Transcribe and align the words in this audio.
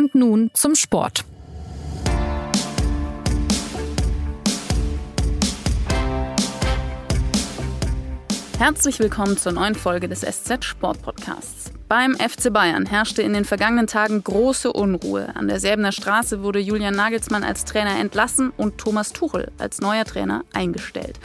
Und 0.00 0.14
nun 0.14 0.50
zum 0.54 0.74
Sport. 0.76 1.26
Herzlich 8.56 8.98
willkommen 8.98 9.36
zur 9.36 9.52
neuen 9.52 9.74
Folge 9.74 10.08
des 10.08 10.20
SZ 10.20 10.64
Sport 10.64 11.02
Podcasts. 11.02 11.70
Beim 11.86 12.14
FC 12.14 12.50
Bayern 12.50 12.86
herrschte 12.86 13.20
in 13.20 13.34
den 13.34 13.44
vergangenen 13.44 13.88
Tagen 13.88 14.24
große 14.24 14.72
Unruhe. 14.72 15.36
An 15.36 15.48
der 15.48 15.60
Säbener 15.60 15.92
Straße 15.92 16.42
wurde 16.42 16.60
Julian 16.60 16.94
Nagelsmann 16.94 17.44
als 17.44 17.66
Trainer 17.66 17.98
entlassen 17.98 18.54
und 18.56 18.78
Thomas 18.78 19.12
Tuchel 19.12 19.52
als 19.58 19.82
neuer 19.82 20.06
Trainer 20.06 20.44
eingestellt. 20.54 21.20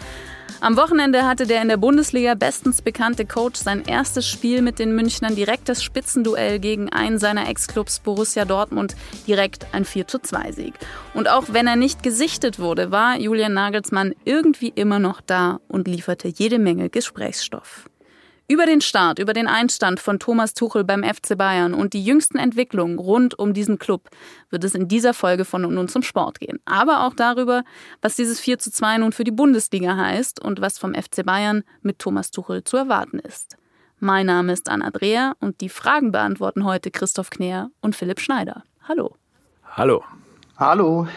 Am 0.61 0.77
Wochenende 0.77 1.25
hatte 1.25 1.45
der 1.45 1.61
in 1.61 1.67
der 1.67 1.77
Bundesliga 1.77 2.33
bestens 2.33 2.81
bekannte 2.81 3.25
Coach 3.25 3.59
sein 3.59 3.83
erstes 3.85 4.27
Spiel 4.27 4.61
mit 4.61 4.79
den 4.79 4.95
Münchnern 4.95 5.35
das 5.65 5.83
Spitzenduell 5.83 6.59
gegen 6.59 6.89
einen 6.89 7.19
seiner 7.19 7.49
Ex-Clubs 7.49 7.99
Borussia 7.99 8.45
Dortmund 8.45 8.95
direkt 9.27 9.67
ein 9.73 9.85
4 9.85 10.07
2 10.07 10.51
Sieg. 10.53 10.73
Und 11.13 11.29
auch 11.29 11.45
wenn 11.49 11.67
er 11.67 11.75
nicht 11.75 12.03
gesichtet 12.03 12.59
wurde, 12.59 12.91
war 12.91 13.19
Julian 13.19 13.53
Nagelsmann 13.53 14.13
irgendwie 14.23 14.71
immer 14.73 14.99
noch 14.99 15.21
da 15.21 15.59
und 15.67 15.87
lieferte 15.87 16.27
jede 16.29 16.57
Menge 16.57 16.89
Gesprächsstoff. 16.89 17.89
Über 18.47 18.67
den 18.67 18.81
Start, 18.81 19.17
über 19.17 19.33
den 19.33 19.47
Einstand 19.47 19.99
von 19.99 20.19
Thomas 20.19 20.53
Tuchel 20.53 20.83
beim 20.83 21.03
FC 21.03 21.35
Bayern 21.35 21.73
und 21.73 21.93
die 21.93 22.05
jüngsten 22.05 22.37
Entwicklungen 22.37 22.99
rund 22.99 23.39
um 23.39 23.53
diesen 23.55 23.79
Club 23.79 24.07
wird 24.51 24.63
es 24.63 24.75
in 24.75 24.87
dieser 24.87 25.15
Folge 25.15 25.45
von 25.45 25.63
nun 25.63 25.87
zum 25.87 26.03
Sport 26.03 26.39
gehen. 26.39 26.59
Aber 26.63 27.07
auch 27.07 27.15
darüber, 27.15 27.63
was 28.03 28.15
dieses 28.15 28.39
4 28.39 28.59
zu 28.59 28.71
2 28.71 28.99
nun 28.99 29.13
für 29.13 29.23
die 29.23 29.31
Bundesliga 29.31 29.95
heißt 29.97 30.39
und 30.39 30.61
was 30.61 30.77
vom 30.77 30.93
FC 30.93 31.25
Bayern 31.25 31.63
mit 31.81 31.97
Thomas 31.97 32.29
Tuchel 32.29 32.63
zu 32.63 32.77
erwarten 32.77 33.17
ist. 33.17 33.57
Mein 33.99 34.27
Name 34.27 34.53
ist 34.53 34.69
Anna 34.69 34.91
Dreher 34.91 35.33
und 35.39 35.61
die 35.61 35.69
Fragen 35.69 36.11
beantworten 36.11 36.65
heute 36.65 36.91
Christoph 36.91 37.31
Kneer 37.31 37.71
und 37.81 37.95
Philipp 37.95 38.19
Schneider. 38.19 38.63
Hallo. 38.87 39.15
Hallo. 39.75 40.03
Hallo. 40.57 41.07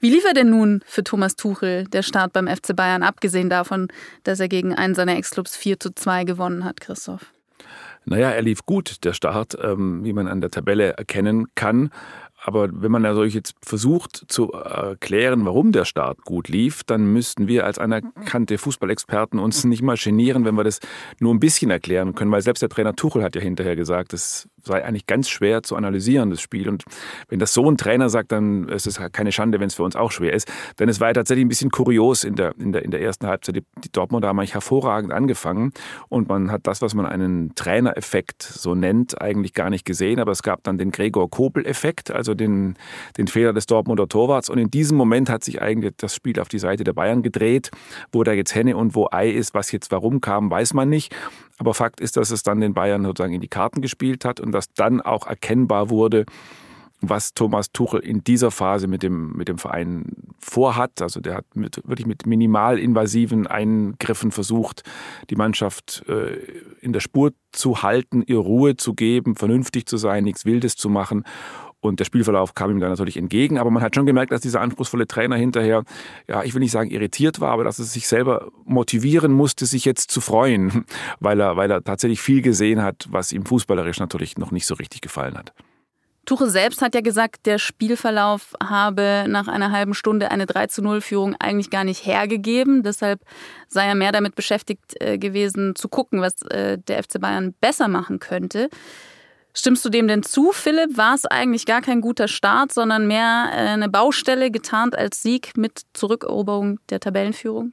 Wie 0.00 0.08
lief 0.08 0.24
er 0.24 0.32
denn 0.32 0.48
nun 0.48 0.82
für 0.86 1.04
Thomas 1.04 1.36
Tuchel, 1.36 1.84
der 1.84 2.02
Start 2.02 2.32
beim 2.32 2.48
FC 2.48 2.74
Bayern, 2.74 3.02
abgesehen 3.02 3.50
davon, 3.50 3.88
dass 4.24 4.40
er 4.40 4.48
gegen 4.48 4.74
einen 4.74 4.94
seiner 4.94 5.16
Ex-Clubs 5.16 5.58
4 5.58 5.78
zu 5.78 5.94
2 5.94 6.24
gewonnen 6.24 6.64
hat, 6.64 6.80
Christoph? 6.80 7.34
Naja, 8.06 8.30
er 8.30 8.40
lief 8.40 8.64
gut, 8.64 9.04
der 9.04 9.12
Start, 9.12 9.58
ähm, 9.62 10.02
wie 10.02 10.14
man 10.14 10.26
an 10.26 10.40
der 10.40 10.50
Tabelle 10.50 10.94
erkennen 10.94 11.48
kann. 11.54 11.90
Aber 12.42 12.70
wenn 12.72 12.90
man 12.90 13.04
also 13.04 13.24
jetzt 13.24 13.54
versucht 13.62 14.24
zu 14.28 14.52
erklären, 14.52 15.44
warum 15.44 15.72
der 15.72 15.84
Start 15.84 16.24
gut 16.24 16.48
lief, 16.48 16.82
dann 16.84 17.12
müssten 17.12 17.46
wir 17.46 17.66
als 17.66 17.78
anerkannte 17.78 18.56
Fußballexperten 18.56 19.38
uns 19.38 19.64
nicht 19.64 19.82
mal 19.82 19.98
genieren, 19.98 20.46
wenn 20.46 20.54
wir 20.54 20.64
das 20.64 20.80
nur 21.18 21.34
ein 21.34 21.40
bisschen 21.40 21.70
erklären 21.70 22.14
können, 22.14 22.32
weil 22.32 22.40
selbst 22.40 22.62
der 22.62 22.70
Trainer 22.70 22.96
Tuchel 22.96 23.22
hat 23.22 23.36
ja 23.36 23.42
hinterher 23.42 23.76
gesagt, 23.76 24.14
es 24.14 24.48
sei 24.62 24.84
eigentlich 24.84 25.06
ganz 25.06 25.28
schwer 25.28 25.62
zu 25.62 25.76
analysieren, 25.76 26.30
das 26.30 26.40
Spiel. 26.40 26.68
Und 26.68 26.84
wenn 27.28 27.38
das 27.38 27.52
so 27.52 27.68
ein 27.70 27.76
Trainer 27.76 28.08
sagt, 28.10 28.32
dann 28.32 28.68
ist 28.68 28.86
es 28.86 29.00
keine 29.12 29.32
Schande, 29.32 29.60
wenn 29.60 29.68
es 29.68 29.74
für 29.74 29.82
uns 29.82 29.96
auch 29.96 30.12
schwer 30.12 30.32
ist. 30.32 30.50
Denn 30.78 30.88
es 30.88 31.00
war 31.00 31.08
ja 31.08 31.14
tatsächlich 31.14 31.44
ein 31.44 31.48
bisschen 31.48 31.70
kurios 31.70 32.24
in 32.24 32.34
der, 32.34 32.54
in 32.58 32.72
der, 32.72 32.84
in 32.84 32.90
der 32.90 33.00
ersten 33.00 33.26
Halbzeit. 33.26 33.56
Die, 33.56 33.64
die 33.84 33.92
Dortmunder 33.92 34.28
haben 34.28 34.38
eigentlich 34.38 34.54
hervorragend 34.54 35.12
angefangen 35.12 35.72
und 36.08 36.28
man 36.28 36.50
hat 36.50 36.66
das, 36.66 36.82
was 36.82 36.94
man 36.94 37.06
einen 37.06 37.54
Trainereffekt 37.54 38.42
so 38.42 38.74
nennt, 38.74 39.20
eigentlich 39.20 39.54
gar 39.54 39.70
nicht 39.70 39.84
gesehen. 39.84 40.20
Aber 40.20 40.32
es 40.32 40.42
gab 40.42 40.62
dann 40.64 40.78
den 40.78 40.90
Gregor 40.90 41.30
Kobel-Effekt, 41.30 42.10
also 42.10 42.34
den, 42.34 42.76
den 43.16 43.26
Fehler 43.26 43.52
des 43.52 43.66
Dortmunder 43.66 44.08
Torwarts. 44.08 44.48
Und 44.48 44.58
in 44.58 44.70
diesem 44.70 44.96
Moment 44.96 45.30
hat 45.30 45.44
sich 45.44 45.62
eigentlich 45.62 45.94
das 45.96 46.14
Spiel 46.14 46.38
auf 46.40 46.48
die 46.48 46.58
Seite 46.58 46.84
der 46.84 46.92
Bayern 46.92 47.22
gedreht. 47.22 47.70
Wo 48.12 48.24
da 48.24 48.32
jetzt 48.32 48.54
Henne 48.54 48.76
und 48.76 48.94
wo 48.94 49.08
Ei 49.10 49.30
ist, 49.30 49.54
was 49.54 49.72
jetzt 49.72 49.90
warum 49.90 50.20
kam, 50.20 50.50
weiß 50.50 50.74
man 50.74 50.88
nicht. 50.88 51.14
Aber 51.60 51.74
Fakt 51.74 52.00
ist, 52.00 52.16
dass 52.16 52.30
es 52.30 52.42
dann 52.42 52.62
den 52.62 52.72
Bayern 52.72 53.04
sozusagen 53.04 53.34
in 53.34 53.42
die 53.42 53.48
Karten 53.48 53.82
gespielt 53.82 54.24
hat 54.24 54.40
und 54.40 54.50
dass 54.52 54.72
dann 54.72 55.02
auch 55.02 55.26
erkennbar 55.26 55.90
wurde, 55.90 56.24
was 57.02 57.34
Thomas 57.34 57.70
Tuchel 57.70 58.00
in 58.00 58.24
dieser 58.24 58.50
Phase 58.50 58.86
mit 58.86 59.02
dem, 59.02 59.34
mit 59.34 59.48
dem 59.48 59.58
Verein 59.58 60.06
vorhat. 60.38 61.02
Also 61.02 61.20
der 61.20 61.34
hat 61.34 61.44
mit, 61.54 61.76
wirklich 61.84 62.06
mit 62.06 62.24
minimalinvasiven 62.24 63.46
Eingriffen 63.46 64.30
versucht, 64.30 64.84
die 65.28 65.36
Mannschaft 65.36 66.02
äh, 66.08 66.38
in 66.80 66.94
der 66.94 67.00
Spur 67.00 67.32
zu 67.52 67.82
halten, 67.82 68.22
ihr 68.22 68.38
Ruhe 68.38 68.78
zu 68.78 68.94
geben, 68.94 69.36
vernünftig 69.36 69.84
zu 69.84 69.98
sein, 69.98 70.24
nichts 70.24 70.46
Wildes 70.46 70.76
zu 70.76 70.88
machen. 70.88 71.24
Und 71.80 71.98
der 71.98 72.04
Spielverlauf 72.04 72.54
kam 72.54 72.70
ihm 72.70 72.80
dann 72.80 72.90
natürlich 72.90 73.16
entgegen. 73.16 73.58
Aber 73.58 73.70
man 73.70 73.82
hat 73.82 73.94
schon 73.94 74.06
gemerkt, 74.06 74.32
dass 74.32 74.42
dieser 74.42 74.60
anspruchsvolle 74.60 75.06
Trainer 75.06 75.36
hinterher, 75.36 75.84
ja, 76.28 76.42
ich 76.44 76.54
will 76.54 76.60
nicht 76.60 76.72
sagen 76.72 76.90
irritiert 76.90 77.40
war, 77.40 77.52
aber 77.52 77.64
dass 77.64 77.78
er 77.78 77.86
sich 77.86 78.06
selber 78.06 78.50
motivieren 78.64 79.32
musste, 79.32 79.64
sich 79.66 79.84
jetzt 79.84 80.10
zu 80.10 80.20
freuen, 80.20 80.84
weil 81.20 81.40
er, 81.40 81.56
weil 81.56 81.70
er 81.70 81.82
tatsächlich 81.82 82.20
viel 82.20 82.42
gesehen 82.42 82.82
hat, 82.82 83.06
was 83.10 83.32
ihm 83.32 83.46
fußballerisch 83.46 83.98
natürlich 83.98 84.36
noch 84.36 84.50
nicht 84.50 84.66
so 84.66 84.74
richtig 84.74 85.00
gefallen 85.00 85.36
hat. 85.36 85.52
Tuche 86.26 86.48
selbst 86.48 86.82
hat 86.82 86.94
ja 86.94 87.00
gesagt, 87.00 87.46
der 87.46 87.58
Spielverlauf 87.58 88.54
habe 88.62 89.24
nach 89.26 89.48
einer 89.48 89.72
halben 89.72 89.94
Stunde 89.94 90.30
eine 90.30 90.46
3 90.46 90.66
zu 90.66 90.82
0 90.82 91.00
Führung 91.00 91.34
eigentlich 91.40 91.70
gar 91.70 91.82
nicht 91.82 92.04
hergegeben. 92.04 92.82
Deshalb 92.82 93.22
sei 93.68 93.86
er 93.86 93.94
mehr 93.94 94.12
damit 94.12 94.34
beschäftigt 94.34 94.94
äh, 95.00 95.18
gewesen, 95.18 95.74
zu 95.74 95.88
gucken, 95.88 96.20
was 96.20 96.42
äh, 96.42 96.78
der 96.78 97.02
FC 97.02 97.20
Bayern 97.20 97.54
besser 97.60 97.88
machen 97.88 98.20
könnte. 98.20 98.68
Stimmst 99.52 99.84
du 99.84 99.88
dem 99.88 100.06
denn 100.06 100.22
zu, 100.22 100.52
Philipp? 100.52 100.96
War 100.96 101.14
es 101.14 101.26
eigentlich 101.26 101.66
gar 101.66 101.80
kein 101.80 102.00
guter 102.00 102.28
Start, 102.28 102.72
sondern 102.72 103.06
mehr 103.06 103.50
äh, 103.52 103.56
eine 103.70 103.88
Baustelle 103.88 104.50
getarnt 104.50 104.96
als 104.96 105.22
Sieg 105.22 105.56
mit 105.56 105.82
Zurückeroberung 105.92 106.78
der 106.88 107.00
Tabellenführung? 107.00 107.72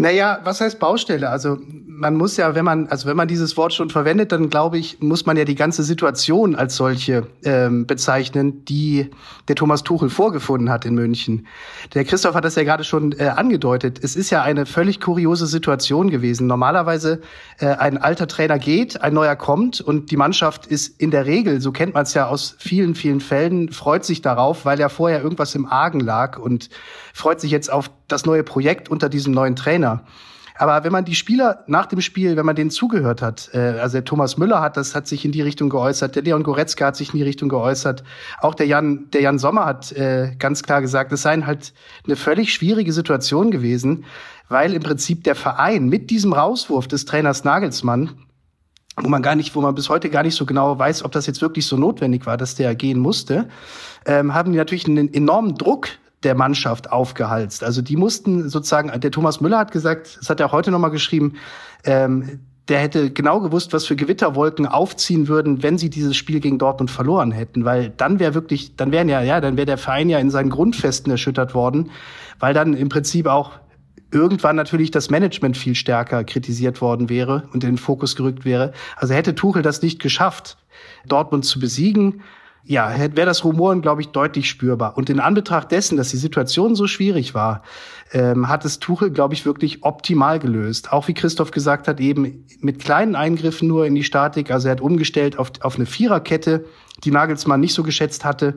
Naja, 0.00 0.40
was 0.44 0.62
heißt 0.62 0.78
Baustelle? 0.78 1.28
Also 1.28 1.58
man 1.86 2.16
muss 2.16 2.38
ja, 2.38 2.54
wenn 2.54 2.64
man, 2.64 2.86
also 2.88 3.06
wenn 3.06 3.16
man 3.18 3.28
dieses 3.28 3.58
Wort 3.58 3.74
schon 3.74 3.90
verwendet, 3.90 4.32
dann 4.32 4.48
glaube 4.48 4.78
ich, 4.78 5.00
muss 5.00 5.26
man 5.26 5.36
ja 5.36 5.44
die 5.44 5.54
ganze 5.54 5.82
Situation 5.82 6.56
als 6.56 6.76
solche 6.76 7.26
ähm, 7.44 7.86
bezeichnen, 7.86 8.64
die 8.64 9.10
der 9.48 9.56
Thomas 9.56 9.82
Tuchel 9.82 10.08
vorgefunden 10.08 10.70
hat 10.70 10.86
in 10.86 10.94
München. 10.94 11.46
Der 11.92 12.04
Christoph 12.06 12.34
hat 12.34 12.46
das 12.46 12.54
ja 12.54 12.62
gerade 12.62 12.82
schon 12.82 13.12
äh, 13.12 13.24
angedeutet. 13.24 14.02
Es 14.02 14.16
ist 14.16 14.30
ja 14.30 14.42
eine 14.42 14.64
völlig 14.64 15.00
kuriose 15.00 15.46
Situation 15.46 16.08
gewesen. 16.08 16.46
Normalerweise 16.46 17.20
äh, 17.58 17.66
ein 17.66 17.98
alter 17.98 18.26
Trainer 18.26 18.58
geht, 18.58 19.02
ein 19.02 19.12
neuer 19.12 19.36
kommt 19.36 19.82
und 19.82 20.10
die 20.10 20.16
Mannschaft 20.16 20.66
ist 20.66 20.98
in 20.98 21.10
der 21.10 21.26
Regel, 21.26 21.60
so 21.60 21.72
kennt 21.72 21.92
man 21.92 22.04
es 22.04 22.14
ja 22.14 22.26
aus 22.26 22.56
vielen, 22.58 22.94
vielen 22.94 23.20
Fällen, 23.20 23.70
freut 23.70 24.06
sich 24.06 24.22
darauf, 24.22 24.64
weil 24.64 24.80
ja 24.80 24.88
vorher 24.88 25.22
irgendwas 25.22 25.54
im 25.54 25.66
Argen 25.66 26.00
lag 26.00 26.38
und 26.38 26.70
freut 27.12 27.40
sich 27.40 27.50
jetzt 27.50 27.72
auf 27.72 27.90
das 28.08 28.26
neue 28.26 28.44
Projekt 28.44 28.88
unter 28.88 29.08
diesem 29.08 29.32
neuen 29.32 29.56
Trainer. 29.56 30.04
Aber 30.60 30.84
wenn 30.84 30.92
man 30.92 31.06
die 31.06 31.14
Spieler 31.14 31.64
nach 31.68 31.86
dem 31.86 32.02
Spiel, 32.02 32.36
wenn 32.36 32.44
man 32.44 32.54
denen 32.54 32.70
zugehört 32.70 33.22
hat, 33.22 33.48
äh, 33.54 33.78
also 33.80 33.94
der 33.94 34.04
Thomas 34.04 34.36
Müller 34.36 34.60
hat 34.60 34.76
das, 34.76 34.94
hat 34.94 35.06
sich 35.06 35.24
in 35.24 35.32
die 35.32 35.40
Richtung 35.40 35.70
geäußert, 35.70 36.16
der 36.16 36.22
Leon 36.22 36.42
Goretzka 36.42 36.84
hat 36.88 36.96
sich 36.96 37.14
in 37.14 37.16
die 37.16 37.22
Richtung 37.22 37.48
geäußert, 37.48 38.04
auch 38.42 38.54
der 38.54 38.66
Jan, 38.66 39.08
der 39.14 39.22
Jan 39.22 39.38
Sommer 39.38 39.64
hat 39.64 39.90
äh, 39.92 40.34
ganz 40.38 40.62
klar 40.62 40.82
gesagt, 40.82 41.12
es 41.12 41.22
sei 41.22 41.40
halt 41.40 41.72
eine 42.04 42.14
völlig 42.14 42.52
schwierige 42.52 42.92
Situation 42.92 43.50
gewesen, 43.50 44.04
weil 44.50 44.74
im 44.74 44.82
Prinzip 44.82 45.24
der 45.24 45.34
Verein 45.34 45.88
mit 45.88 46.10
diesem 46.10 46.34
Rauswurf 46.34 46.86
des 46.88 47.06
Trainers 47.06 47.42
Nagelsmann 47.42 48.10
wo 49.02 49.08
man 49.08 49.22
gar 49.22 49.34
nicht, 49.34 49.54
wo 49.54 49.62
man 49.62 49.74
bis 49.74 49.88
heute 49.88 50.10
gar 50.10 50.24
nicht 50.24 50.34
so 50.34 50.44
genau 50.44 50.78
weiß, 50.78 51.04
ob 51.04 51.12
das 51.12 51.26
jetzt 51.26 51.40
wirklich 51.40 51.66
so 51.66 51.78
notwendig 51.78 52.26
war, 52.26 52.36
dass 52.36 52.56
der 52.56 52.74
gehen 52.74 52.98
musste, 52.98 53.48
ähm, 54.04 54.34
haben 54.34 54.52
die 54.52 54.58
natürlich 54.58 54.86
einen 54.86 55.14
enormen 55.14 55.54
Druck 55.56 55.88
der 56.22 56.34
Mannschaft 56.34 56.92
aufgehalst. 56.92 57.64
Also 57.64 57.82
die 57.82 57.96
mussten 57.96 58.48
sozusagen, 58.48 58.98
der 59.00 59.10
Thomas 59.10 59.40
Müller 59.40 59.58
hat 59.58 59.72
gesagt, 59.72 60.18
das 60.20 60.28
hat 60.28 60.40
er 60.40 60.52
heute 60.52 60.70
nochmal 60.70 60.90
geschrieben, 60.90 61.36
ähm, 61.84 62.40
der 62.68 62.78
hätte 62.78 63.10
genau 63.10 63.40
gewusst, 63.40 63.72
was 63.72 63.86
für 63.86 63.96
Gewitterwolken 63.96 64.66
aufziehen 64.66 65.26
würden, 65.26 65.62
wenn 65.62 65.76
sie 65.76 65.90
dieses 65.90 66.16
Spiel 66.16 66.38
gegen 66.38 66.58
Dortmund 66.58 66.90
verloren 66.90 67.32
hätten, 67.32 67.64
weil 67.64 67.90
dann 67.96 68.20
wäre 68.20 68.34
wirklich, 68.34 68.76
dann 68.76 68.92
wären 68.92 69.08
ja, 69.08 69.22
ja, 69.22 69.40
dann 69.40 69.56
wäre 69.56 69.66
der 69.66 69.78
Verein 69.78 70.08
ja 70.08 70.18
in 70.18 70.30
seinen 70.30 70.50
Grundfesten 70.50 71.10
erschüttert 71.10 71.54
worden, 71.54 71.90
weil 72.38 72.54
dann 72.54 72.74
im 72.74 72.88
Prinzip 72.88 73.26
auch 73.26 73.52
irgendwann 74.12 74.56
natürlich 74.56 74.90
das 74.90 75.10
Management 75.10 75.56
viel 75.56 75.74
stärker 75.74 76.22
kritisiert 76.22 76.80
worden 76.80 77.08
wäre 77.08 77.48
und 77.52 77.64
in 77.64 77.70
den 77.70 77.78
Fokus 77.78 78.14
gerückt 78.14 78.44
wäre. 78.44 78.72
Also 78.96 79.14
hätte 79.14 79.34
Tuchel 79.34 79.62
das 79.62 79.82
nicht 79.82 80.00
geschafft, 80.00 80.56
Dortmund 81.06 81.44
zu 81.44 81.58
besiegen, 81.58 82.22
ja, 82.64 82.94
wäre 82.98 83.26
das 83.26 83.44
Rumoren, 83.44 83.80
glaube 83.80 84.02
ich, 84.02 84.08
deutlich 84.08 84.48
spürbar. 84.48 84.96
Und 84.96 85.10
in 85.10 85.18
Anbetracht 85.18 85.70
dessen, 85.72 85.96
dass 85.96 86.10
die 86.10 86.16
Situation 86.16 86.74
so 86.74 86.86
schwierig 86.86 87.34
war, 87.34 87.62
ähm, 88.12 88.48
hat 88.48 88.64
es 88.64 88.78
Tuchel, 88.78 89.10
glaube 89.10 89.34
ich, 89.34 89.46
wirklich 89.46 89.82
optimal 89.82 90.38
gelöst. 90.38 90.92
Auch 90.92 91.08
wie 91.08 91.14
Christoph 91.14 91.50
gesagt 91.52 91.88
hat, 91.88 92.00
eben 92.00 92.46
mit 92.60 92.78
kleinen 92.78 93.16
Eingriffen 93.16 93.66
nur 93.66 93.86
in 93.86 93.94
die 93.94 94.04
Statik. 94.04 94.50
Also 94.50 94.68
er 94.68 94.72
hat 94.72 94.80
umgestellt 94.80 95.38
auf, 95.38 95.52
auf 95.60 95.76
eine 95.76 95.86
Viererkette, 95.86 96.64
die 97.02 97.10
Nagelsmann 97.10 97.60
nicht 97.60 97.74
so 97.74 97.82
geschätzt 97.82 98.24
hatte. 98.24 98.56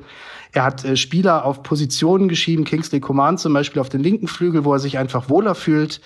Er 0.53 0.63
hat 0.63 0.85
äh, 0.85 0.95
Spieler 0.95 1.45
auf 1.45 1.63
Positionen 1.63 2.29
geschieben, 2.29 2.63
Kingsley 2.63 3.00
Coman 3.00 3.38
zum 3.38 3.53
Beispiel 3.53 3.81
auf 3.81 3.89
den 3.89 4.01
linken 4.01 4.27
Flügel, 4.27 4.63
wo 4.63 4.73
er 4.73 4.79
sich 4.79 5.00
einfach 5.00 5.27
wohler 5.27 5.55
fühlt 5.55 6.00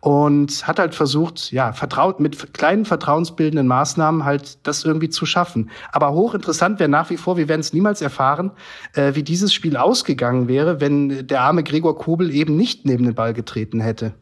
und 0.00 0.66
hat 0.66 0.78
halt 0.78 0.94
versucht, 0.94 1.52
ja, 1.52 1.72
vertraut 1.72 2.18
mit 2.18 2.54
kleinen 2.54 2.86
vertrauensbildenden 2.86 3.66
Maßnahmen 3.66 4.24
halt 4.24 4.66
das 4.66 4.84
irgendwie 4.84 5.10
zu 5.10 5.26
schaffen. 5.26 5.70
Aber 5.92 6.12
hochinteressant 6.14 6.80
wäre 6.80 6.88
nach 6.88 7.10
wie 7.10 7.18
vor, 7.18 7.36
wir 7.36 7.48
werden 7.48 7.60
es 7.60 7.74
niemals 7.74 8.00
erfahren, 8.00 8.52
äh, 8.94 9.14
wie 9.14 9.22
dieses 9.22 9.52
Spiel 9.52 9.76
ausgegangen 9.76 10.48
wäre, 10.48 10.80
wenn 10.80 11.26
der 11.26 11.42
arme 11.42 11.62
Gregor 11.62 11.96
Kobel 11.98 12.34
eben 12.34 12.56
nicht 12.56 12.86
neben 12.86 13.04
den 13.04 13.14
Ball 13.14 13.34
getreten 13.34 13.80
hätte. 13.80 14.14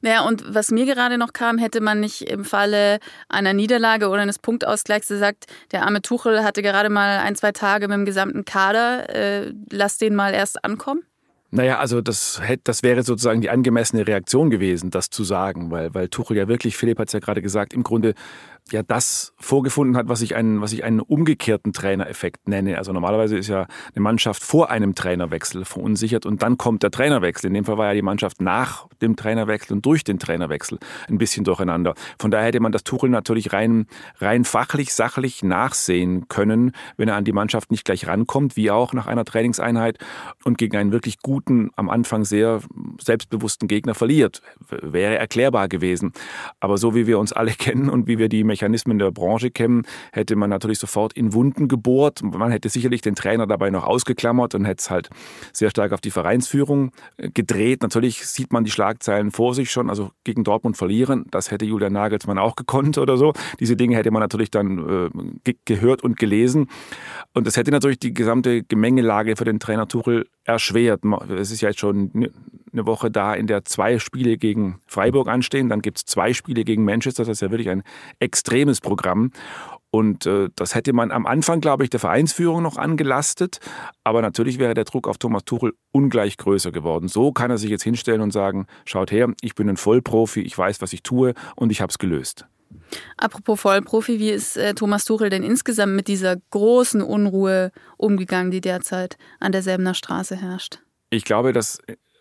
Naja, 0.00 0.22
und 0.22 0.54
was 0.54 0.70
mir 0.70 0.86
gerade 0.86 1.18
noch 1.18 1.32
kam, 1.32 1.58
hätte 1.58 1.80
man 1.80 2.00
nicht 2.00 2.22
im 2.22 2.44
Falle 2.44 2.98
einer 3.28 3.52
Niederlage 3.52 4.08
oder 4.08 4.22
eines 4.22 4.38
Punktausgleichs 4.38 5.08
gesagt, 5.08 5.46
der 5.72 5.84
arme 5.84 6.02
Tuchel 6.02 6.44
hatte 6.44 6.62
gerade 6.62 6.90
mal 6.90 7.18
ein, 7.18 7.36
zwei 7.36 7.52
Tage 7.52 7.88
mit 7.88 7.96
dem 7.96 8.04
gesamten 8.04 8.44
Kader, 8.44 9.08
äh, 9.14 9.52
lass 9.70 9.98
den 9.98 10.14
mal 10.14 10.34
erst 10.34 10.64
ankommen? 10.64 11.02
Naja, 11.52 11.78
also 11.80 12.00
das, 12.00 12.40
hätte, 12.40 12.62
das 12.64 12.84
wäre 12.84 13.02
sozusagen 13.02 13.40
die 13.40 13.50
angemessene 13.50 14.06
Reaktion 14.06 14.50
gewesen, 14.50 14.90
das 14.90 15.10
zu 15.10 15.24
sagen, 15.24 15.72
weil, 15.72 15.92
weil 15.94 16.08
Tuchel 16.08 16.36
ja 16.36 16.46
wirklich, 16.46 16.76
Philipp 16.76 17.00
hat 17.00 17.08
es 17.08 17.12
ja 17.12 17.18
gerade 17.18 17.42
gesagt, 17.42 17.74
im 17.74 17.82
Grunde 17.82 18.14
ja 18.72 18.82
das 18.82 19.32
vorgefunden 19.38 19.96
hat, 19.96 20.08
was 20.08 20.22
ich 20.22 20.34
einen, 20.36 20.60
was 20.60 20.72
ich 20.72 20.84
einen 20.84 21.00
umgekehrten 21.00 21.72
Trainereffekt 21.72 22.48
nenne. 22.48 22.78
Also 22.78 22.92
normalerweise 22.92 23.36
ist 23.36 23.48
ja 23.48 23.66
eine 23.94 24.02
Mannschaft 24.02 24.42
vor 24.42 24.70
einem 24.70 24.94
Trainerwechsel 24.94 25.64
verunsichert 25.64 26.26
und 26.26 26.42
dann 26.42 26.58
kommt 26.58 26.82
der 26.82 26.90
Trainerwechsel. 26.90 27.48
In 27.48 27.54
dem 27.54 27.64
Fall 27.64 27.78
war 27.78 27.86
ja 27.88 27.94
die 27.94 28.02
Mannschaft 28.02 28.40
nach 28.40 28.88
dem 29.02 29.16
Trainerwechsel 29.16 29.76
und 29.76 29.86
durch 29.86 30.04
den 30.04 30.18
Trainerwechsel 30.18 30.78
ein 31.08 31.18
bisschen 31.18 31.44
durcheinander. 31.44 31.94
Von 32.18 32.30
daher 32.30 32.46
hätte 32.46 32.60
man 32.60 32.72
das 32.72 32.84
Tuchel 32.84 33.10
natürlich 33.10 33.52
rein, 33.52 33.86
rein 34.18 34.44
fachlich, 34.44 34.94
sachlich 34.94 35.42
nachsehen 35.42 36.28
können, 36.28 36.72
wenn 36.96 37.08
er 37.08 37.16
an 37.16 37.24
die 37.24 37.32
Mannschaft 37.32 37.70
nicht 37.70 37.84
gleich 37.84 38.06
rankommt, 38.06 38.56
wie 38.56 38.70
auch 38.70 38.92
nach 38.92 39.06
einer 39.06 39.24
Trainingseinheit 39.24 39.98
und 40.44 40.58
gegen 40.58 40.76
einen 40.76 40.92
wirklich 40.92 41.20
guten, 41.20 41.70
am 41.76 41.90
Anfang 41.90 42.24
sehr 42.24 42.60
selbstbewussten 43.00 43.68
Gegner 43.68 43.94
verliert. 43.94 44.42
Wäre 44.68 45.16
erklärbar 45.18 45.68
gewesen. 45.68 46.12
Aber 46.60 46.78
so 46.78 46.94
wie 46.94 47.06
wir 47.06 47.18
uns 47.18 47.32
alle 47.32 47.50
kennen 47.58 47.88
und 47.88 48.06
wie 48.06 48.18
wir 48.18 48.28
die 48.28 48.44
der 48.98 49.10
Branche 49.10 49.50
kennen, 49.50 49.82
hätte 50.12 50.36
man 50.36 50.50
natürlich 50.50 50.78
sofort 50.78 51.12
in 51.14 51.32
Wunden 51.32 51.68
gebohrt. 51.68 52.22
Man 52.22 52.50
hätte 52.50 52.68
sicherlich 52.68 53.02
den 53.02 53.14
Trainer 53.14 53.46
dabei 53.46 53.70
noch 53.70 53.84
ausgeklammert 53.84 54.54
und 54.54 54.64
hätte 54.64 54.80
es 54.80 54.90
halt 54.90 55.10
sehr 55.52 55.70
stark 55.70 55.92
auf 55.92 56.00
die 56.00 56.10
Vereinsführung 56.10 56.92
äh, 57.16 57.30
gedreht. 57.30 57.82
Natürlich 57.82 58.26
sieht 58.26 58.52
man 58.52 58.64
die 58.64 58.70
Schlagzeilen 58.70 59.30
vor 59.30 59.54
sich 59.54 59.70
schon, 59.70 59.90
also 59.90 60.10
gegen 60.24 60.44
Dortmund 60.44 60.76
verlieren, 60.76 61.26
das 61.30 61.50
hätte 61.50 61.64
Julian 61.64 61.92
Nagelsmann 61.92 62.38
auch 62.38 62.56
gekonnt 62.56 62.98
oder 62.98 63.16
so. 63.16 63.32
Diese 63.58 63.76
Dinge 63.76 63.96
hätte 63.96 64.10
man 64.10 64.20
natürlich 64.20 64.50
dann 64.50 65.10
äh, 65.44 65.54
gehört 65.64 66.02
und 66.02 66.18
gelesen. 66.18 66.68
Und 67.34 67.46
das 67.46 67.56
hätte 67.56 67.70
natürlich 67.70 67.98
die 67.98 68.14
gesamte 68.14 68.62
Gemengelage 68.62 69.36
für 69.36 69.44
den 69.44 69.60
Trainer 69.60 69.88
Tuchel 69.88 70.26
erschwert. 70.44 71.02
Es 71.36 71.50
ist 71.50 71.60
ja 71.60 71.68
jetzt 71.68 71.80
schon 71.80 72.10
eine 72.72 72.86
Woche 72.86 73.10
da, 73.10 73.34
in 73.34 73.46
der 73.46 73.64
zwei 73.64 73.98
Spiele 73.98 74.36
gegen 74.36 74.80
Freiburg 74.86 75.28
anstehen. 75.28 75.68
Dann 75.68 75.82
gibt 75.82 75.98
es 75.98 76.04
zwei 76.04 76.32
Spiele 76.32 76.64
gegen 76.64 76.84
Manchester. 76.84 77.24
Das 77.24 77.32
ist 77.32 77.42
ja 77.42 77.50
wirklich 77.50 77.70
ein 77.70 77.82
extremes 78.18 78.80
Programm. 78.80 79.32
Und 79.90 80.24
äh, 80.26 80.48
das 80.54 80.74
hätte 80.74 80.92
man 80.92 81.10
am 81.10 81.26
Anfang, 81.26 81.60
glaube 81.60 81.82
ich, 81.82 81.90
der 81.90 81.98
Vereinsführung 81.98 82.62
noch 82.62 82.76
angelastet. 82.76 83.58
Aber 84.04 84.22
natürlich 84.22 84.58
wäre 84.58 84.74
der 84.74 84.84
Druck 84.84 85.08
auf 85.08 85.18
Thomas 85.18 85.44
Tuchel 85.44 85.74
ungleich 85.90 86.36
größer 86.36 86.70
geworden. 86.70 87.08
So 87.08 87.32
kann 87.32 87.50
er 87.50 87.58
sich 87.58 87.70
jetzt 87.70 87.82
hinstellen 87.82 88.20
und 88.20 88.32
sagen, 88.32 88.66
schaut 88.84 89.10
her, 89.10 89.32
ich 89.40 89.54
bin 89.56 89.68
ein 89.68 89.76
Vollprofi, 89.76 90.40
ich 90.42 90.56
weiß, 90.56 90.80
was 90.80 90.92
ich 90.92 91.02
tue 91.02 91.34
und 91.56 91.72
ich 91.72 91.80
habe 91.80 91.90
es 91.90 91.98
gelöst. 91.98 92.46
Apropos 93.16 93.60
Vollprofi, 93.60 94.18
wie 94.18 94.30
ist 94.30 94.56
äh, 94.56 94.74
Thomas 94.74 95.04
Tuchel 95.04 95.30
denn 95.30 95.42
insgesamt 95.42 95.94
mit 95.94 96.08
dieser 96.08 96.36
großen 96.50 97.02
Unruhe 97.02 97.72
umgegangen, 97.96 98.50
die 98.50 98.60
derzeit 98.60 99.16
an 99.38 99.52
der 99.52 99.62
Säbener 99.62 99.94
Straße 99.94 100.36
herrscht? 100.36 100.80
Ich 101.10 101.24
glaube, 101.24 101.52
dass 101.52 101.78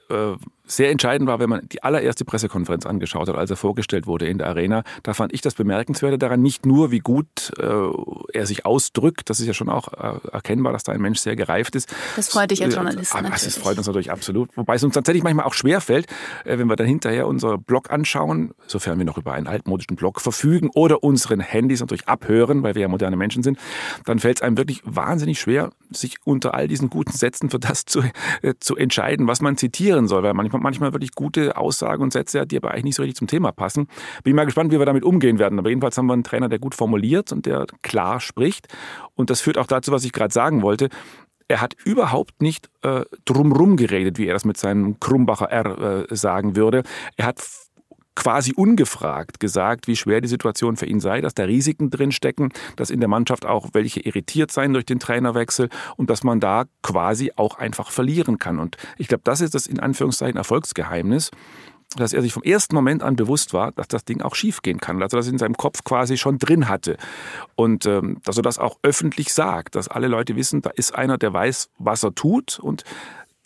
äh, 0.10 0.36
sehr 0.69 0.92
entscheidend 0.92 1.27
war, 1.27 1.39
wenn 1.39 1.50
man 1.50 1.68
die 1.68 1.83
allererste 1.83 2.25
Pressekonferenz 2.25 2.86
angeschaut 2.86 3.27
hat, 3.27 3.36
als 3.36 3.50
er 3.50 3.57
vorgestellt 3.57 4.07
wurde 4.07 4.27
in 4.27 4.38
der 4.38 4.48
Arena. 4.48 4.83
Da 5.04 5.13
fand 5.13 5.33
ich 5.33 5.42
das 5.42 5.56
Bemerkenswerte 5.56 6.18
daran, 6.18 6.42
nicht 6.42 6.66
nur, 6.66 6.92
wie 6.92 7.00
gut 7.00 7.51
äh, 7.57 7.63
er 8.33 8.45
sich 8.45 8.66
ausdrückt, 8.66 9.30
das 9.30 9.39
ist 9.39 9.48
ja 9.48 9.54
schon 9.54 9.69
auch 9.69 9.94
äh, 9.94 10.27
erkennbar, 10.31 10.74
dass 10.74 10.83
da 10.83 10.92
ein 10.92 11.01
Mensch 11.01 11.19
sehr 11.19 11.36
gereift 11.36 11.75
ist. 11.75 11.94
Das 12.16 12.30
freut 12.30 12.51
dich 12.51 12.63
als 12.63 12.74
äh, 12.74 12.77
Journalist. 12.77 13.16
Äh, 13.16 13.24
das 13.24 13.57
freut 13.57 13.77
uns 13.77 13.88
natürlich 13.88 14.12
absolut. 14.12 14.56
Wobei 14.56 14.75
es 14.75 14.83
uns 14.83 14.94
tatsächlich 14.94 15.24
manchmal 15.24 15.45
auch 15.45 15.54
schwerfällt, 15.54 16.06
äh, 16.45 16.57
wenn 16.57 16.68
wir 16.68 16.75
dann 16.75 16.88
hinterher 16.88 17.27
unser 17.27 17.57
Blog 17.57 17.92
anschauen, 17.92 18.51
sofern 18.68 18.98
wir 19.00 19.06
noch 19.06 19.18
über 19.18 19.33
einen 19.33 19.48
altmodischen 19.48 19.95
Blog 19.95 20.21
verfügen 20.21 20.69
oder 20.75 21.04
unseren 21.04 21.39
Handys 21.39 21.80
natürlich 21.80 22.07
abhören, 22.07 22.63
weil 22.63 22.75
wir 22.75 22.83
ja 22.83 22.88
moderne 22.88 23.18
Menschen 23.18 23.42
sind, 23.42 23.57
dann 24.06 24.19
fällt 24.19 24.38
es 24.38 24.42
einem 24.44 24.57
wirklich 24.57 24.81
wahnsinnig 24.86 25.39
schwer, 25.39 25.71
sich 25.89 26.18
unter 26.24 26.54
all 26.54 26.68
diesen 26.68 26.89
guten 26.89 27.12
Sätzen 27.12 27.50
für 27.50 27.60
das 27.60 27.86
zu, 27.86 28.04
äh, 28.42 28.54
zu 28.60 28.75
entscheiden, 28.75 29.27
was 29.27 29.42
man 29.42 29.57
zitieren 29.57 30.07
soll, 30.07 30.24
weil 30.24 30.33
manchmal 30.33 30.59
manchmal 30.60 30.94
wirklich 30.94 31.14
gute 31.14 31.58
Aussagen 31.58 32.04
und 32.04 32.14
Sätze 32.14 32.46
die 32.46 32.58
aber 32.58 32.72
eigentlich 32.72 32.86
nicht 32.86 32.96
so 32.96 33.04
richtig 33.04 33.18
zum 33.18 33.28
Thema 33.28 33.52
passen. 33.52 33.88
Bin 34.24 34.36
mal 34.36 34.46
gespannt, 34.46 34.72
wie 34.72 34.80
wir 34.80 34.86
damit 34.86 35.04
umgehen 35.04 35.40
werden. 35.40 35.60
Aber 35.60 35.70
jedenfalls 35.70 35.98
haben 35.98 36.08
wir 36.08 36.14
einen 36.14 36.24
Trainer, 36.24 36.50
der 36.50 36.60
gut 36.60 36.76
formuliert 36.76 37.32
und 37.32 37.46
der 37.46 37.66
klar 37.82 38.20
spricht. 38.20 38.68
Und 39.16 39.30
das 39.30 39.42
führt 39.42 39.58
auch 39.58 39.68
dazu, 39.68 39.92
was 39.92 40.06
ich 40.06 40.12
gerade 40.12 40.34
sagen 40.34 40.62
wollte. 40.62 40.90
Er 41.48 41.62
hat 41.62 41.76
überhaupt 41.84 42.42
nicht 42.42 42.70
äh, 42.84 43.06
drumrum 43.26 43.76
geredet, 43.76 44.20
wie 44.20 44.28
er 44.28 44.34
das 44.34 44.46
mit 44.46 44.58
seinem 44.58 45.00
Krumbacher 45.00 45.50
R 45.50 46.06
äh, 46.12 46.16
sagen 46.16 46.56
würde. 46.56 46.84
Er 47.18 47.26
hat 47.26 47.44
quasi 48.16 48.54
ungefragt 48.54 49.40
gesagt, 49.40 49.88
wie 49.88 49.96
schwer 49.96 50.22
die 50.22 50.28
Situation 50.28 50.76
für 50.76 50.86
ihn 50.86 51.00
sei, 51.00 51.22
dass 51.22 51.34
da 51.34 51.44
Risiken 51.44 51.90
drin 51.90 52.12
stecken, 52.12 52.50
dass 52.76 52.90
in 52.90 53.00
der 53.00 53.10
Mannschaft 53.10 53.46
auch 53.46 53.70
welche 53.74 54.02
irritiert 54.02 54.52
seien 54.52 54.74
durch 54.74 54.86
den 54.86 55.00
Trainerwechsel 55.00 55.70
und 55.96 56.10
dass 56.10 56.24
man 56.24 56.40
da 56.40 56.66
quasi 56.82 57.32
auch 57.36 57.58
einfach 57.58 57.92
verlieren 57.92 58.38
kann. 58.38 58.60
Und 58.60 58.78
ich 58.98 59.08
glaube, 59.08 59.22
das 59.24 59.42
ist 59.42 59.56
das 59.56 59.68
in 59.68 59.80
Anführungszeichen 59.80 60.38
Erfolgsgeheimnis 60.38 61.32
dass 61.96 62.14
er 62.14 62.22
sich 62.22 62.34
vom 62.34 62.44
ersten 62.44 62.76
Moment 62.76 63.02
an 63.02 63.16
bewusst 63.16 63.54
war, 63.54 63.72
dass 63.72 63.88
das 63.88 64.06
Ding 64.06 64.22
auch 64.22 64.36
schiefgehen 64.36 64.80
kann, 64.80 65.00
dass 65.00 65.12
er 65.14 65.18
das 65.18 65.28
in 65.28 65.40
seinem 65.40 65.58
Kopf 65.58 65.84
quasi 65.84 66.18
schon 66.18 66.38
drin 66.38 66.70
hatte 66.70 66.98
und 67.56 67.86
ähm, 67.88 68.20
dass 68.24 68.38
er 68.38 68.44
das 68.44 68.60
auch 68.60 68.78
öffentlich 68.84 69.34
sagt, 69.34 69.76
dass 69.76 69.88
alle 69.88 70.08
Leute 70.08 70.36
wissen, 70.36 70.62
da 70.62 70.70
ist 70.70 70.94
einer, 70.94 71.18
der 71.18 71.34
weiß, 71.34 71.70
was 71.80 72.04
er 72.04 72.14
tut 72.14 72.60
und 72.60 72.84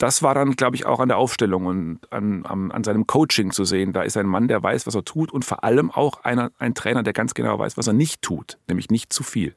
das 0.04 0.22
war 0.22 0.36
dann, 0.36 0.58
glaube 0.58 0.76
ich, 0.76 0.86
auch 0.86 1.00
an 1.00 1.08
der 1.08 1.18
Aufstellung 1.18 1.66
und 1.66 2.00
an, 2.12 2.46
an, 2.46 2.74
an, 2.74 2.84
seinem 2.84 3.08
Coaching 3.08 3.52
zu 3.52 3.64
sehen. 3.64 3.94
Da 3.94 4.02
ist 4.02 4.18
ein 4.18 4.26
Mann, 4.26 4.50
der 4.50 4.62
weiß, 4.62 4.86
was 4.86 4.96
er 4.96 5.06
tut 5.06 5.32
und 5.32 5.46
vor 5.46 5.64
allem 5.64 5.92
auch 5.92 6.26
einer, 6.26 6.52
ein 6.60 6.74
Trainer, 6.74 7.04
der 7.04 7.14
ganz 7.14 7.34
genau 7.34 7.58
weiß, 7.58 7.78
was 7.78 7.88
er 7.88 7.94
nicht 7.94 8.22
tut, 8.22 8.58
nämlich 8.68 8.90
nicht 8.90 9.14
zu 9.14 9.24
viel. 9.24 9.56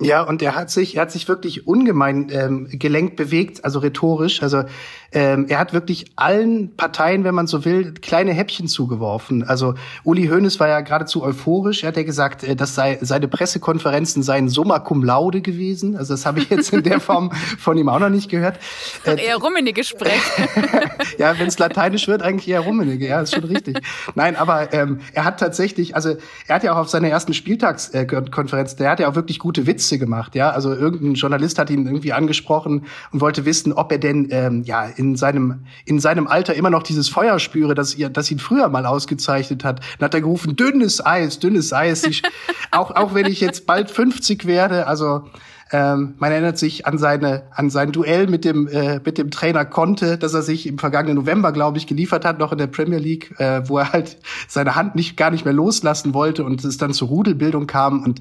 Ja, 0.00 0.22
und 0.22 0.42
er 0.42 0.54
hat 0.54 0.70
sich, 0.70 0.94
er 0.94 1.02
hat 1.02 1.10
sich 1.10 1.26
wirklich 1.26 1.66
ungemein 1.66 2.28
ähm, 2.30 2.68
gelenkt 2.70 3.16
bewegt, 3.16 3.64
also 3.64 3.80
rhetorisch. 3.80 4.42
Also 4.44 4.62
ähm, 5.10 5.46
er 5.48 5.58
hat 5.58 5.72
wirklich 5.72 6.12
allen 6.16 6.76
Parteien, 6.76 7.24
wenn 7.24 7.34
man 7.34 7.46
so 7.46 7.64
will, 7.64 7.94
kleine 7.94 8.32
Häppchen 8.32 8.68
zugeworfen. 8.68 9.42
Also 9.42 9.74
Uli 10.04 10.28
Hoeneß 10.28 10.60
war 10.60 10.68
ja 10.68 10.82
geradezu 10.82 11.22
euphorisch. 11.22 11.82
Er 11.82 11.88
hat 11.88 11.96
ja 11.96 12.02
gesagt, 12.02 12.44
äh, 12.44 12.54
das 12.54 12.76
sei 12.76 12.98
seine 13.00 13.26
Pressekonferenzen 13.26 14.22
seien 14.22 14.48
summa 14.48 14.78
cum 14.80 15.02
laude 15.02 15.40
gewesen. 15.40 15.96
Also 15.96 16.12
das 16.12 16.26
habe 16.26 16.40
ich 16.40 16.50
jetzt 16.50 16.72
in 16.72 16.82
der 16.82 17.00
Form 17.00 17.32
von 17.58 17.76
ihm 17.78 17.88
auch 17.88 17.98
noch 17.98 18.10
nicht 18.10 18.30
gehört. 18.30 18.58
Äh, 19.04 19.24
eher 19.24 19.38
rummenige 19.38 19.82
Sprech. 19.82 20.20
ja, 21.18 21.36
wenn 21.38 21.48
es 21.48 21.58
lateinisch 21.58 22.06
wird, 22.06 22.22
eigentlich 22.22 22.46
eher 22.46 22.60
rummenige. 22.60 23.08
Ja, 23.08 23.22
ist 23.22 23.34
schon 23.34 23.44
richtig. 23.44 23.80
Nein, 24.14 24.36
aber 24.36 24.72
ähm, 24.74 25.00
er 25.14 25.24
hat 25.24 25.40
tatsächlich, 25.40 25.96
also 25.96 26.16
er 26.46 26.54
hat 26.54 26.62
ja 26.62 26.74
auch 26.74 26.78
auf 26.78 26.88
seiner 26.88 27.08
ersten 27.08 27.32
Spieltagskonferenz, 27.32 28.76
der 28.76 28.90
hat 28.90 29.00
ja 29.00 29.08
auch 29.08 29.14
wirklich 29.14 29.38
gute 29.38 29.66
Witze 29.66 29.87
Witze 29.88 29.98
gemacht, 29.98 30.34
ja. 30.34 30.50
Also 30.50 30.72
irgendein 30.74 31.14
Journalist 31.14 31.58
hat 31.58 31.70
ihn 31.70 31.86
irgendwie 31.86 32.12
angesprochen 32.12 32.86
und 33.10 33.20
wollte 33.20 33.44
wissen, 33.44 33.72
ob 33.72 33.90
er 33.90 33.98
denn 33.98 34.28
ähm, 34.30 34.62
ja 34.64 34.84
in 34.84 35.16
seinem 35.16 35.60
in 35.84 35.98
seinem 36.00 36.26
Alter 36.26 36.54
immer 36.54 36.70
noch 36.70 36.82
dieses 36.82 37.08
Feuer 37.08 37.38
spüre, 37.38 37.74
das 37.74 37.94
ihr, 37.96 38.10
das 38.10 38.30
ihn 38.30 38.38
früher 38.38 38.68
mal 38.68 38.84
ausgezeichnet 38.86 39.64
hat. 39.64 39.80
Dann 39.98 40.06
hat 40.06 40.14
er 40.14 40.20
gerufen, 40.20 40.56
dünnes 40.56 41.04
Eis, 41.04 41.38
dünnes 41.38 41.72
Eis. 41.72 42.04
Ich, 42.04 42.22
auch 42.70 42.90
auch 42.90 43.14
wenn 43.14 43.26
ich 43.26 43.40
jetzt 43.40 43.66
bald 43.66 43.90
50 43.90 44.46
werde, 44.46 44.86
also 44.86 45.24
ähm, 45.70 46.14
man 46.18 46.32
erinnert 46.32 46.58
sich 46.58 46.86
an 46.86 46.96
seine 46.98 47.42
an 47.50 47.68
sein 47.68 47.92
Duell 47.92 48.26
mit 48.26 48.44
dem 48.44 48.68
äh, 48.68 49.00
mit 49.04 49.18
dem 49.18 49.30
Trainer 49.30 49.64
Conte, 49.64 50.16
dass 50.16 50.32
er 50.32 50.42
sich 50.42 50.66
im 50.66 50.78
vergangenen 50.78 51.16
November, 51.16 51.52
glaube 51.52 51.78
ich, 51.78 51.86
geliefert 51.86 52.24
hat, 52.24 52.38
noch 52.38 52.52
in 52.52 52.58
der 52.58 52.68
Premier 52.68 52.98
League, 52.98 53.38
äh, 53.38 53.68
wo 53.68 53.78
er 53.78 53.92
halt 53.92 54.16
seine 54.48 54.74
Hand 54.74 54.94
nicht 54.94 55.16
gar 55.16 55.30
nicht 55.30 55.44
mehr 55.44 55.54
loslassen 55.54 56.14
wollte 56.14 56.44
und 56.44 56.64
es 56.64 56.78
dann 56.78 56.92
zur 56.92 57.08
Rudelbildung 57.08 57.66
kam. 57.66 58.02
Und 58.02 58.20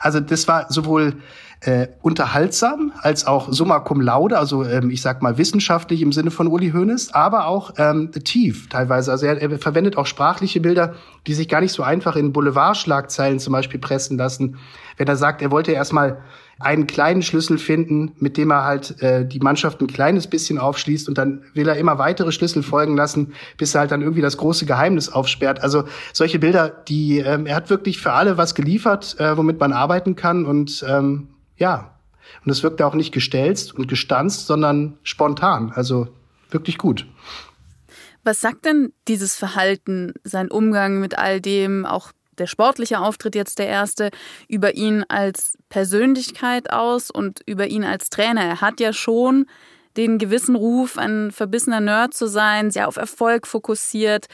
also 0.00 0.20
das 0.20 0.46
war 0.46 0.66
sowohl 0.70 1.14
äh, 1.64 1.88
unterhaltsam 2.02 2.92
als 3.00 3.26
auch 3.26 3.52
summa 3.52 3.80
cum 3.80 4.00
laude, 4.00 4.38
also 4.38 4.64
ähm, 4.64 4.90
ich 4.90 5.00
sag 5.00 5.22
mal 5.22 5.38
wissenschaftlich 5.38 6.02
im 6.02 6.12
Sinne 6.12 6.30
von 6.30 6.46
Uli 6.46 6.70
Hoeneß, 6.72 7.14
aber 7.14 7.46
auch 7.46 7.72
ähm, 7.78 8.10
tief 8.12 8.68
teilweise. 8.68 9.10
Also 9.10 9.26
er, 9.26 9.40
er 9.40 9.58
verwendet 9.58 9.96
auch 9.96 10.06
sprachliche 10.06 10.60
Bilder, 10.60 10.94
die 11.26 11.34
sich 11.34 11.48
gar 11.48 11.60
nicht 11.60 11.72
so 11.72 11.82
einfach 11.82 12.16
in 12.16 12.32
Boulevardschlagzeilen 12.32 13.38
zum 13.38 13.52
Beispiel 13.52 13.80
pressen 13.80 14.18
lassen. 14.18 14.58
Wenn 14.96 15.08
er 15.08 15.16
sagt, 15.16 15.42
er 15.42 15.50
wollte 15.50 15.72
erstmal 15.72 16.18
einen 16.58 16.86
kleinen 16.86 17.22
Schlüssel 17.22 17.58
finden, 17.58 18.12
mit 18.18 18.36
dem 18.36 18.50
er 18.50 18.64
halt 18.64 19.02
äh, 19.02 19.26
die 19.26 19.40
Mannschaft 19.40 19.80
ein 19.80 19.86
kleines 19.86 20.26
bisschen 20.26 20.58
aufschließt 20.58 21.08
und 21.08 21.18
dann 21.18 21.42
will 21.54 21.68
er 21.68 21.76
immer 21.76 21.98
weitere 21.98 22.32
Schlüssel 22.32 22.62
folgen 22.62 22.96
lassen, 22.96 23.34
bis 23.58 23.74
er 23.74 23.80
halt 23.80 23.90
dann 23.90 24.02
irgendwie 24.02 24.22
das 24.22 24.36
große 24.36 24.66
Geheimnis 24.66 25.08
aufsperrt. 25.08 25.62
Also 25.62 25.84
solche 26.12 26.38
Bilder, 26.38 26.68
die 26.68 27.18
ähm, 27.18 27.46
er 27.46 27.56
hat 27.56 27.70
wirklich 27.70 28.00
für 28.00 28.12
alle 28.12 28.36
was 28.38 28.54
geliefert, 28.54 29.16
äh, 29.18 29.36
womit 29.36 29.58
man 29.60 29.72
arbeiten 29.72 30.16
kann 30.16 30.46
und 30.46 30.84
ähm, 30.88 31.28
ja, 31.56 31.94
und 32.44 32.50
es 32.50 32.62
wirkt 32.62 32.82
auch 32.82 32.94
nicht 32.94 33.12
gestelzt 33.12 33.74
und 33.74 33.88
gestanzt, 33.88 34.46
sondern 34.46 34.98
spontan. 35.02 35.72
Also 35.74 36.08
wirklich 36.50 36.78
gut. 36.78 37.06
Was 38.22 38.40
sagt 38.40 38.64
denn 38.64 38.92
dieses 39.06 39.36
Verhalten, 39.36 40.14
sein 40.24 40.50
Umgang 40.50 41.00
mit 41.00 41.18
all 41.18 41.40
dem, 41.40 41.84
auch 41.84 42.10
der 42.38 42.46
sportliche 42.46 43.00
Auftritt 43.00 43.34
jetzt 43.34 43.58
der 43.58 43.68
erste, 43.68 44.10
über 44.48 44.74
ihn 44.74 45.04
als 45.08 45.56
Persönlichkeit 45.68 46.70
aus 46.70 47.10
und 47.10 47.40
über 47.46 47.66
ihn 47.66 47.84
als 47.84 48.10
Trainer. 48.10 48.42
Er 48.42 48.60
hat 48.60 48.80
ja 48.80 48.92
schon 48.92 49.46
den 49.96 50.18
gewissen 50.18 50.56
Ruf, 50.56 50.98
ein 50.98 51.30
verbissener 51.30 51.80
Nerd 51.80 52.14
zu 52.14 52.26
sein, 52.26 52.70
sehr 52.70 52.88
auf 52.88 52.96
Erfolg 52.96 53.46
fokussiert. 53.46 54.26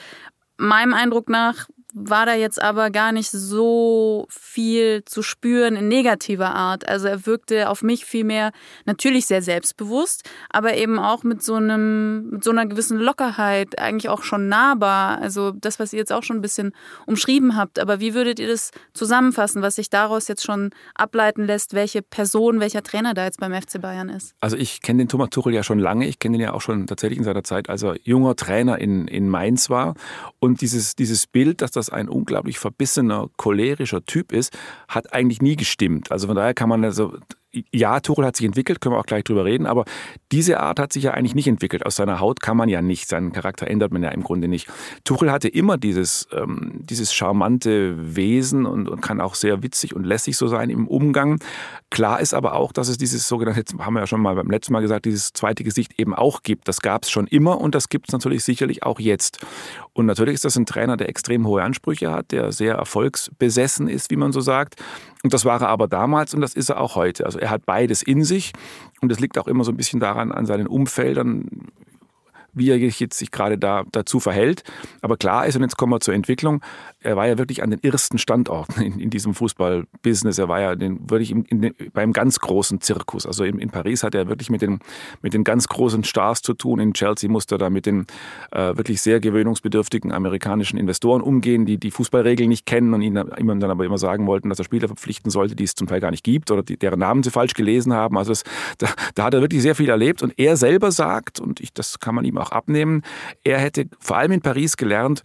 meinem 0.56 0.92
Eindruck 0.92 1.28
nach 1.30 1.68
war 1.94 2.26
da 2.26 2.34
jetzt 2.34 2.60
aber 2.60 2.90
gar 2.90 3.12
nicht 3.12 3.30
so 3.30 4.26
viel 4.28 5.04
zu 5.04 5.22
spüren 5.22 5.76
in 5.76 5.88
negativer 5.88 6.54
Art. 6.54 6.88
Also 6.88 7.08
er 7.08 7.26
wirkte 7.26 7.68
auf 7.68 7.82
mich 7.82 8.04
vielmehr 8.04 8.52
natürlich 8.84 9.26
sehr 9.26 9.42
selbstbewusst, 9.42 10.28
aber 10.50 10.76
eben 10.76 10.98
auch 10.98 11.22
mit 11.22 11.42
so 11.42 11.54
einem, 11.54 12.30
mit 12.30 12.44
so 12.44 12.50
einer 12.50 12.66
gewissen 12.66 12.98
Lockerheit, 12.98 13.78
eigentlich 13.78 14.08
auch 14.08 14.22
schon 14.22 14.48
nahbar. 14.48 15.20
Also 15.20 15.52
das, 15.52 15.78
was 15.78 15.92
ihr 15.92 15.98
jetzt 15.98 16.12
auch 16.12 16.22
schon 16.22 16.36
ein 16.36 16.42
bisschen 16.42 16.72
umschrieben 17.06 17.56
habt. 17.56 17.78
Aber 17.78 18.00
wie 18.00 18.14
würdet 18.14 18.38
ihr 18.38 18.48
das 18.48 18.70
zusammenfassen, 18.92 19.62
was 19.62 19.76
sich 19.76 19.90
daraus 19.90 20.28
jetzt 20.28 20.44
schon 20.44 20.70
ableiten 20.94 21.44
lässt, 21.44 21.74
welche 21.74 22.02
Person, 22.02 22.60
welcher 22.60 22.82
Trainer 22.82 23.14
da 23.14 23.24
jetzt 23.24 23.40
beim 23.40 23.52
FC 23.52 23.80
Bayern 23.80 24.08
ist? 24.08 24.34
Also 24.40 24.56
ich 24.56 24.82
kenne 24.82 24.98
den 24.98 25.08
Thomas 25.08 25.30
Tuchel 25.30 25.54
ja 25.54 25.62
schon 25.62 25.78
lange. 25.78 26.06
Ich 26.06 26.18
kenne 26.18 26.36
ihn 26.36 26.42
ja 26.42 26.52
auch 26.52 26.60
schon 26.60 26.86
tatsächlich 26.86 27.18
in 27.18 27.24
seiner 27.24 27.44
Zeit, 27.44 27.68
als 27.68 27.82
er 27.82 27.96
junger 28.02 28.36
Trainer 28.36 28.78
in, 28.78 29.08
in 29.08 29.28
Mainz 29.28 29.70
war. 29.70 29.94
Und 30.38 30.60
dieses, 30.60 30.94
dieses 30.94 31.26
Bild, 31.26 31.62
das 31.62 31.70
das 31.80 31.90
ein 31.90 32.08
unglaublich 32.08 32.58
verbissener, 32.58 33.28
cholerischer 33.36 34.04
Typ 34.04 34.32
ist, 34.32 34.56
hat 34.88 35.12
eigentlich 35.12 35.42
nie 35.42 35.56
gestimmt. 35.56 36.12
Also 36.12 36.26
von 36.26 36.36
daher 36.36 36.54
kann 36.54 36.68
man 36.68 36.84
also 36.84 37.16
ja, 37.72 37.98
Tuchel 38.00 38.24
hat 38.24 38.36
sich 38.36 38.46
entwickelt, 38.46 38.80
können 38.80 38.94
wir 38.94 39.00
auch 39.00 39.06
gleich 39.06 39.24
drüber 39.24 39.44
reden, 39.44 39.66
aber 39.66 39.84
diese 40.30 40.60
Art 40.60 40.78
hat 40.78 40.92
sich 40.92 41.04
ja 41.04 41.12
eigentlich 41.12 41.34
nicht 41.34 41.48
entwickelt. 41.48 41.84
Aus 41.84 41.96
seiner 41.96 42.20
Haut 42.20 42.40
kann 42.40 42.56
man 42.56 42.68
ja 42.68 42.80
nicht, 42.80 43.08
seinen 43.08 43.32
Charakter 43.32 43.66
ändert 43.66 43.92
man 43.92 44.02
ja 44.02 44.10
im 44.10 44.22
Grunde 44.22 44.46
nicht. 44.46 44.68
Tuchel 45.02 45.32
hatte 45.32 45.48
immer 45.48 45.76
dieses, 45.76 46.28
ähm, 46.32 46.80
dieses 46.84 47.12
charmante 47.12 48.14
Wesen 48.14 48.66
und, 48.66 48.88
und 48.88 49.00
kann 49.00 49.20
auch 49.20 49.34
sehr 49.34 49.62
witzig 49.64 49.96
und 49.96 50.04
lässig 50.04 50.36
so 50.36 50.46
sein 50.46 50.70
im 50.70 50.86
Umgang. 50.86 51.40
Klar 51.90 52.20
ist 52.20 52.34
aber 52.34 52.54
auch, 52.54 52.72
dass 52.72 52.88
es 52.88 52.98
dieses 52.98 53.26
sogenannte, 53.26 53.64
haben 53.78 53.94
wir 53.94 54.00
ja 54.00 54.06
schon 54.06 54.22
mal 54.22 54.36
beim 54.36 54.50
letzten 54.50 54.72
Mal 54.72 54.80
gesagt, 54.80 55.04
dieses 55.04 55.32
zweite 55.32 55.64
Gesicht 55.64 55.98
eben 55.98 56.14
auch 56.14 56.44
gibt. 56.44 56.68
Das 56.68 56.80
gab 56.80 57.02
es 57.02 57.10
schon 57.10 57.26
immer 57.26 57.60
und 57.60 57.74
das 57.74 57.88
gibt 57.88 58.08
es 58.08 58.12
natürlich 58.12 58.44
sicherlich 58.44 58.84
auch 58.84 59.00
jetzt. 59.00 59.44
Und 59.92 60.06
natürlich 60.06 60.34
ist 60.34 60.44
das 60.44 60.56
ein 60.56 60.66
Trainer, 60.66 60.96
der 60.96 61.08
extrem 61.08 61.46
hohe 61.46 61.62
Ansprüche 61.62 62.12
hat, 62.12 62.30
der 62.30 62.52
sehr 62.52 62.74
erfolgsbesessen 62.76 63.88
ist, 63.88 64.10
wie 64.12 64.16
man 64.16 64.30
so 64.30 64.40
sagt. 64.40 64.76
Und 65.22 65.34
das 65.34 65.44
war 65.44 65.60
er 65.60 65.68
aber 65.68 65.86
damals 65.86 66.32
und 66.34 66.40
das 66.40 66.54
ist 66.54 66.70
er 66.70 66.80
auch 66.80 66.96
heute. 66.96 67.26
Also 67.26 67.38
er 67.38 67.50
hat 67.50 67.66
beides 67.66 68.02
in 68.02 68.24
sich 68.24 68.52
und 69.00 69.12
es 69.12 69.20
liegt 69.20 69.36
auch 69.38 69.46
immer 69.46 69.64
so 69.64 69.72
ein 69.72 69.76
bisschen 69.76 70.00
daran 70.00 70.32
an 70.32 70.46
seinen 70.46 70.66
Umfeldern, 70.66 71.68
wie 72.52 72.70
er 72.70 72.78
jetzt 72.78 73.18
sich 73.18 73.30
gerade 73.30 73.58
da 73.58 73.84
dazu 73.92 74.20
verhält. 74.20 74.62
Aber 75.02 75.16
klar 75.16 75.46
ist, 75.46 75.56
und 75.56 75.62
jetzt 75.62 75.76
kommen 75.76 75.92
wir 75.92 76.00
zur 76.00 76.14
Entwicklung, 76.14 76.62
er 77.02 77.16
war 77.16 77.26
ja 77.26 77.38
wirklich 77.38 77.62
an 77.62 77.70
den 77.70 77.82
ersten 77.82 78.18
Standorten 78.18 78.80
in, 78.82 79.00
in 79.00 79.10
diesem 79.10 79.34
Fußballbusiness. 79.34 80.38
Er 80.38 80.48
war 80.48 80.60
ja 80.60 80.74
den, 80.74 81.08
wirklich 81.08 81.30
in, 81.30 81.44
in 81.44 81.74
beim 81.92 82.12
ganz 82.12 82.40
großen 82.40 82.80
Zirkus. 82.80 83.26
Also 83.26 83.44
in, 83.44 83.58
in, 83.58 83.70
Paris 83.70 84.02
hat 84.02 84.14
er 84.14 84.28
wirklich 84.28 84.50
mit 84.50 84.62
den, 84.62 84.80
mit 85.22 85.32
den 85.32 85.44
ganz 85.44 85.68
großen 85.68 86.04
Stars 86.04 86.42
zu 86.42 86.54
tun. 86.54 86.78
In 86.78 86.92
Chelsea 86.92 87.30
musste 87.30 87.54
er 87.54 87.58
da 87.58 87.70
mit 87.70 87.86
den 87.86 88.06
äh, 88.50 88.76
wirklich 88.76 89.00
sehr 89.00 89.20
gewöhnungsbedürftigen 89.20 90.12
amerikanischen 90.12 90.78
Investoren 90.78 91.22
umgehen, 91.22 91.64
die 91.64 91.78
die 91.78 91.90
Fußballregeln 91.90 92.48
nicht 92.48 92.66
kennen 92.66 92.92
und 92.92 93.02
ihm 93.02 93.14
dann 93.14 93.70
aber 93.70 93.84
immer 93.84 93.98
sagen 93.98 94.26
wollten, 94.26 94.48
dass 94.48 94.58
er 94.58 94.64
Spieler 94.64 94.88
verpflichten 94.88 95.30
sollte, 95.30 95.56
die 95.56 95.64
es 95.64 95.74
zum 95.74 95.86
Teil 95.86 96.00
gar 96.00 96.10
nicht 96.10 96.24
gibt 96.24 96.50
oder 96.50 96.62
die, 96.62 96.76
deren 96.76 96.98
Namen 96.98 97.22
sie 97.22 97.30
falsch 97.30 97.54
gelesen 97.54 97.94
haben. 97.94 98.18
Also 98.18 98.32
das, 98.32 98.44
da, 98.78 98.88
da 99.14 99.24
hat 99.24 99.34
er 99.34 99.40
wirklich 99.40 99.62
sehr 99.62 99.74
viel 99.74 99.88
erlebt. 99.88 100.22
Und 100.22 100.38
er 100.38 100.56
selber 100.56 100.92
sagt, 100.92 101.40
und 101.40 101.60
ich, 101.60 101.72
das 101.72 101.98
kann 101.98 102.14
man 102.14 102.24
ihm 102.24 102.36
auch 102.40 102.52
abnehmen, 102.52 103.02
er 103.44 103.58
hätte 103.58 103.86
vor 103.98 104.16
allem 104.16 104.32
in 104.32 104.40
Paris 104.40 104.76
gelernt, 104.76 105.22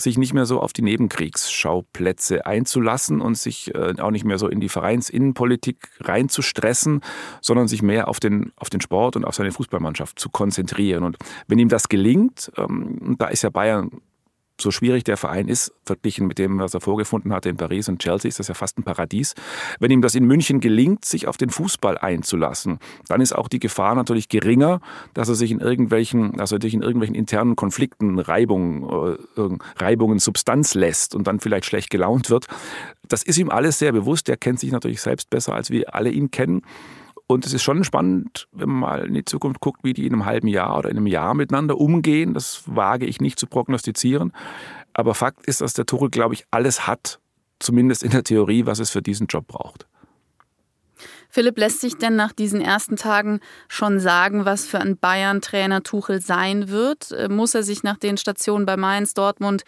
sich 0.00 0.18
nicht 0.18 0.32
mehr 0.34 0.46
so 0.46 0.60
auf 0.60 0.72
die 0.72 0.82
Nebenkriegsschauplätze 0.82 2.46
einzulassen 2.46 3.20
und 3.20 3.36
sich 3.36 3.74
äh, 3.74 3.94
auch 4.00 4.10
nicht 4.10 4.24
mehr 4.24 4.38
so 4.38 4.48
in 4.48 4.60
die 4.60 4.68
Vereinsinnenpolitik 4.68 5.88
reinzustressen, 6.00 7.00
sondern 7.40 7.68
sich 7.68 7.82
mehr 7.82 8.08
auf 8.08 8.20
den, 8.20 8.52
auf 8.56 8.70
den 8.70 8.80
Sport 8.80 9.16
und 9.16 9.24
auf 9.24 9.34
seine 9.34 9.52
Fußballmannschaft 9.52 10.18
zu 10.18 10.30
konzentrieren. 10.30 11.04
Und 11.04 11.18
wenn 11.46 11.58
ihm 11.58 11.68
das 11.68 11.88
gelingt, 11.88 12.50
ähm, 12.56 13.16
da 13.18 13.28
ist 13.28 13.42
ja 13.42 13.50
Bayern 13.50 14.00
so 14.62 14.70
schwierig 14.70 15.04
der 15.04 15.16
Verein 15.16 15.48
ist, 15.48 15.72
verglichen 15.84 16.26
mit 16.26 16.38
dem, 16.38 16.58
was 16.58 16.74
er 16.74 16.80
vorgefunden 16.80 17.32
hatte 17.32 17.48
in 17.48 17.56
Paris 17.56 17.88
und 17.88 18.00
Chelsea, 18.00 18.28
ist 18.28 18.38
das 18.38 18.48
ja 18.48 18.54
fast 18.54 18.78
ein 18.78 18.84
Paradies. 18.84 19.34
Wenn 19.78 19.90
ihm 19.90 20.02
das 20.02 20.14
in 20.14 20.24
München 20.24 20.60
gelingt, 20.60 21.04
sich 21.04 21.28
auf 21.28 21.36
den 21.36 21.50
Fußball 21.50 21.98
einzulassen, 21.98 22.78
dann 23.08 23.20
ist 23.20 23.34
auch 23.34 23.48
die 23.48 23.60
Gefahr 23.60 23.94
natürlich 23.94 24.28
geringer, 24.28 24.80
dass 25.14 25.28
er 25.28 25.34
sich 25.34 25.50
in 25.50 25.60
irgendwelchen, 25.60 26.32
dass 26.32 26.52
er 26.52 26.60
sich 26.60 26.74
in 26.74 26.82
irgendwelchen 26.82 27.14
internen 27.14 27.56
Konflikten, 27.56 28.18
Reibungen, 28.18 29.18
äh, 29.36 29.58
Reibungen 29.76 30.18
Substanz 30.18 30.74
lässt 30.74 31.14
und 31.14 31.26
dann 31.26 31.40
vielleicht 31.40 31.66
schlecht 31.66 31.90
gelaunt 31.90 32.30
wird. 32.30 32.46
Das 33.08 33.22
ist 33.22 33.38
ihm 33.38 33.50
alles 33.50 33.78
sehr 33.78 33.92
bewusst. 33.92 34.28
Der 34.28 34.36
kennt 34.36 34.60
sich 34.60 34.72
natürlich 34.72 35.00
selbst 35.02 35.30
besser, 35.30 35.54
als 35.54 35.70
wir 35.70 35.94
alle 35.94 36.10
ihn 36.10 36.30
kennen. 36.30 36.62
Und 37.32 37.46
es 37.46 37.54
ist 37.54 37.62
schon 37.62 37.82
spannend, 37.82 38.46
wenn 38.52 38.68
man 38.68 38.78
mal 38.78 39.06
in 39.06 39.14
die 39.14 39.24
Zukunft 39.24 39.60
guckt, 39.60 39.84
wie 39.84 39.94
die 39.94 40.06
in 40.06 40.12
einem 40.12 40.26
halben 40.26 40.48
Jahr 40.48 40.78
oder 40.78 40.90
in 40.90 40.98
einem 40.98 41.06
Jahr 41.06 41.32
miteinander 41.34 41.78
umgehen. 41.78 42.34
Das 42.34 42.62
wage 42.66 43.06
ich 43.06 43.20
nicht 43.20 43.38
zu 43.38 43.46
prognostizieren. 43.46 44.32
Aber 44.92 45.14
Fakt 45.14 45.46
ist, 45.46 45.62
dass 45.62 45.72
der 45.72 45.86
Tuchel, 45.86 46.10
glaube 46.10 46.34
ich, 46.34 46.44
alles 46.50 46.86
hat, 46.86 47.20
zumindest 47.58 48.02
in 48.02 48.10
der 48.10 48.22
Theorie, 48.22 48.66
was 48.66 48.80
es 48.80 48.90
für 48.90 49.00
diesen 49.00 49.28
Job 49.28 49.46
braucht. 49.46 49.86
Philipp, 51.30 51.56
lässt 51.56 51.80
sich 51.80 51.96
denn 51.96 52.14
nach 52.14 52.32
diesen 52.32 52.60
ersten 52.60 52.96
Tagen 52.96 53.40
schon 53.66 53.98
sagen, 53.98 54.44
was 54.44 54.66
für 54.66 54.78
ein 54.78 54.98
Bayern-Trainer 54.98 55.82
Tuchel 55.82 56.20
sein 56.20 56.68
wird? 56.68 57.12
Äh, 57.12 57.30
muss 57.30 57.54
er 57.54 57.62
sich 57.62 57.82
nach 57.82 57.96
den 57.96 58.18
Stationen 58.18 58.66
bei 58.66 58.76
Mainz, 58.76 59.14
Dortmund, 59.14 59.62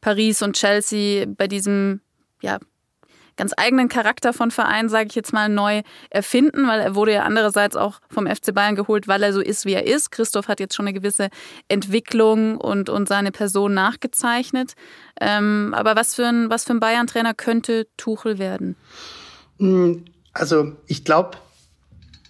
Paris 0.00 0.40
und 0.42 0.54
Chelsea 0.54 1.26
bei 1.26 1.48
diesem 1.48 2.00
ja, 2.40 2.58
ganz 3.38 3.52
eigenen 3.56 3.88
Charakter 3.88 4.34
von 4.34 4.50
Verein, 4.50 4.90
sage 4.90 5.06
ich 5.08 5.14
jetzt 5.14 5.32
mal, 5.32 5.48
neu 5.48 5.82
erfinden, 6.10 6.68
weil 6.68 6.80
er 6.80 6.94
wurde 6.94 7.14
ja 7.14 7.22
andererseits 7.22 7.76
auch 7.76 8.00
vom 8.10 8.26
FC 8.26 8.52
Bayern 8.52 8.76
geholt, 8.76 9.08
weil 9.08 9.22
er 9.22 9.32
so 9.32 9.40
ist, 9.40 9.64
wie 9.64 9.72
er 9.72 9.86
ist. 9.86 10.10
Christoph 10.10 10.48
hat 10.48 10.60
jetzt 10.60 10.74
schon 10.74 10.86
eine 10.86 10.92
gewisse 10.92 11.28
Entwicklung 11.68 12.58
und, 12.58 12.90
und 12.90 13.08
seine 13.08 13.32
Person 13.32 13.72
nachgezeichnet. 13.72 14.74
Ähm, 15.20 15.72
aber 15.74 15.96
was 15.96 16.14
für 16.14 16.26
ein, 16.26 16.50
ein 16.52 16.80
Bayern-Trainer 16.80 17.32
könnte 17.32 17.86
Tuchel 17.96 18.38
werden? 18.38 18.76
Hm, 19.58 20.04
also 20.34 20.72
ich 20.86 21.04
glaube, 21.04 21.38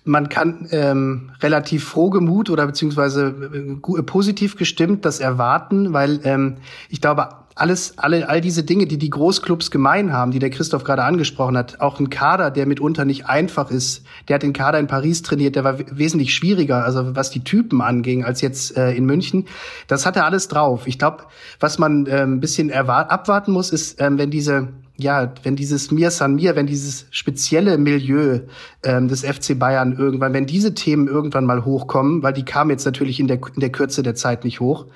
man 0.08 0.28
kann 0.28 0.66
ähm, 0.70 1.30
relativ 1.40 1.84
frohgemut 1.84 2.50
oder 2.50 2.66
beziehungsweise 2.66 3.50
äh, 3.52 4.02
positiv 4.02 4.56
gestimmt 4.56 5.04
das 5.04 5.20
erwarten, 5.20 5.92
weil 5.92 6.20
ähm, 6.24 6.56
ich 6.88 7.00
glaube, 7.00 7.28
alles, 7.54 7.98
alle, 7.98 8.28
all 8.28 8.40
diese 8.40 8.62
Dinge, 8.62 8.86
die 8.86 8.98
die 8.98 9.10
Großclubs 9.10 9.70
gemein 9.70 10.12
haben, 10.12 10.30
die 10.30 10.38
der 10.38 10.50
Christoph 10.50 10.84
gerade 10.84 11.02
angesprochen 11.02 11.58
hat, 11.58 11.80
auch 11.80 11.98
ein 11.98 12.08
Kader, 12.08 12.50
der 12.50 12.66
mitunter 12.66 13.04
nicht 13.04 13.26
einfach 13.26 13.70
ist, 13.70 14.04
der 14.28 14.36
hat 14.36 14.42
den 14.42 14.52
Kader 14.52 14.78
in 14.78 14.86
Paris 14.86 15.22
trainiert, 15.22 15.56
der 15.56 15.64
war 15.64 15.78
wesentlich 15.90 16.34
schwieriger, 16.34 16.84
also 16.84 17.16
was 17.16 17.30
die 17.30 17.44
Typen 17.44 17.82
anging, 17.82 18.24
als 18.24 18.40
jetzt 18.40 18.76
äh, 18.76 18.92
in 18.92 19.06
München. 19.06 19.46
Das 19.88 20.06
hat 20.06 20.16
er 20.16 20.24
alles 20.24 20.48
drauf. 20.48 20.86
Ich 20.86 20.98
glaube, 20.98 21.24
was 21.60 21.78
man 21.78 22.06
äh, 22.06 22.22
ein 22.22 22.40
bisschen 22.40 22.72
abwarten 22.72 23.52
muss, 23.52 23.70
ist, 23.70 24.00
äh, 24.00 24.08
wenn 24.12 24.30
diese 24.30 24.68
ja, 25.00 25.32
wenn 25.44 25.54
dieses 25.54 25.92
Mir 25.92 26.10
San 26.10 26.34
Mir, 26.34 26.56
wenn 26.56 26.66
dieses 26.66 27.06
spezielle 27.10 27.78
Milieu 27.78 28.40
ähm, 28.82 29.06
des 29.06 29.24
FC 29.24 29.56
Bayern 29.56 29.96
irgendwann, 29.96 30.32
wenn 30.32 30.46
diese 30.46 30.74
Themen 30.74 31.06
irgendwann 31.06 31.44
mal 31.44 31.64
hochkommen, 31.64 32.22
weil 32.24 32.32
die 32.32 32.44
kamen 32.44 32.70
jetzt 32.70 32.84
natürlich 32.84 33.20
in 33.20 33.28
der, 33.28 33.38
in 33.54 33.60
der 33.60 33.70
Kürze 33.70 34.02
der 34.02 34.16
Zeit 34.16 34.42
nicht 34.42 34.58
hoch, 34.58 34.86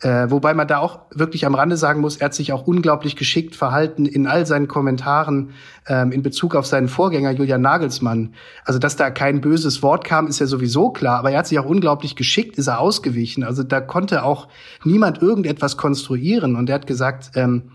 äh, 0.00 0.30
wobei 0.30 0.52
man 0.52 0.66
da 0.66 0.78
auch 0.78 0.98
wirklich 1.14 1.46
am 1.46 1.54
Rande 1.54 1.76
sagen 1.76 2.00
muss, 2.00 2.16
er 2.16 2.26
hat 2.26 2.34
sich 2.34 2.52
auch 2.52 2.66
unglaublich 2.66 3.14
geschickt 3.14 3.54
verhalten 3.54 4.04
in 4.04 4.26
all 4.26 4.46
seinen 4.46 4.66
Kommentaren 4.66 5.52
ähm, 5.86 6.10
in 6.10 6.22
Bezug 6.22 6.56
auf 6.56 6.66
seinen 6.66 6.88
Vorgänger 6.88 7.30
Julian 7.30 7.62
Nagelsmann. 7.62 8.34
Also, 8.64 8.78
dass 8.80 8.96
da 8.96 9.10
kein 9.10 9.40
böses 9.40 9.82
Wort 9.82 10.04
kam, 10.04 10.26
ist 10.26 10.40
ja 10.40 10.46
sowieso 10.46 10.90
klar, 10.90 11.20
aber 11.20 11.30
er 11.30 11.38
hat 11.38 11.46
sich 11.46 11.58
auch 11.58 11.64
unglaublich 11.64 12.16
geschickt, 12.16 12.58
ist 12.58 12.66
er 12.66 12.80
ausgewichen. 12.80 13.42
Also 13.42 13.62
da 13.62 13.80
konnte 13.80 14.24
auch 14.24 14.48
niemand 14.84 15.22
irgendetwas 15.22 15.76
konstruieren. 15.76 16.56
Und 16.56 16.68
er 16.68 16.74
hat 16.74 16.86
gesagt, 16.86 17.30
ähm, 17.36 17.70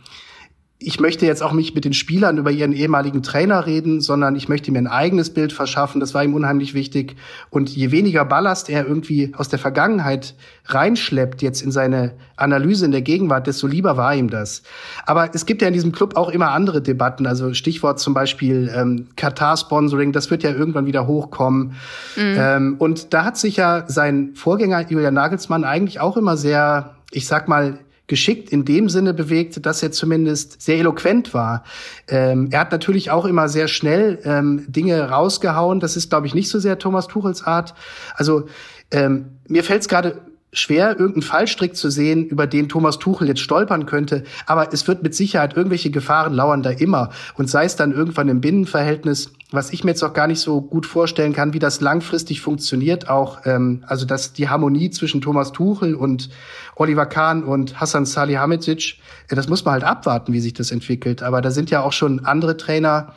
ich 0.83 0.99
möchte 0.99 1.27
jetzt 1.27 1.43
auch 1.43 1.53
nicht 1.53 1.75
mit 1.75 1.85
den 1.85 1.93
Spielern 1.93 2.39
über 2.39 2.49
ihren 2.49 2.73
ehemaligen 2.73 3.21
Trainer 3.21 3.67
reden, 3.67 4.01
sondern 4.01 4.35
ich 4.35 4.49
möchte 4.49 4.71
mir 4.71 4.79
ein 4.79 4.87
eigenes 4.87 5.29
Bild 5.31 5.53
verschaffen. 5.53 5.99
Das 5.99 6.15
war 6.15 6.23
ihm 6.23 6.33
unheimlich 6.33 6.73
wichtig. 6.73 7.15
Und 7.51 7.69
je 7.69 7.91
weniger 7.91 8.25
Ballast 8.25 8.67
er 8.67 8.87
irgendwie 8.87 9.31
aus 9.37 9.47
der 9.47 9.59
Vergangenheit 9.59 10.33
reinschleppt, 10.65 11.43
jetzt 11.43 11.61
in 11.61 11.71
seine 11.71 12.13
Analyse 12.35 12.85
in 12.85 12.91
der 12.91 13.03
Gegenwart, 13.03 13.45
desto 13.45 13.67
lieber 13.67 13.95
war 13.95 14.15
ihm 14.15 14.31
das. 14.31 14.63
Aber 15.05 15.29
es 15.35 15.45
gibt 15.45 15.61
ja 15.61 15.67
in 15.67 15.75
diesem 15.75 15.91
Club 15.91 16.17
auch 16.17 16.29
immer 16.29 16.49
andere 16.49 16.81
Debatten. 16.81 17.27
Also 17.27 17.53
Stichwort 17.53 17.99
zum 17.99 18.15
Beispiel 18.15 18.71
ähm, 18.75 19.09
Katar-Sponsoring, 19.15 20.13
das 20.13 20.31
wird 20.31 20.41
ja 20.41 20.49
irgendwann 20.49 20.87
wieder 20.87 21.05
hochkommen. 21.05 21.75
Mhm. 22.15 22.35
Ähm, 22.37 22.75
und 22.79 23.13
da 23.13 23.23
hat 23.23 23.37
sich 23.37 23.57
ja 23.57 23.83
sein 23.87 24.31
Vorgänger 24.33 24.89
Julian 24.89 25.13
Nagelsmann 25.13 25.63
eigentlich 25.63 25.99
auch 25.99 26.17
immer 26.17 26.37
sehr, 26.37 26.95
ich 27.11 27.27
sag 27.27 27.47
mal, 27.47 27.77
geschickt 28.07 28.49
in 28.49 28.65
dem 28.65 28.89
Sinne 28.89 29.13
bewegt, 29.13 29.65
dass 29.65 29.81
er 29.81 29.91
zumindest 29.91 30.61
sehr 30.61 30.77
eloquent 30.77 31.33
war. 31.33 31.63
Ähm, 32.07 32.49
er 32.51 32.61
hat 32.61 32.71
natürlich 32.71 33.09
auch 33.09 33.25
immer 33.25 33.47
sehr 33.47 33.67
schnell 33.67 34.19
ähm, 34.25 34.65
Dinge 34.67 35.09
rausgehauen. 35.09 35.79
Das 35.79 35.95
ist, 35.95 36.09
glaube 36.09 36.27
ich, 36.27 36.33
nicht 36.33 36.49
so 36.49 36.59
sehr 36.59 36.77
Thomas 36.77 37.07
Tuchels 37.07 37.43
Art. 37.43 37.73
Also 38.15 38.47
ähm, 38.91 39.37
mir 39.47 39.63
fällt 39.63 39.81
es 39.81 39.87
gerade 39.87 40.21
schwer, 40.53 40.91
irgendeinen 40.91 41.21
Fallstrick 41.21 41.75
zu 41.75 41.89
sehen, 41.89 42.25
über 42.25 42.47
den 42.47 42.67
Thomas 42.67 42.99
Tuchel 42.99 43.27
jetzt 43.27 43.39
stolpern 43.39 43.85
könnte. 43.85 44.23
Aber 44.45 44.73
es 44.73 44.87
wird 44.87 45.03
mit 45.03 45.15
Sicherheit 45.15 45.55
irgendwelche 45.55 45.91
Gefahren 45.91 46.33
lauern 46.33 46.63
da 46.63 46.71
immer. 46.71 47.11
Und 47.35 47.49
sei 47.49 47.65
es 47.65 47.75
dann 47.75 47.93
irgendwann 47.93 48.27
im 48.27 48.41
Binnenverhältnis 48.41 49.31
was 49.51 49.73
ich 49.73 49.83
mir 49.83 49.91
jetzt 49.91 50.03
auch 50.03 50.13
gar 50.13 50.27
nicht 50.27 50.39
so 50.39 50.61
gut 50.61 50.85
vorstellen 50.85 51.33
kann, 51.33 51.53
wie 51.53 51.59
das 51.59 51.81
langfristig 51.81 52.39
funktioniert, 52.39 53.09
auch 53.09 53.45
ähm, 53.45 53.83
also 53.85 54.05
dass 54.05 54.31
die 54.31 54.47
Harmonie 54.47 54.89
zwischen 54.89 55.19
Thomas 55.19 55.51
Tuchel 55.51 55.93
und 55.93 56.29
Oliver 56.75 57.05
Kahn 57.05 57.43
und 57.43 57.79
Hassan 57.79 58.05
Salihamidzic, 58.05 58.99
äh, 59.27 59.35
das 59.35 59.49
muss 59.49 59.65
man 59.65 59.73
halt 59.73 59.83
abwarten, 59.83 60.31
wie 60.31 60.39
sich 60.39 60.53
das 60.53 60.71
entwickelt. 60.71 61.21
Aber 61.21 61.41
da 61.41 61.51
sind 61.51 61.69
ja 61.69 61.83
auch 61.83 61.91
schon 61.91 62.25
andere 62.25 62.55
Trainer, 62.55 63.13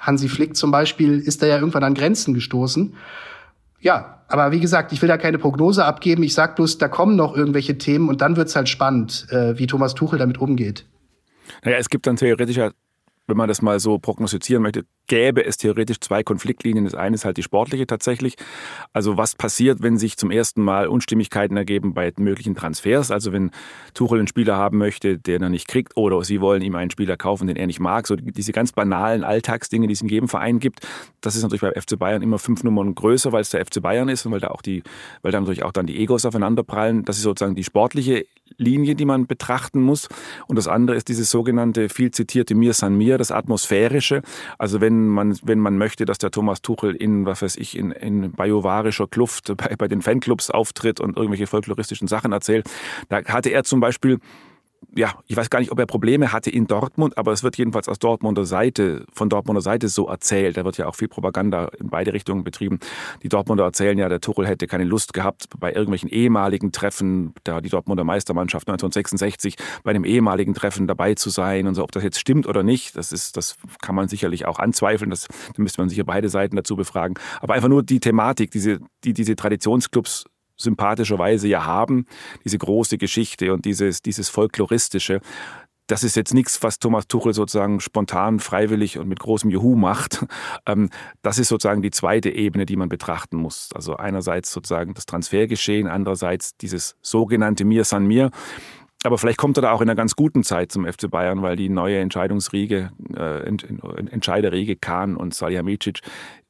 Hansi 0.00 0.28
Flick 0.28 0.56
zum 0.56 0.70
Beispiel, 0.70 1.18
ist 1.18 1.42
da 1.42 1.46
ja 1.46 1.58
irgendwann 1.58 1.84
an 1.84 1.94
Grenzen 1.94 2.32
gestoßen. 2.32 2.94
Ja, 3.80 4.22
aber 4.28 4.52
wie 4.52 4.60
gesagt, 4.60 4.92
ich 4.92 5.02
will 5.02 5.08
da 5.08 5.18
keine 5.18 5.38
Prognose 5.38 5.84
abgeben. 5.84 6.22
Ich 6.22 6.32
sag 6.32 6.56
bloß, 6.56 6.78
da 6.78 6.88
kommen 6.88 7.14
noch 7.14 7.36
irgendwelche 7.36 7.76
Themen 7.76 8.08
und 8.08 8.22
dann 8.22 8.36
wird's 8.36 8.56
halt 8.56 8.70
spannend, 8.70 9.26
äh, 9.30 9.58
wie 9.58 9.66
Thomas 9.66 9.94
Tuchel 9.94 10.18
damit 10.18 10.38
umgeht. 10.38 10.86
Naja, 11.62 11.76
es 11.76 11.90
gibt 11.90 12.06
dann 12.06 12.16
theoretisch 12.16 12.56
ja 12.56 12.70
wenn 13.26 13.36
man 13.36 13.48
das 13.48 13.62
mal 13.62 13.80
so 13.80 13.98
prognostizieren 13.98 14.62
möchte, 14.62 14.84
gäbe 15.06 15.44
es 15.44 15.56
theoretisch 15.56 16.00
zwei 16.00 16.22
Konfliktlinien. 16.22 16.84
Das 16.84 16.94
eine 16.94 17.14
ist 17.14 17.24
halt 17.24 17.36
die 17.36 17.42
sportliche 17.42 17.86
tatsächlich. 17.86 18.36
Also 18.92 19.16
was 19.16 19.34
passiert, 19.34 19.82
wenn 19.82 19.98
sich 19.98 20.16
zum 20.16 20.30
ersten 20.30 20.62
Mal 20.62 20.88
Unstimmigkeiten 20.88 21.56
ergeben 21.56 21.94
bei 21.94 22.12
möglichen 22.16 22.54
Transfers? 22.54 23.10
Also 23.10 23.32
wenn 23.32 23.50
Tuchel 23.94 24.18
einen 24.18 24.28
Spieler 24.28 24.56
haben 24.56 24.78
möchte, 24.78 25.18
den 25.18 25.42
er 25.42 25.48
nicht 25.48 25.68
kriegt, 25.68 25.96
oder 25.96 26.22
sie 26.24 26.40
wollen 26.40 26.62
ihm 26.62 26.74
einen 26.74 26.90
Spieler 26.90 27.16
kaufen, 27.16 27.46
den 27.46 27.56
er 27.56 27.66
nicht 27.66 27.80
mag. 27.80 28.06
So 28.06 28.16
diese 28.16 28.52
ganz 28.52 28.72
banalen 28.72 29.24
Alltagsdinge, 29.24 29.86
die 29.86 29.92
es 29.92 30.02
in 30.02 30.08
jedem 30.08 30.28
Verein 30.28 30.58
gibt. 30.58 30.86
Das 31.20 31.36
ist 31.36 31.42
natürlich 31.42 31.62
bei 31.62 31.72
FC 31.72 31.98
Bayern 31.98 32.22
immer 32.22 32.38
fünf 32.38 32.64
Nummern 32.64 32.94
größer, 32.94 33.32
weil 33.32 33.42
es 33.42 33.50
der 33.50 33.64
FC 33.64 33.82
Bayern 33.82 34.08
ist 34.08 34.26
und 34.26 34.32
weil 34.32 34.40
da 34.40 34.48
auch 34.48 34.62
die, 34.62 34.82
weil 35.22 35.32
da 35.32 35.40
natürlich 35.40 35.62
auch 35.62 35.72
dann 35.72 35.86
die 35.86 35.98
Egos 35.98 36.24
aufeinanderprallen. 36.24 37.04
Das 37.04 37.16
ist 37.16 37.22
sozusagen 37.22 37.54
die 37.54 37.64
sportliche 37.64 38.26
Linie, 38.56 38.94
die 38.94 39.04
man 39.04 39.26
betrachten 39.26 39.80
muss. 39.80 40.08
Und 40.46 40.56
das 40.56 40.68
andere 40.68 40.96
ist 40.96 41.08
dieses 41.08 41.30
sogenannte 41.30 41.88
viel 41.88 42.10
zitierte 42.10 42.54
Mir 42.54 42.72
San 42.72 42.96
Mir, 42.96 43.18
das 43.18 43.30
Atmosphärische. 43.30 44.22
Also 44.58 44.80
wenn 44.80 44.93
man, 45.08 45.36
wenn 45.42 45.58
man 45.58 45.78
möchte, 45.78 46.04
dass 46.04 46.18
der 46.18 46.30
Thomas 46.30 46.62
Tuchel 46.62 46.94
in, 46.94 47.26
was 47.26 47.42
weiß 47.42 47.56
ich, 47.56 47.76
in, 47.76 47.90
in 47.90 48.32
bajovarischer 48.32 49.06
Kluft 49.06 49.52
bei, 49.56 49.76
bei 49.76 49.88
den 49.88 50.02
Fanclubs 50.02 50.50
auftritt 50.50 51.00
und 51.00 51.16
irgendwelche 51.16 51.46
folkloristischen 51.46 52.08
Sachen 52.08 52.32
erzählt, 52.32 52.68
da 53.08 53.24
hatte 53.24 53.50
er 53.50 53.64
zum 53.64 53.80
Beispiel 53.80 54.18
ja, 54.96 55.14
ich 55.26 55.36
weiß 55.36 55.50
gar 55.50 55.58
nicht, 55.58 55.72
ob 55.72 55.78
er 55.78 55.86
Probleme 55.86 56.32
hatte 56.32 56.50
in 56.50 56.66
Dortmund, 56.66 57.18
aber 57.18 57.32
es 57.32 57.42
wird 57.42 57.56
jedenfalls 57.56 57.88
aus 57.88 57.98
Dortmunder 57.98 58.44
Seite, 58.44 59.04
von 59.12 59.28
Dortmunder 59.28 59.60
Seite 59.60 59.88
so 59.88 60.08
erzählt. 60.08 60.56
Da 60.56 60.64
wird 60.64 60.78
ja 60.78 60.86
auch 60.86 60.94
viel 60.94 61.08
Propaganda 61.08 61.68
in 61.78 61.88
beide 61.88 62.12
Richtungen 62.12 62.44
betrieben. 62.44 62.78
Die 63.22 63.28
Dortmunder 63.28 63.64
erzählen 63.64 63.98
ja, 63.98 64.08
der 64.08 64.20
Tuchel 64.20 64.46
hätte 64.46 64.66
keine 64.66 64.84
Lust 64.84 65.12
gehabt, 65.12 65.48
bei 65.58 65.72
irgendwelchen 65.72 66.08
ehemaligen 66.08 66.72
Treffen, 66.72 67.34
da 67.44 67.60
die 67.60 67.68
Dortmunder 67.68 68.04
Meistermannschaft 68.04 68.68
1966, 68.68 69.56
bei 69.82 69.90
einem 69.90 70.04
ehemaligen 70.04 70.54
Treffen 70.54 70.86
dabei 70.86 71.14
zu 71.14 71.30
sein 71.30 71.66
und 71.66 71.74
so. 71.74 71.82
Ob 71.82 71.92
das 71.92 72.02
jetzt 72.02 72.18
stimmt 72.18 72.46
oder 72.46 72.62
nicht, 72.62 72.96
das 72.96 73.12
ist, 73.12 73.36
das 73.36 73.56
kann 73.82 73.94
man 73.94 74.08
sicherlich 74.08 74.46
auch 74.46 74.58
anzweifeln. 74.58 75.10
Das, 75.10 75.26
da 75.28 75.62
müsste 75.62 75.80
man 75.80 75.88
sicher 75.88 76.04
beide 76.04 76.28
Seiten 76.28 76.56
dazu 76.56 76.76
befragen. 76.76 77.14
Aber 77.40 77.54
einfach 77.54 77.68
nur 77.68 77.82
die 77.82 78.00
Thematik, 78.00 78.50
diese, 78.50 78.80
die 79.04 79.12
diese 79.12 79.36
Traditionsclubs 79.36 80.24
sympathischerweise 80.56 81.48
ja 81.48 81.64
haben, 81.64 82.06
diese 82.44 82.58
große 82.58 82.98
Geschichte 82.98 83.52
und 83.52 83.64
dieses, 83.64 84.02
dieses 84.02 84.28
Folkloristische. 84.28 85.20
Das 85.86 86.02
ist 86.02 86.16
jetzt 86.16 86.32
nichts, 86.32 86.62
was 86.62 86.78
Thomas 86.78 87.08
Tuchel 87.08 87.34
sozusagen 87.34 87.78
spontan, 87.78 88.40
freiwillig 88.40 88.98
und 88.98 89.06
mit 89.06 89.20
großem 89.20 89.50
Juhu 89.50 89.76
macht. 89.76 90.24
Ähm, 90.66 90.88
das 91.20 91.38
ist 91.38 91.48
sozusagen 91.48 91.82
die 91.82 91.90
zweite 91.90 92.30
Ebene, 92.30 92.64
die 92.64 92.76
man 92.76 92.88
betrachten 92.88 93.36
muss. 93.36 93.68
Also 93.74 93.96
einerseits 93.96 94.50
sozusagen 94.50 94.94
das 94.94 95.04
Transfergeschehen, 95.04 95.88
andererseits 95.88 96.56
dieses 96.56 96.96
sogenannte 97.02 97.66
Mir 97.66 97.84
San 97.84 98.06
Mir. 98.06 98.30
Aber 99.04 99.18
vielleicht 99.18 99.36
kommt 99.36 99.58
er 99.58 99.62
da 99.62 99.72
auch 99.72 99.82
in 99.82 99.90
einer 99.90 99.96
ganz 99.96 100.16
guten 100.16 100.42
Zeit 100.42 100.72
zum 100.72 100.86
FC 100.86 101.10
Bayern, 101.10 101.42
weil 101.42 101.56
die 101.56 101.68
neue 101.68 101.98
Entscheidungsriege, 101.98 102.92
äh, 103.14 103.40
Entscheiderriege 103.42 104.76
Kahn 104.76 105.16
und 105.16 105.34
Salihamidzic 105.34 106.00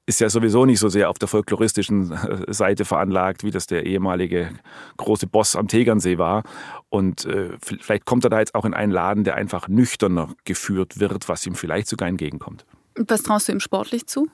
ist 0.06 0.20
ja 0.20 0.28
sowieso 0.28 0.66
nicht 0.66 0.80
so 0.80 0.88
sehr 0.88 1.08
auf 1.08 1.18
der 1.18 1.28
folkloristischen 1.28 2.12
äh, 2.12 2.52
Seite 2.52 2.84
veranlagt, 2.84 3.42
wie 3.42 3.50
das 3.50 3.66
der 3.66 3.86
ehemalige 3.86 4.50
große 4.96 5.26
Boss 5.26 5.56
am 5.56 5.68
Tegernsee 5.68 6.18
war. 6.18 6.42
Und 6.90 7.24
äh, 7.24 7.50
vielleicht 7.60 8.04
kommt 8.04 8.24
er 8.24 8.30
da 8.30 8.38
jetzt 8.38 8.54
auch 8.54 8.64
in 8.64 8.74
einen 8.74 8.92
Laden, 8.92 9.24
der 9.24 9.34
einfach 9.34 9.68
nüchterner 9.68 10.28
geführt 10.44 11.00
wird, 11.00 11.28
was 11.28 11.46
ihm 11.46 11.54
vielleicht 11.54 11.88
sogar 11.88 12.08
entgegenkommt. 12.08 12.66
Was 12.96 13.22
traust 13.22 13.48
du 13.48 13.52
ihm 13.52 13.60
sportlich 13.60 14.06
zu? 14.06 14.28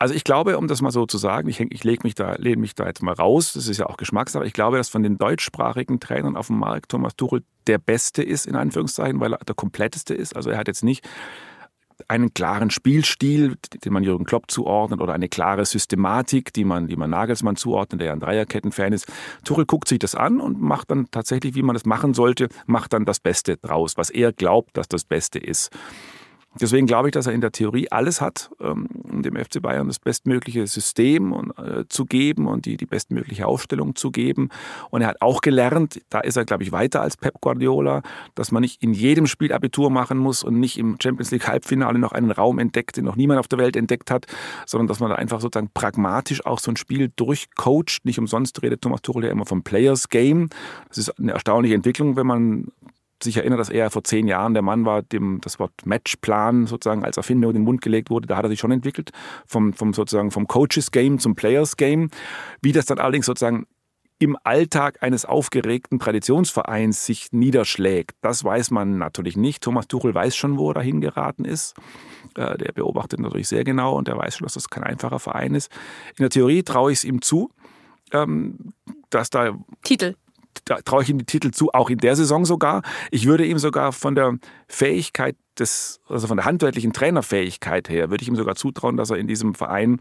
Also 0.00 0.14
ich 0.14 0.24
glaube, 0.24 0.56
um 0.56 0.66
das 0.66 0.80
mal 0.80 0.90
so 0.90 1.04
zu 1.04 1.18
sagen, 1.18 1.46
ich, 1.48 1.60
ich 1.60 1.84
lege 1.84 2.00
mich, 2.04 2.14
da, 2.14 2.34
lehne 2.36 2.56
mich 2.56 2.74
da 2.74 2.86
jetzt 2.86 3.02
mal 3.02 3.12
raus, 3.12 3.52
das 3.52 3.68
ist 3.68 3.76
ja 3.76 3.86
auch 3.86 3.98
Geschmackssache, 3.98 4.46
ich 4.46 4.54
glaube, 4.54 4.78
dass 4.78 4.88
von 4.88 5.02
den 5.02 5.18
deutschsprachigen 5.18 6.00
Trainern 6.00 6.38
auf 6.38 6.46
dem 6.46 6.58
Markt 6.58 6.90
Thomas 6.90 7.16
Tuchel 7.16 7.44
der 7.66 7.76
Beste 7.76 8.22
ist, 8.22 8.46
in 8.46 8.56
Anführungszeichen, 8.56 9.20
weil 9.20 9.34
er 9.34 9.38
der 9.44 9.54
kompletteste 9.54 10.14
ist. 10.14 10.34
Also 10.34 10.48
er 10.48 10.56
hat 10.56 10.68
jetzt 10.68 10.84
nicht 10.84 11.06
einen 12.08 12.34
klaren 12.34 12.70
Spielstil, 12.70 13.56
den 13.84 13.92
man 13.92 14.04
Jürgen 14.04 14.24
Klopp 14.24 14.50
zuordnet, 14.50 15.00
oder 15.00 15.12
eine 15.12 15.28
klare 15.28 15.64
Systematik, 15.64 16.52
die 16.52 16.64
man, 16.64 16.86
die 16.88 16.96
man 16.96 17.10
Nagelsmann 17.10 17.56
zuordnet, 17.56 18.00
der 18.00 18.08
ja 18.08 18.12
ein 18.12 18.20
Dreierketten-Fan 18.20 18.92
ist. 18.92 19.06
Tuchel 19.44 19.66
guckt 19.66 19.88
sich 19.88 19.98
das 19.98 20.14
an 20.14 20.40
und 20.40 20.60
macht 20.60 20.90
dann 20.90 21.10
tatsächlich, 21.10 21.54
wie 21.54 21.62
man 21.62 21.74
das 21.74 21.84
machen 21.84 22.14
sollte, 22.14 22.48
macht 22.66 22.92
dann 22.92 23.04
das 23.04 23.20
Beste 23.20 23.56
draus, 23.56 23.96
was 23.96 24.10
er 24.10 24.32
glaubt, 24.32 24.76
dass 24.76 24.88
das 24.88 25.04
Beste 25.04 25.38
ist. 25.38 25.70
Deswegen 26.58 26.86
glaube 26.86 27.08
ich, 27.08 27.12
dass 27.12 27.28
er 27.28 27.32
in 27.32 27.40
der 27.40 27.52
Theorie 27.52 27.88
alles 27.90 28.20
hat, 28.20 28.50
um 28.58 28.88
ähm, 29.08 29.22
dem 29.22 29.36
FC 29.36 29.62
Bayern 29.62 29.86
das 29.86 30.00
bestmögliche 30.00 30.66
System 30.66 31.52
äh, 31.56 31.84
zu 31.88 32.06
geben 32.06 32.48
und 32.48 32.66
die, 32.66 32.76
die 32.76 32.86
bestmögliche 32.86 33.46
Aufstellung 33.46 33.94
zu 33.94 34.10
geben. 34.10 34.48
Und 34.90 35.02
er 35.02 35.08
hat 35.08 35.22
auch 35.22 35.42
gelernt, 35.42 36.00
da 36.10 36.18
ist 36.18 36.36
er, 36.36 36.44
glaube 36.44 36.64
ich, 36.64 36.72
weiter 36.72 37.02
als 37.02 37.16
Pep 37.16 37.40
Guardiola, 37.40 38.02
dass 38.34 38.50
man 38.50 38.62
nicht 38.62 38.82
in 38.82 38.92
jedem 38.92 39.26
Spiel 39.26 39.52
Abitur 39.52 39.90
machen 39.90 40.18
muss 40.18 40.42
und 40.42 40.58
nicht 40.58 40.76
im 40.76 40.96
Champions 41.00 41.30
League 41.30 41.46
Halbfinale 41.46 42.00
noch 42.00 42.12
einen 42.12 42.32
Raum 42.32 42.58
entdeckt, 42.58 42.96
den 42.96 43.04
noch 43.04 43.16
niemand 43.16 43.38
auf 43.38 43.46
der 43.46 43.58
Welt 43.60 43.76
entdeckt 43.76 44.10
hat, 44.10 44.26
sondern 44.66 44.88
dass 44.88 44.98
man 44.98 45.10
da 45.10 45.16
einfach 45.16 45.40
sozusagen 45.40 45.70
pragmatisch 45.72 46.44
auch 46.44 46.58
so 46.58 46.72
ein 46.72 46.76
Spiel 46.76 47.12
durchcoacht. 47.14 48.04
Nicht 48.04 48.18
umsonst 48.18 48.60
redet 48.62 48.82
Thomas 48.82 49.02
Tuchel 49.02 49.24
ja 49.24 49.30
immer 49.30 49.46
vom 49.46 49.62
Players 49.62 50.08
Game. 50.08 50.48
Das 50.88 50.98
ist 50.98 51.16
eine 51.18 51.30
erstaunliche 51.30 51.76
Entwicklung, 51.76 52.16
wenn 52.16 52.26
man 52.26 52.72
sich 53.22 53.36
erinnert, 53.36 53.60
dass 53.60 53.70
er 53.70 53.90
vor 53.90 54.04
zehn 54.04 54.28
Jahren 54.28 54.54
der 54.54 54.62
Mann 54.62 54.84
war, 54.84 55.02
dem 55.02 55.40
das 55.40 55.58
Wort 55.58 55.72
Matchplan 55.84 56.66
sozusagen 56.66 57.04
als 57.04 57.16
Erfindung 57.16 57.50
in 57.50 57.56
den 57.58 57.64
Mund 57.64 57.82
gelegt 57.82 58.10
wurde. 58.10 58.26
Da 58.26 58.36
hat 58.36 58.44
er 58.44 58.48
sich 58.48 58.60
schon 58.60 58.72
entwickelt, 58.72 59.10
vom, 59.46 59.72
vom 59.72 59.92
sozusagen 59.92 60.30
vom 60.30 60.46
Coaches 60.46 60.90
Game 60.90 61.18
zum 61.18 61.34
Players 61.34 61.76
Game. 61.76 62.10
Wie 62.62 62.72
das 62.72 62.86
dann 62.86 62.98
allerdings 62.98 63.26
sozusagen 63.26 63.66
im 64.18 64.36
Alltag 64.44 65.02
eines 65.02 65.24
aufgeregten 65.24 65.98
Traditionsvereins 65.98 67.06
sich 67.06 67.28
niederschlägt, 67.32 68.16
das 68.20 68.44
weiß 68.44 68.70
man 68.70 68.98
natürlich 68.98 69.36
nicht. 69.36 69.62
Thomas 69.62 69.88
Tuchel 69.88 70.14
weiß 70.14 70.36
schon, 70.36 70.58
wo 70.58 70.70
er 70.70 70.74
dahin 70.74 71.00
geraten 71.00 71.46
ist. 71.46 71.74
Äh, 72.36 72.58
der 72.58 72.72
beobachtet 72.72 73.18
natürlich 73.18 73.48
sehr 73.48 73.64
genau 73.64 73.96
und 73.96 74.08
der 74.08 74.18
weiß 74.18 74.36
schon, 74.36 74.44
dass 74.44 74.54
das 74.54 74.68
kein 74.68 74.84
einfacher 74.84 75.18
Verein 75.18 75.54
ist. 75.54 75.72
In 76.18 76.22
der 76.22 76.30
Theorie 76.30 76.62
traue 76.62 76.92
ich 76.92 76.98
es 76.98 77.04
ihm 77.04 77.22
zu, 77.22 77.50
ähm, 78.12 78.74
dass 79.08 79.30
da 79.30 79.56
Titel 79.82 80.16
traue 80.84 81.02
ich 81.02 81.10
ihm 81.10 81.18
die 81.18 81.26
Titel 81.26 81.50
zu, 81.50 81.70
auch 81.72 81.90
in 81.90 81.98
der 81.98 82.16
Saison 82.16 82.44
sogar. 82.44 82.82
Ich 83.10 83.26
würde 83.26 83.44
ihm 83.44 83.58
sogar 83.58 83.92
von 83.92 84.14
der 84.14 84.38
Fähigkeit 84.68 85.36
des, 85.58 86.00
also 86.08 86.26
von 86.26 86.36
der 86.36 86.46
handwerklichen 86.46 86.92
Trainerfähigkeit 86.92 87.88
her, 87.88 88.10
würde 88.10 88.22
ich 88.22 88.28
ihm 88.28 88.36
sogar 88.36 88.56
zutrauen, 88.56 88.96
dass 88.96 89.10
er 89.10 89.16
in 89.16 89.26
diesem 89.26 89.54
Verein 89.54 90.00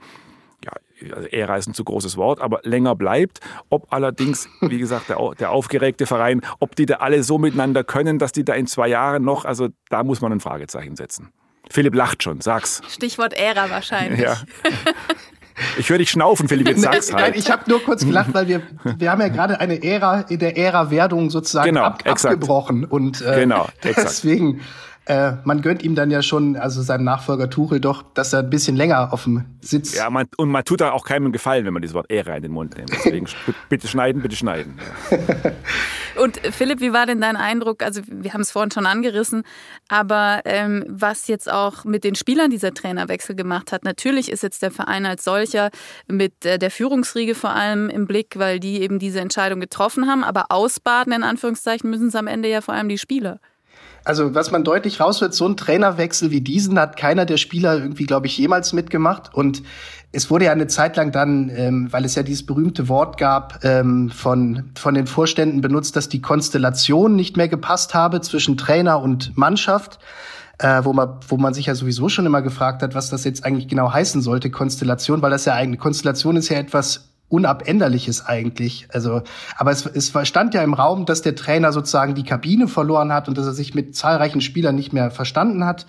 ja, 0.66 0.72
also 1.16 1.28
Ära 1.30 1.56
ist 1.56 1.68
ein 1.68 1.74
zu 1.74 1.86
großes 1.86 2.18
Wort, 2.18 2.42
aber 2.42 2.60
länger 2.64 2.94
bleibt. 2.96 3.40
Ob 3.70 3.94
allerdings, 3.94 4.50
wie 4.62 4.78
gesagt, 4.78 5.08
der, 5.10 5.18
der, 5.40 5.52
aufgeregte 5.52 6.06
Verein, 6.06 6.42
ob 6.60 6.76
die 6.76 6.86
da 6.86 6.96
alle 6.96 7.24
so 7.24 7.38
miteinander 7.38 7.86
können, 7.86 8.20
dass 8.20 8.34
die 8.34 8.44
da 8.44 8.54
in 8.54 8.68
zwei 8.68 8.90
Jahren 8.90 9.24
noch, 9.24 9.46
also 9.46 9.70
da 9.90 10.04
muss 10.04 10.20
man 10.20 10.34
ein 10.34 10.40
Fragezeichen 10.42 10.98
setzen. 10.98 11.32
Philipp 11.72 11.96
lacht 11.96 12.24
schon, 12.24 12.42
sag's. 12.42 12.82
Stichwort 12.90 13.34
Ära 13.34 13.70
wahrscheinlich. 13.70 14.22
Ja. 14.22 14.38
Ich 15.78 15.90
höre 15.90 15.98
dich 15.98 16.10
schnaufen, 16.10 16.48
Philipp, 16.48 16.68
jetzt 16.68 16.82
sag's 16.82 17.14
halt. 17.14 17.24
Nein, 17.24 17.34
ich 17.36 17.52
habe 17.52 17.70
nur 17.70 17.84
kurz 17.84 18.06
gelacht, 18.06 18.34
weil 18.34 18.48
wir, 18.48 18.62
wir 18.98 19.12
haben 19.12 19.22
ja 19.22 19.28
gerade 19.28 19.60
eine 19.60 19.84
Ära 19.84 20.22
in 20.30 20.40
der 20.40 20.58
Ära 20.58 20.92
Werdung 20.92 21.30
sozusagen 21.30 21.68
genau, 21.68 21.84
ab, 21.84 22.04
abgebrochen. 22.06 22.86
Und 22.86 23.22
äh, 23.22 23.42
genau, 23.42 23.68
deswegen 23.84 24.62
äh, 25.10 25.38
man 25.44 25.64
gönnt 25.64 25.82
ihm 25.82 25.96
dann 25.96 26.12
ja 26.12 26.22
schon, 26.22 26.56
also 26.56 26.84
seinem 26.84 27.04
Nachfolger 27.04 27.50
Tuchel 27.50 27.80
doch, 27.80 28.04
dass 28.14 28.32
er 28.32 28.40
ein 28.40 28.50
bisschen 28.52 28.76
länger 28.76 29.12
auf 29.12 29.24
dem 29.24 29.44
Sitz. 29.60 29.96
Ja, 29.96 30.08
man, 30.12 30.28
und 30.38 30.50
man 30.50 30.64
tut 30.64 30.82
da 30.82 30.92
auch 30.92 31.04
keinem 31.04 31.32
Gefallen, 31.32 31.66
wenn 31.66 31.74
man 31.74 31.82
dieses 31.82 31.96
Wort 31.96 32.12
Ära 32.12 32.36
in 32.36 32.44
den 32.44 32.52
Mund 32.52 32.78
nimmt. 32.78 32.92
Deswegen 32.92 33.26
bitte 33.70 33.88
schneiden, 33.88 34.22
bitte 34.22 34.36
schneiden. 34.36 34.78
und 36.22 36.38
Philipp, 36.52 36.80
wie 36.80 36.94
war 36.94 37.08
denn 37.08 37.22
dein 37.22 37.38
Eindruck? 37.38 37.82
Also 37.82 38.02
wir 38.06 38.34
haben 38.34 38.42
es 38.42 38.52
vorhin 38.52 38.70
schon 38.70 38.86
angerissen, 38.86 39.42
aber 39.88 40.42
ähm, 40.46 40.86
was 40.88 41.28
jetzt 41.28 41.52
auch 41.52 41.86
mit 41.86 42.04
den 42.04 42.14
Spielern 42.14 42.52
dieser 42.52 42.76
Trainerwechsel 42.76 43.36
gemacht 43.36 43.72
hat. 43.72 43.84
Natürlich 43.86 44.32
ist 44.32 44.44
jetzt 44.44 44.62
der 44.62 44.70
Verein 44.70 45.08
als 45.08 45.24
solcher 45.24 45.72
mit 46.08 46.46
äh, 46.46 46.60
der 46.60 46.70
Führungsriege 46.70 47.34
vor 47.34 47.50
allem 47.50 47.90
im 47.90 48.06
Blick, 48.06 48.38
weil 48.38 48.60
die 48.60 48.80
eben 48.84 49.00
diese 49.00 49.22
Entscheidung 49.22 49.60
getroffen 49.60 50.06
haben. 50.06 50.24
Aber 50.24 50.52
ausbaden 50.52 51.14
in 51.14 51.24
Anführungszeichen 51.24 51.90
müssen 51.90 52.10
es 52.10 52.16
am 52.16 52.28
Ende 52.28 52.48
ja 52.48 52.62
vor 52.62 52.76
allem 52.76 52.90
die 52.90 53.00
Spieler. 53.00 53.40
Also 54.04 54.34
was 54.34 54.52
man 54.52 54.64
deutlich 54.64 55.00
raus 55.00 55.22
wird, 55.22 55.34
so 55.34 55.48
ein 55.48 55.58
Trainerwechsel 55.58 56.32
wie 56.32 56.42
diesen 56.42 56.80
hat 56.80 56.98
keiner 56.98 57.26
der 57.26 57.38
Spieler 57.38 57.78
irgendwie, 57.78 58.06
glaube 58.06 58.28
ich, 58.28 58.38
jemals 58.38 58.74
mitgemacht. 58.74 59.34
Und 59.34 59.62
es 60.12 60.32
wurde 60.32 60.46
ja 60.46 60.52
eine 60.52 60.68
Zeit 60.68 60.96
lang 60.98 61.12
dann, 61.12 61.52
ähm, 61.54 61.88
weil 61.92 62.06
es 62.06 62.16
ja 62.16 62.24
dieses 62.24 62.46
berühmte 62.46 62.90
Wort 62.90 63.18
gab, 63.18 63.64
ähm, 63.64 64.10
von, 64.10 64.72
von 64.76 64.96
den 64.96 65.06
Vorständen 65.06 65.62
benutzt, 65.62 65.96
dass 65.96 66.10
die 66.10 66.22
Konstellation 66.22 67.16
nicht 67.16 67.38
mehr 67.38 67.48
gepasst 67.48 67.94
habe 67.94 68.22
zwischen 68.22 68.58
Trainer 68.58 69.02
und 69.02 69.38
Mannschaft. 69.38 70.00
äh, 70.60 70.84
wo, 70.84 70.94
man, 70.94 71.18
wo 71.28 71.38
man 71.38 71.54
sich 71.54 71.68
ja 71.68 71.76
sowieso 71.76 72.10
schon 72.10 72.26
immer 72.26 72.42
gefragt 72.42 72.84
hat, 72.84 72.94
was 72.94 73.10
das 73.10 73.24
jetzt 73.24 73.46
eigentlich 73.46 73.68
genau 73.68 73.92
heißen 73.92 74.22
sollte, 74.22 74.52
Konstellation, 74.52 75.22
weil 75.22 75.32
das 75.32 75.46
ja 75.46 75.54
eigentlich, 75.54 75.80
Konstellation 75.80 76.36
ist 76.36 76.50
ja 76.50 76.58
etwas 76.58 77.09
Unabänderliches 77.30 78.26
eigentlich. 78.26 78.88
Also, 78.92 79.22
aber 79.56 79.72
es, 79.72 79.86
es 79.86 80.12
stand 80.28 80.54
ja 80.54 80.64
im 80.64 80.74
Raum, 80.74 81.06
dass 81.06 81.22
der 81.22 81.36
Trainer 81.36 81.72
sozusagen 81.72 82.16
die 82.16 82.24
Kabine 82.24 82.68
verloren 82.68 83.14
hat 83.14 83.28
und 83.28 83.38
dass 83.38 83.46
er 83.46 83.54
sich 83.54 83.76
mit 83.76 83.96
zahlreichen 83.96 84.42
Spielern 84.42 84.76
nicht 84.76 84.94
mehr 84.94 85.12
verstanden 85.12 85.66
hat. 85.66 85.86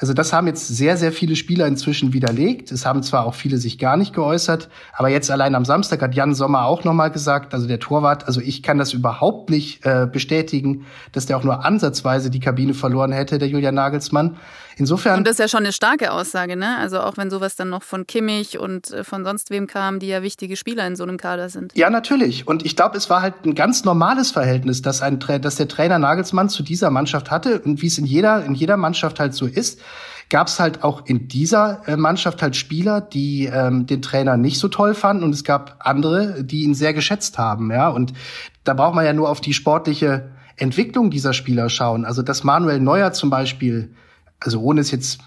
Also 0.00 0.12
das 0.12 0.32
haben 0.32 0.46
jetzt 0.46 0.68
sehr, 0.68 0.96
sehr 0.96 1.12
viele 1.12 1.36
Spieler 1.36 1.66
inzwischen 1.66 2.12
widerlegt. 2.12 2.72
Es 2.72 2.84
haben 2.84 3.02
zwar 3.02 3.24
auch 3.24 3.34
viele 3.34 3.58
sich 3.58 3.78
gar 3.78 3.96
nicht 3.96 4.12
geäußert, 4.12 4.68
aber 4.92 5.08
jetzt 5.08 5.30
allein 5.30 5.54
am 5.54 5.64
Samstag 5.64 6.02
hat 6.02 6.14
Jan 6.14 6.34
Sommer 6.34 6.64
auch 6.64 6.84
nochmal 6.84 7.10
gesagt, 7.10 7.54
also 7.54 7.66
der 7.66 7.78
Torwart, 7.78 8.26
also 8.26 8.40
ich 8.40 8.62
kann 8.62 8.78
das 8.78 8.92
überhaupt 8.92 9.50
nicht 9.50 9.86
äh, 9.86 10.06
bestätigen, 10.10 10.86
dass 11.12 11.26
der 11.26 11.36
auch 11.36 11.44
nur 11.44 11.64
ansatzweise 11.64 12.30
die 12.30 12.40
Kabine 12.40 12.74
verloren 12.74 13.12
hätte, 13.12 13.38
der 13.38 13.48
Julian 13.48 13.76
Nagelsmann. 13.76 14.36
Insofern. 14.76 15.18
Und 15.18 15.26
das 15.26 15.34
ist 15.34 15.38
ja 15.38 15.48
schon 15.48 15.60
eine 15.60 15.72
starke 15.72 16.12
Aussage, 16.12 16.56
ne? 16.56 16.76
Also 16.78 17.00
auch 17.00 17.16
wenn 17.16 17.30
sowas 17.30 17.56
dann 17.56 17.70
noch 17.70 17.82
von 17.82 18.06
Kimmich 18.06 18.58
und 18.58 18.90
äh, 18.90 19.04
von 19.04 19.24
sonst 19.24 19.50
wem 19.50 19.66
kam, 19.66 19.98
die 19.98 20.08
ja 20.08 20.22
wichtige 20.22 20.56
Spieler 20.56 20.86
in 20.86 20.96
so 20.96 21.04
einem 21.04 21.16
Kader 21.16 21.48
sind. 21.48 21.76
Ja, 21.76 21.90
natürlich. 21.90 22.46
Und 22.46 22.64
ich 22.64 22.76
glaube, 22.76 22.96
es 22.96 23.10
war 23.10 23.22
halt 23.22 23.44
ein 23.44 23.54
ganz 23.54 23.84
normales 23.84 24.30
Verhältnis, 24.30 24.82
dass, 24.82 25.02
ein, 25.02 25.18
dass 25.18 25.56
der 25.56 25.68
Trainer 25.68 25.98
Nagelsmann 25.98 26.48
zu 26.48 26.62
dieser 26.62 26.90
Mannschaft 26.90 27.30
hatte 27.30 27.60
und 27.60 27.82
wie 27.82 27.86
es 27.86 27.98
in 27.98 28.06
jeder, 28.06 28.44
in 28.44 28.54
jeder 28.54 28.76
Mannschaft 28.76 29.20
halt 29.20 29.34
so 29.34 29.46
ist 29.46 29.80
gab 30.30 30.48
es 30.48 30.58
halt 30.58 30.82
auch 30.82 31.06
in 31.06 31.28
dieser 31.28 31.82
äh, 31.86 31.96
Mannschaft 31.96 32.42
halt 32.42 32.56
Spieler, 32.56 33.00
die 33.00 33.44
ähm, 33.46 33.86
den 33.86 34.02
Trainer 34.02 34.36
nicht 34.36 34.58
so 34.58 34.68
toll 34.68 34.94
fanden 34.94 35.22
und 35.22 35.34
es 35.34 35.44
gab 35.44 35.76
andere, 35.80 36.42
die 36.42 36.62
ihn 36.62 36.74
sehr 36.74 36.94
geschätzt 36.94 37.38
haben, 37.38 37.70
ja. 37.70 37.88
Und 37.88 38.12
da 38.64 38.74
braucht 38.74 38.94
man 38.94 39.04
ja 39.04 39.12
nur 39.12 39.28
auf 39.28 39.40
die 39.40 39.52
sportliche 39.52 40.30
Entwicklung 40.56 41.10
dieser 41.10 41.34
Spieler 41.34 41.68
schauen. 41.68 42.04
Also 42.04 42.22
dass 42.22 42.44
Manuel 42.44 42.80
Neuer 42.80 43.12
zum 43.12 43.30
Beispiel 43.30 43.94
also 44.44 44.60
ohne 44.60 44.80
es 44.80 44.90
jetzt 44.90 45.20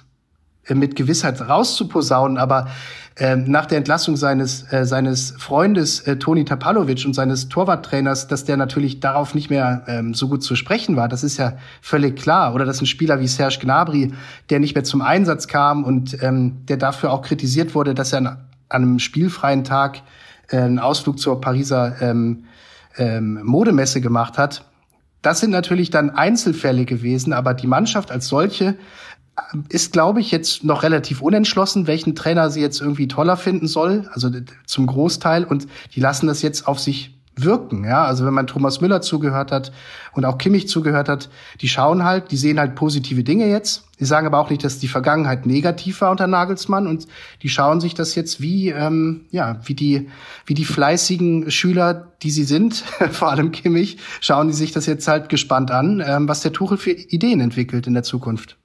äh, 0.66 0.76
mit 0.76 0.96
Gewissheit 0.96 1.42
rauszuposaunen, 1.42 2.38
aber 2.38 2.68
äh, 3.16 3.36
nach 3.36 3.66
der 3.66 3.80
Entlassung 3.80 4.16
seines, 4.16 4.72
äh, 4.72 4.86
seines 4.86 5.32
Freundes 5.40 6.02
äh, 6.02 6.18
Toni 6.18 6.46
Tapalovic 6.46 7.04
und 7.06 7.14
seines 7.14 7.50
Torwarttrainers, 7.50 8.28
dass 8.28 8.46
der 8.46 8.58
natürlich 8.58 9.00
darauf 9.00 9.34
nicht 9.34 9.50
mehr 9.50 9.84
ähm, 9.88 10.14
so 10.14 10.28
gut 10.28 10.44
zu 10.44 10.56
sprechen 10.56 10.96
war, 10.96 11.08
das 11.08 11.24
ist 11.24 11.38
ja 11.38 11.54
völlig 11.82 12.16
klar. 12.16 12.54
Oder 12.54 12.66
dass 12.66 12.80
ein 12.80 12.86
Spieler 12.86 13.20
wie 13.20 13.28
Serge 13.28 13.58
Gnabry, 13.60 14.14
der 14.52 14.60
nicht 14.60 14.76
mehr 14.76 14.84
zum 14.84 15.02
Einsatz 15.02 15.48
kam 15.48 15.84
und 15.84 16.22
ähm, 16.22 16.66
der 16.68 16.78
dafür 16.78 17.12
auch 17.12 17.24
kritisiert 17.24 17.74
wurde, 17.74 17.96
dass 17.96 18.14
er 18.14 18.20
an, 18.20 18.28
an 18.28 18.84
einem 18.84 19.00
spielfreien 19.00 19.64
Tag 19.64 20.02
äh, 20.50 20.58
einen 20.58 20.78
Ausflug 20.78 21.18
zur 21.18 21.42
Pariser 21.42 21.96
ähm, 22.02 22.46
ähm, 22.98 23.40
Modemesse 23.44 24.00
gemacht 24.00 24.38
hat. 24.38 24.64
Das 25.24 25.40
sind 25.40 25.50
natürlich 25.50 25.90
dann 25.90 26.12
Einzelfälle 26.12 26.86
gewesen, 26.86 27.34
aber 27.34 27.54
die 27.56 27.68
Mannschaft 27.68 28.12
als 28.12 28.28
solche 28.28 28.76
ist, 29.70 29.94
glaube 29.94 30.20
ich, 30.20 30.32
jetzt 30.32 30.64
noch 30.64 30.84
relativ 30.84 31.22
unentschlossen, 31.22 31.88
welchen 31.88 32.16
Trainer 32.16 32.50
sie 32.50 32.62
jetzt 32.62 32.82
irgendwie 32.82 33.08
toller 33.08 33.38
finden 33.38 33.68
soll, 33.68 34.10
also 34.12 34.30
zum 34.66 34.88
Großteil. 34.88 35.44
Und 35.44 35.68
die 35.96 36.00
lassen 36.00 36.28
das 36.28 36.42
jetzt 36.42 36.68
auf 36.68 36.80
sich 36.80 37.18
wirken. 37.36 37.84
Ja, 37.84 38.04
also 38.04 38.26
wenn 38.26 38.34
man 38.34 38.48
Thomas 38.48 38.82
Müller 38.82 39.02
zugehört 39.02 39.52
hat 39.52 39.72
und 40.14 40.26
auch 40.26 40.38
Kimmich 40.38 40.68
zugehört 40.68 41.08
hat, 41.08 41.30
die 41.62 41.70
schauen 41.70 42.04
halt, 42.04 42.32
die 42.32 42.38
sehen 42.38 42.60
halt 42.60 42.76
positive 42.76 43.24
Dinge 43.24 43.48
jetzt. 43.48 43.84
Die 44.00 44.06
sagen 44.06 44.28
aber 44.28 44.40
auch 44.40 44.50
nicht, 44.50 44.64
dass 44.64 44.80
die 44.80 44.88
Vergangenheit 44.88 45.46
negativ 45.46 46.02
war 46.02 46.12
unter 46.12 46.28
Nagelsmann 46.28 46.88
und 46.88 47.08
die 47.42 47.50
schauen 47.50 47.80
sich 47.80 47.94
das 47.94 48.16
jetzt 48.16 48.42
wie, 48.42 48.70
ähm, 48.70 49.26
ja, 49.32 49.60
wie 49.66 49.74
die, 49.74 50.10
wie 50.46 50.54
die 50.54 50.66
fleißigen 50.66 51.50
Schüler, 51.52 52.12
die 52.22 52.32
sie 52.32 52.44
sind, 52.44 52.76
vor 53.12 53.30
allem 53.30 53.52
Kimmich, 53.52 53.98
schauen 54.20 54.48
die 54.48 54.54
sich 54.54 54.72
das 54.72 54.86
jetzt 54.86 55.08
halt 55.08 55.30
gespannt 55.30 55.72
an, 55.72 56.04
ähm, 56.06 56.28
was 56.28 56.42
der 56.42 56.54
Tuchel 56.54 56.78
für 56.78 56.92
Ideen 56.92 57.40
entwickelt 57.40 57.88
in 57.88 57.94
der 57.94 58.04
Zukunft. 58.04 58.58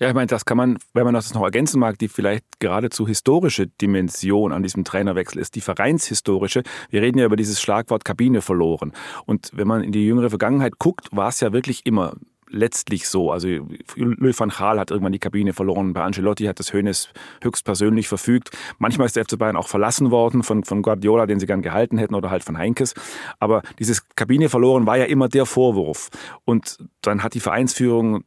Ja, 0.00 0.08
ich 0.08 0.14
meine, 0.14 0.26
das 0.26 0.44
kann 0.44 0.56
man, 0.56 0.78
wenn 0.92 1.04
man 1.04 1.14
das 1.14 1.32
noch 1.34 1.42
ergänzen 1.42 1.78
mag, 1.78 1.98
die 1.98 2.08
vielleicht 2.08 2.44
geradezu 2.58 3.06
historische 3.06 3.68
Dimension 3.68 4.52
an 4.52 4.62
diesem 4.62 4.82
Trainerwechsel 4.82 5.40
ist, 5.40 5.54
die 5.54 5.60
vereinshistorische. 5.60 6.64
Wir 6.90 7.00
reden 7.00 7.18
ja 7.18 7.26
über 7.26 7.36
dieses 7.36 7.60
Schlagwort 7.60 8.04
Kabine 8.04 8.42
verloren. 8.42 8.92
Und 9.24 9.52
wenn 9.54 9.68
man 9.68 9.84
in 9.84 9.92
die 9.92 10.04
jüngere 10.04 10.30
Vergangenheit 10.30 10.80
guckt, 10.80 11.08
war 11.12 11.28
es 11.28 11.38
ja 11.38 11.52
wirklich 11.52 11.86
immer 11.86 12.14
letztlich 12.48 13.08
so. 13.08 13.30
Also 13.30 13.48
Louis 13.96 14.38
van 14.38 14.48
Gaal 14.48 14.78
hat 14.78 14.90
irgendwann 14.90 15.12
die 15.12 15.18
Kabine 15.18 15.52
verloren. 15.52 15.92
Bei 15.92 16.02
Ancelotti 16.02 16.44
hat 16.44 16.58
das 16.58 16.72
Hönes 16.72 17.10
höchstpersönlich 17.42 18.08
verfügt. 18.08 18.50
Manchmal 18.78 19.06
ist 19.06 19.16
der 19.16 19.24
FC 19.24 19.38
Bayern 19.38 19.56
auch 19.56 19.68
verlassen 19.68 20.10
worden 20.10 20.42
von, 20.42 20.64
von 20.64 20.82
Guardiola, 20.82 21.26
den 21.26 21.38
sie 21.38 21.46
gern 21.46 21.62
gehalten 21.62 21.98
hätten, 21.98 22.14
oder 22.14 22.30
halt 22.30 22.44
von 22.44 22.58
Heinkes. 22.58 22.94
Aber 23.38 23.62
dieses 23.78 24.08
Kabine 24.16 24.48
verloren 24.48 24.86
war 24.86 24.96
ja 24.96 25.04
immer 25.04 25.28
der 25.28 25.46
Vorwurf. 25.46 26.10
Und 26.44 26.78
dann 27.00 27.22
hat 27.22 27.34
die 27.34 27.40
Vereinsführung 27.40 28.24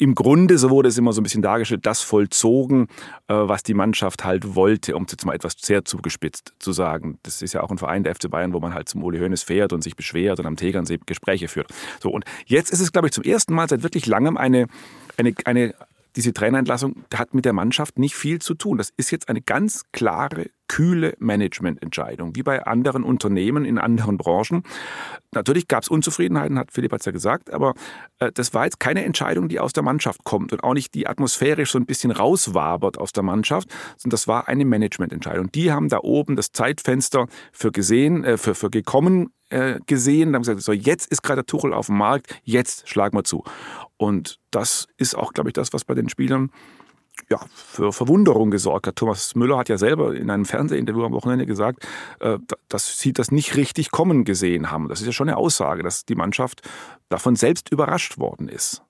im 0.00 0.14
Grunde, 0.14 0.56
so 0.56 0.70
wurde 0.70 0.88
es 0.88 0.96
immer 0.96 1.12
so 1.12 1.20
ein 1.20 1.24
bisschen 1.24 1.42
dargestellt, 1.42 1.84
das 1.84 2.00
vollzogen, 2.00 2.86
äh, 3.28 3.34
was 3.34 3.62
die 3.62 3.74
Mannschaft 3.74 4.24
halt 4.24 4.54
wollte, 4.54 4.96
um 4.96 5.04
es 5.04 5.12
jetzt 5.12 5.26
mal 5.26 5.34
etwas 5.34 5.56
sehr 5.60 5.84
zugespitzt 5.84 6.54
zu 6.58 6.72
sagen. 6.72 7.18
Das 7.22 7.42
ist 7.42 7.52
ja 7.52 7.62
auch 7.62 7.70
ein 7.70 7.76
Verein 7.76 8.02
der 8.02 8.14
FC 8.14 8.30
Bayern, 8.30 8.54
wo 8.54 8.60
man 8.60 8.72
halt 8.72 8.88
zum 8.88 9.04
Uli 9.04 9.18
Hoeneß 9.18 9.42
fährt 9.42 9.74
und 9.74 9.82
sich 9.82 9.96
beschwert 9.96 10.40
und 10.40 10.46
am 10.46 10.56
Tegernsee 10.56 10.98
Gespräche 11.04 11.48
führt. 11.48 11.70
So, 12.02 12.10
und 12.10 12.24
jetzt 12.46 12.72
ist 12.72 12.80
es, 12.80 12.92
glaube 12.92 13.08
ich, 13.08 13.12
zum 13.12 13.24
ersten 13.24 13.52
Mal 13.52 13.68
seit 13.68 13.82
wirklich 13.82 14.06
langem 14.06 14.38
eine, 14.38 14.68
eine, 15.18 15.34
eine 15.44 15.74
diese 16.16 16.32
Trainerentlassung 16.32 17.04
hat 17.14 17.34
mit 17.34 17.44
der 17.44 17.52
Mannschaft 17.52 17.98
nicht 17.98 18.14
viel 18.14 18.40
zu 18.40 18.54
tun. 18.54 18.78
Das 18.78 18.92
ist 18.96 19.10
jetzt 19.10 19.28
eine 19.28 19.42
ganz 19.42 19.84
klare, 19.92 20.46
kühle 20.70 21.14
Managemententscheidung, 21.18 22.36
wie 22.36 22.44
bei 22.44 22.64
anderen 22.64 23.02
Unternehmen 23.02 23.64
in 23.64 23.76
anderen 23.76 24.16
Branchen. 24.16 24.62
Natürlich 25.32 25.66
gab 25.66 25.82
es 25.82 25.88
Unzufriedenheiten, 25.88 26.60
hat 26.60 26.70
Philipp 26.70 26.92
hat's 26.92 27.06
ja 27.06 27.10
gesagt, 27.10 27.52
aber 27.52 27.74
äh, 28.20 28.30
das 28.30 28.54
war 28.54 28.66
jetzt 28.66 28.78
keine 28.78 29.04
Entscheidung, 29.04 29.48
die 29.48 29.58
aus 29.58 29.72
der 29.72 29.82
Mannschaft 29.82 30.22
kommt 30.22 30.52
und 30.52 30.62
auch 30.62 30.74
nicht 30.74 30.94
die 30.94 31.08
atmosphärisch 31.08 31.72
so 31.72 31.78
ein 31.78 31.86
bisschen 31.86 32.12
rauswabert 32.12 32.98
aus 32.98 33.12
der 33.12 33.24
Mannschaft, 33.24 33.68
sondern 33.96 34.12
das 34.12 34.28
war 34.28 34.46
eine 34.46 34.64
Managemententscheidung. 34.64 35.50
Die 35.50 35.72
haben 35.72 35.88
da 35.88 35.98
oben 35.98 36.36
das 36.36 36.52
Zeitfenster 36.52 37.26
für 37.50 37.72
gesehen, 37.72 38.22
äh, 38.22 38.36
für, 38.36 38.54
für 38.54 38.70
gekommen 38.70 39.32
äh, 39.48 39.80
gesehen, 39.86 40.36
haben 40.36 40.42
gesagt, 40.42 40.62
so 40.62 40.70
jetzt 40.70 41.10
ist 41.10 41.24
gerade 41.24 41.42
der 41.42 41.46
Tuchel 41.46 41.72
auf 41.72 41.86
dem 41.86 41.98
Markt, 41.98 42.40
jetzt 42.44 42.88
schlagen 42.88 43.16
wir 43.16 43.24
zu. 43.24 43.42
Und 43.96 44.38
das 44.52 44.86
ist 44.98 45.16
auch, 45.16 45.32
glaube 45.32 45.48
ich, 45.48 45.54
das, 45.54 45.72
was 45.72 45.84
bei 45.84 45.94
den 45.94 46.08
Spielern 46.08 46.52
ja, 47.28 47.40
für 47.54 47.92
Verwunderung 47.92 48.50
gesorgt 48.50 48.86
hat. 48.86 48.96
Thomas 48.96 49.34
Müller 49.34 49.58
hat 49.58 49.68
ja 49.68 49.78
selber 49.78 50.14
in 50.14 50.30
einem 50.30 50.44
Fernsehinterview 50.44 51.04
am 51.04 51.12
Wochenende 51.12 51.46
gesagt, 51.46 51.86
äh, 52.20 52.38
dass 52.68 52.98
sie 52.98 53.12
das 53.12 53.30
nicht 53.30 53.56
richtig 53.56 53.90
kommen 53.90 54.24
gesehen 54.24 54.70
haben. 54.70 54.88
Das 54.88 55.00
ist 55.00 55.06
ja 55.06 55.12
schon 55.12 55.28
eine 55.28 55.36
Aussage, 55.36 55.82
dass 55.82 56.04
die 56.04 56.14
Mannschaft 56.14 56.62
davon 57.08 57.36
selbst 57.36 57.70
überrascht 57.70 58.18
worden 58.18 58.48
ist. 58.48 58.82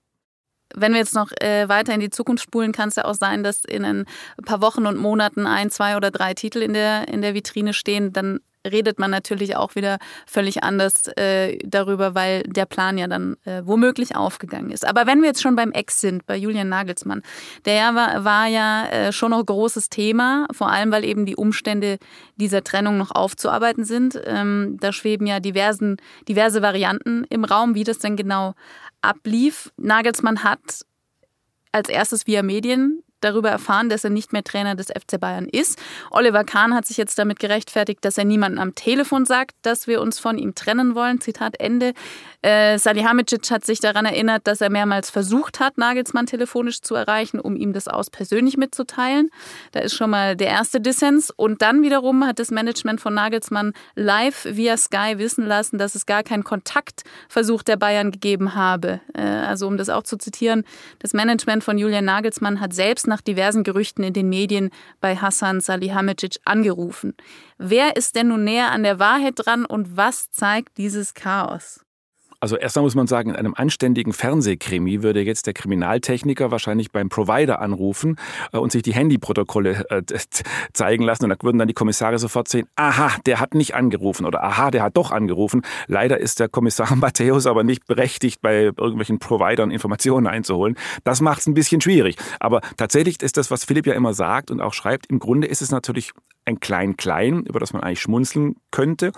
Wenn 0.73 0.93
wir 0.93 0.99
jetzt 0.99 1.15
noch 1.15 1.31
äh, 1.41 1.67
weiter 1.67 1.93
in 1.93 1.99
die 1.99 2.09
Zukunft 2.09 2.43
spulen, 2.43 2.71
kann 2.71 2.89
es 2.89 2.95
ja 2.95 3.05
auch 3.05 3.13
sein, 3.13 3.43
dass 3.43 3.65
in 3.65 3.83
ein 3.83 4.05
paar 4.45 4.61
Wochen 4.61 4.85
und 4.85 4.97
Monaten 4.97 5.45
ein, 5.45 5.69
zwei 5.69 5.97
oder 5.97 6.11
drei 6.11 6.33
Titel 6.33 6.59
in 6.59 6.73
der, 6.73 7.09
in 7.09 7.21
der 7.21 7.33
Vitrine 7.33 7.73
stehen. 7.73 8.13
Dann 8.13 8.39
redet 8.65 8.99
man 8.99 9.11
natürlich 9.11 9.55
auch 9.55 9.75
wieder 9.75 9.97
völlig 10.25 10.63
anders 10.63 11.07
äh, 11.17 11.57
darüber, 11.65 12.15
weil 12.15 12.43
der 12.43 12.65
Plan 12.65 12.97
ja 12.97 13.07
dann 13.07 13.37
äh, 13.45 13.61
womöglich 13.65 14.15
aufgegangen 14.15 14.71
ist. 14.71 14.87
Aber 14.87 15.07
wenn 15.07 15.21
wir 15.21 15.29
jetzt 15.29 15.41
schon 15.41 15.55
beim 15.55 15.71
Ex 15.71 16.01
sind, 16.01 16.25
bei 16.25 16.37
Julian 16.37 16.69
Nagelsmann, 16.69 17.21
der 17.65 17.95
war, 17.95 18.23
war 18.23 18.47
ja 18.47 18.85
äh, 18.87 19.11
schon 19.11 19.31
noch 19.31 19.45
großes 19.45 19.89
Thema, 19.89 20.47
vor 20.51 20.69
allem 20.71 20.91
weil 20.91 21.05
eben 21.05 21.25
die 21.25 21.35
Umstände 21.35 21.97
dieser 22.35 22.63
Trennung 22.63 22.97
noch 22.97 23.11
aufzuarbeiten 23.11 23.83
sind. 23.83 24.19
Ähm, 24.25 24.77
da 24.79 24.91
schweben 24.91 25.27
ja 25.27 25.39
diversen, 25.39 25.97
diverse 26.27 26.61
Varianten 26.61 27.25
im 27.29 27.43
Raum, 27.43 27.75
wie 27.75 27.83
das 27.83 27.99
denn 27.99 28.15
genau 28.15 28.53
ablief. 29.01 29.71
Nagelsmann 29.77 30.43
hat 30.43 30.85
als 31.71 31.89
erstes 31.89 32.27
via 32.27 32.43
Medien 32.43 33.03
darüber 33.21 33.49
erfahren, 33.49 33.89
dass 33.89 34.03
er 34.03 34.09
nicht 34.09 34.33
mehr 34.33 34.43
Trainer 34.43 34.75
des 34.75 34.87
FC 34.87 35.19
Bayern 35.19 35.47
ist. 35.47 35.79
Oliver 36.09 36.43
Kahn 36.43 36.75
hat 36.75 36.85
sich 36.85 36.97
jetzt 36.97 37.17
damit 37.17 37.39
gerechtfertigt, 37.39 38.03
dass 38.03 38.17
er 38.17 38.25
niemandem 38.25 38.59
am 38.59 38.75
Telefon 38.75 39.25
sagt, 39.25 39.55
dass 39.61 39.87
wir 39.87 40.01
uns 40.01 40.19
von 40.19 40.37
ihm 40.37 40.55
trennen 40.55 40.95
wollen. 40.95 41.21
Zitat 41.21 41.59
Ende. 41.59 41.93
Äh, 42.41 42.79
Salihamidzic 42.79 43.51
hat 43.51 43.65
sich 43.65 43.79
daran 43.79 44.05
erinnert, 44.05 44.47
dass 44.47 44.61
er 44.61 44.69
mehrmals 44.69 45.09
versucht 45.09 45.59
hat, 45.59 45.77
Nagelsmann 45.77 46.25
telefonisch 46.25 46.81
zu 46.81 46.95
erreichen, 46.95 47.39
um 47.39 47.55
ihm 47.55 47.71
das 47.71 47.87
aus 47.87 48.09
persönlich 48.09 48.57
mitzuteilen. 48.57 49.29
Da 49.73 49.81
ist 49.81 49.93
schon 49.93 50.09
mal 50.09 50.35
der 50.35 50.47
erste 50.47 50.81
Dissens. 50.81 51.29
Und 51.29 51.61
dann 51.61 51.83
wiederum 51.83 52.25
hat 52.25 52.39
das 52.39 52.49
Management 52.49 52.99
von 52.99 53.13
Nagelsmann 53.13 53.73
live 53.95 54.45
via 54.49 54.75
Sky 54.77 55.17
wissen 55.17 55.45
lassen, 55.45 55.77
dass 55.77 55.93
es 55.93 56.05
gar 56.05 56.23
keinen 56.23 56.43
Kontaktversuch 56.43 57.61
der 57.61 57.77
Bayern 57.77 58.11
gegeben 58.11 58.55
habe. 58.55 59.01
Äh, 59.13 59.21
also 59.21 59.67
um 59.67 59.77
das 59.77 59.89
auch 59.89 60.03
zu 60.03 60.17
zitieren, 60.17 60.63
das 60.99 61.13
Management 61.13 61.63
von 61.63 61.77
Julian 61.77 62.05
Nagelsmann 62.05 62.59
hat 62.59 62.73
selbst 62.73 63.05
nach 63.05 63.21
diversen 63.21 63.63
Gerüchten 63.63 64.03
in 64.03 64.13
den 64.13 64.29
Medien 64.29 64.71
bei 64.99 65.15
Hassan 65.15 65.61
Salihamidzic 65.61 66.37
angerufen. 66.45 67.13
Wer 67.59 67.95
ist 67.95 68.15
denn 68.15 68.29
nun 68.29 68.43
näher 68.43 68.71
an 68.71 68.81
der 68.81 68.97
Wahrheit 68.97 69.35
dran 69.37 69.65
und 69.65 69.95
was 69.95 70.31
zeigt 70.31 70.79
dieses 70.79 71.13
Chaos? 71.13 71.81
Also 72.41 72.57
erstmal 72.57 72.83
muss 72.83 72.95
man 72.95 73.05
sagen, 73.05 73.29
in 73.29 73.35
einem 73.35 73.53
anständigen 73.53 74.13
Fernsehkrimi 74.13 75.03
würde 75.03 75.21
jetzt 75.21 75.45
der 75.45 75.53
Kriminaltechniker 75.53 76.49
wahrscheinlich 76.49 76.91
beim 76.91 77.07
Provider 77.07 77.61
anrufen 77.61 78.15
äh, 78.51 78.57
und 78.57 78.71
sich 78.71 78.81
die 78.81 78.93
Handyprotokolle 78.93 79.85
äh, 79.91 80.01
zeigen 80.73 81.03
lassen 81.03 81.25
und 81.25 81.29
da 81.29 81.35
würden 81.43 81.59
dann 81.59 81.67
die 81.67 81.75
Kommissare 81.75 82.17
sofort 82.17 82.47
sehen, 82.47 82.67
aha, 82.75 83.11
der 83.27 83.39
hat 83.39 83.53
nicht 83.53 83.75
angerufen 83.75 84.25
oder 84.25 84.43
aha, 84.43 84.71
der 84.71 84.81
hat 84.81 84.97
doch 84.97 85.11
angerufen. 85.11 85.61
Leider 85.85 86.17
ist 86.17 86.39
der 86.39 86.49
Kommissar 86.49 86.95
Matthäus 86.95 87.45
aber 87.45 87.63
nicht 87.63 87.85
berechtigt, 87.85 88.41
bei 88.41 88.63
irgendwelchen 88.63 89.19
Providern 89.19 89.69
Informationen 89.69 90.25
einzuholen. 90.25 90.77
Das 91.03 91.21
macht 91.21 91.41
es 91.41 91.47
ein 91.47 91.53
bisschen 91.53 91.79
schwierig. 91.79 92.15
Aber 92.39 92.61
tatsächlich 92.75 93.21
ist 93.21 93.37
das, 93.37 93.51
was 93.51 93.65
Philipp 93.65 93.85
ja 93.85 93.93
immer 93.93 94.15
sagt 94.15 94.49
und 94.49 94.61
auch 94.61 94.73
schreibt, 94.73 95.05
im 95.11 95.19
Grunde 95.19 95.45
ist 95.45 95.61
es 95.61 95.69
natürlich 95.69 96.11
ein 96.45 96.59
Klein-Klein, 96.59 97.45
über 97.45 97.59
das 97.59 97.73
man 97.73 97.83
eigentlich 97.83 98.01
schmunzeln 98.01 98.55
könnte. 98.71 99.11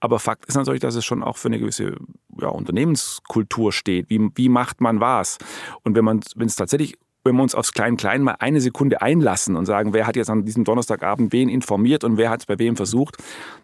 Aber 0.00 0.18
Fakt 0.18 0.46
ist 0.46 0.54
natürlich, 0.54 0.80
dass 0.80 0.94
es 0.94 1.04
schon 1.04 1.22
auch 1.22 1.36
für 1.36 1.48
eine 1.48 1.58
gewisse 1.58 1.96
ja, 2.40 2.48
Unternehmenskultur 2.48 3.72
steht. 3.72 4.08
Wie, 4.10 4.30
wie 4.34 4.48
macht 4.48 4.80
man 4.80 5.00
was? 5.00 5.38
Und 5.82 5.96
wenn 5.96 6.04
man, 6.04 6.20
wenn 6.36 6.46
es 6.46 6.56
tatsächlich 6.56 6.96
wenn 7.24 7.36
wir 7.36 7.42
uns 7.44 7.54
aufs 7.54 7.72
Klein-Klein 7.72 8.22
mal 8.22 8.36
eine 8.40 8.60
Sekunde 8.60 9.00
einlassen 9.00 9.54
und 9.54 9.66
sagen, 9.66 9.92
wer 9.92 10.06
hat 10.08 10.16
jetzt 10.16 10.28
an 10.28 10.44
diesem 10.44 10.64
Donnerstagabend 10.64 11.32
wen 11.32 11.48
informiert 11.48 12.02
und 12.02 12.16
wer 12.16 12.30
hat 12.30 12.40
es 12.40 12.46
bei 12.46 12.58
wem 12.58 12.74
versucht, 12.76 13.16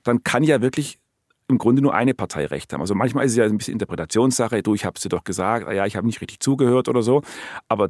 dann 0.04 0.22
kann 0.22 0.44
ja 0.44 0.60
wirklich 0.60 1.00
im 1.48 1.58
Grunde 1.58 1.82
nur 1.82 1.94
eine 1.94 2.14
Partei 2.14 2.46
recht 2.46 2.72
haben. 2.72 2.82
Also 2.82 2.94
manchmal 2.94 3.24
ist 3.24 3.32
es 3.32 3.38
ja 3.38 3.44
ein 3.44 3.58
bisschen 3.58 3.72
Interpretationssache, 3.72 4.62
du, 4.62 4.74
ich 4.74 4.84
habe 4.84 4.94
es 4.96 5.02
dir 5.02 5.08
doch 5.08 5.24
gesagt, 5.24 5.72
ja, 5.72 5.86
ich 5.86 5.96
habe 5.96 6.06
nicht 6.06 6.20
richtig 6.20 6.40
zugehört 6.40 6.88
oder 6.88 7.02
so, 7.02 7.22
aber 7.68 7.88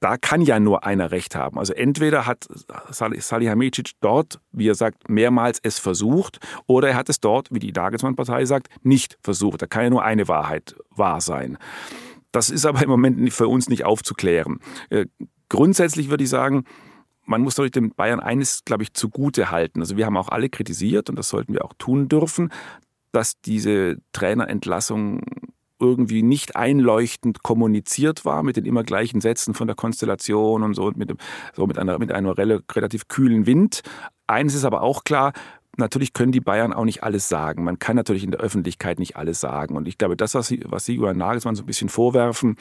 da 0.00 0.16
kann 0.16 0.40
ja 0.40 0.58
nur 0.58 0.84
einer 0.84 1.10
recht 1.10 1.36
haben. 1.36 1.58
Also 1.58 1.74
entweder 1.74 2.26
hat 2.26 2.48
Salihamidzic 2.90 3.92
dort, 4.00 4.40
wie 4.50 4.68
er 4.68 4.74
sagt, 4.74 5.10
mehrmals 5.10 5.60
es 5.62 5.78
versucht, 5.78 6.40
oder 6.66 6.88
er 6.88 6.96
hat 6.96 7.10
es 7.10 7.20
dort, 7.20 7.52
wie 7.52 7.58
die 7.58 7.72
Dagelsmann-Partei 7.72 8.46
sagt, 8.46 8.68
nicht 8.82 9.18
versucht. 9.22 9.60
Da 9.60 9.66
kann 9.66 9.84
ja 9.84 9.90
nur 9.90 10.02
eine 10.02 10.26
Wahrheit 10.26 10.74
wahr 10.90 11.20
sein. 11.20 11.58
Das 12.32 12.48
ist 12.48 12.64
aber 12.64 12.82
im 12.82 12.88
Moment 12.88 13.32
für 13.32 13.48
uns 13.48 13.68
nicht 13.68 13.84
aufzuklären. 13.84 14.60
Äh, 14.88 15.06
grundsätzlich 15.48 16.08
würde 16.08 16.24
ich 16.24 16.30
sagen, 16.30 16.64
man 17.26 17.42
muss 17.42 17.56
durch 17.56 17.70
den 17.70 17.90
Bayern 17.90 18.20
eines, 18.20 18.64
glaube 18.64 18.82
ich, 18.82 18.94
zugute 18.94 19.50
halten. 19.50 19.80
Also 19.80 19.96
wir 19.96 20.06
haben 20.06 20.16
auch 20.16 20.30
alle 20.30 20.48
kritisiert, 20.48 21.10
und 21.10 21.16
das 21.16 21.28
sollten 21.28 21.52
wir 21.52 21.64
auch 21.64 21.74
tun 21.78 22.08
dürfen, 22.08 22.50
dass 23.12 23.40
diese 23.40 23.98
Trainerentlassung 24.12 25.20
irgendwie 25.80 26.22
nicht 26.22 26.56
einleuchtend 26.56 27.42
kommuniziert 27.42 28.24
war 28.24 28.42
mit 28.42 28.56
den 28.56 28.66
immer 28.66 28.84
gleichen 28.84 29.20
Sätzen 29.20 29.54
von 29.54 29.66
der 29.66 29.76
Konstellation 29.76 30.62
und 30.62 30.74
so 30.74 30.84
und 30.84 30.96
mit, 30.96 31.10
dem, 31.10 31.16
so 31.54 31.66
mit 31.66 31.78
einer, 31.78 31.98
mit 31.98 32.12
einem 32.12 32.28
relativ 32.28 33.08
kühlen 33.08 33.46
Wind. 33.46 33.82
Eines 34.26 34.54
ist 34.54 34.64
aber 34.64 34.82
auch 34.82 35.04
klar, 35.04 35.32
natürlich 35.76 36.12
können 36.12 36.32
die 36.32 36.40
Bayern 36.40 36.72
auch 36.72 36.84
nicht 36.84 37.02
alles 37.02 37.28
sagen. 37.28 37.64
Man 37.64 37.78
kann 37.78 37.96
natürlich 37.96 38.24
in 38.24 38.30
der 38.30 38.40
Öffentlichkeit 38.40 38.98
nicht 38.98 39.16
alles 39.16 39.40
sagen. 39.40 39.76
Und 39.76 39.88
ich 39.88 39.98
glaube, 39.98 40.16
das, 40.16 40.34
was 40.34 40.48
Sie, 40.48 40.62
was 40.66 40.84
Sie 40.84 40.94
Johann 40.94 41.18
Nagelsmann 41.18 41.56
so 41.56 41.62
ein 41.62 41.66
bisschen 41.66 41.88
vorwerfen, 41.88 42.56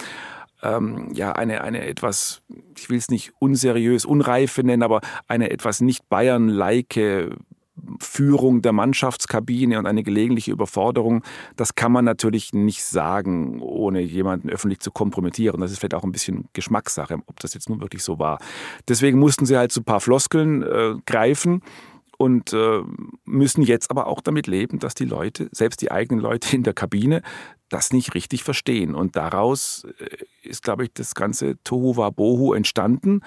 ähm, 0.62 1.12
ja, 1.13 1.32
eine, 1.34 1.62
eine 1.62 1.86
etwas, 1.86 2.41
ich 2.75 2.89
will 2.89 2.97
es 2.97 3.10
nicht 3.10 3.34
unseriös, 3.39 4.05
unreife 4.05 4.63
nennen, 4.63 4.84
aber 4.84 5.01
eine 5.27 5.51
etwas 5.51 5.82
nicht 5.82 6.10
Bayern-like 6.10 6.97
Führung 8.00 8.62
der 8.62 8.74
Mannschaftskabine 8.74 9.80
und 9.80 9.86
eine 9.86 10.04
gelegentliche 10.04 10.52
Überforderung, 10.52 11.24
das 11.56 11.76
kann 11.76 11.92
man 11.92 12.06
natürlich 12.06 12.54
nicht 12.54 12.84
sagen, 12.84 13.62
ohne 13.62 14.02
jemanden 14.02 14.50
öffentlich 14.50 14.80
zu 14.80 14.92
kompromittieren. 14.92 15.62
Das 15.62 15.72
ist 15.72 15.80
vielleicht 15.80 15.96
auch 15.96 16.04
ein 16.04 16.12
bisschen 16.12 16.48
Geschmackssache, 16.54 17.20
ob 17.26 17.39
das 17.39 17.54
jetzt 17.54 17.70
nun 17.70 17.82
wirklich 17.82 18.04
so 18.04 18.20
war. 18.20 18.39
Deswegen 18.88 19.20
mussten 19.20 19.46
sie 19.46 19.58
halt 19.58 19.72
so 19.72 19.82
ein 19.82 19.86
paar 19.86 20.02
Floskeln 20.02 20.63
äh, 20.63 20.96
greifen 21.06 21.62
und 22.18 22.52
äh, 22.52 22.82
müssen 23.24 23.62
jetzt 23.62 23.92
aber 23.92 24.08
auch 24.08 24.20
damit 24.20 24.46
leben, 24.46 24.80
dass 24.80 24.94
die 24.94 25.06
Leute, 25.06 25.48
selbst 25.54 25.82
die 25.82 25.89
eigenen 25.89 26.22
Leute 26.22 26.54
in 26.54 26.63
der 26.63 26.74
Kabine, 26.74 27.22
das 27.70 27.94
nicht 27.94 28.13
richtig 28.13 28.44
verstehen. 28.44 28.94
Und 28.94 29.15
daraus 29.15 29.86
äh, 30.00 30.18
ist, 30.50 30.64
glaube 30.64 30.84
ich, 30.84 30.94
das 30.94 31.16
ganze 31.16 31.56
Tohu 31.64 31.96
Wabohu 31.96 32.54
entstanden. 32.54 33.22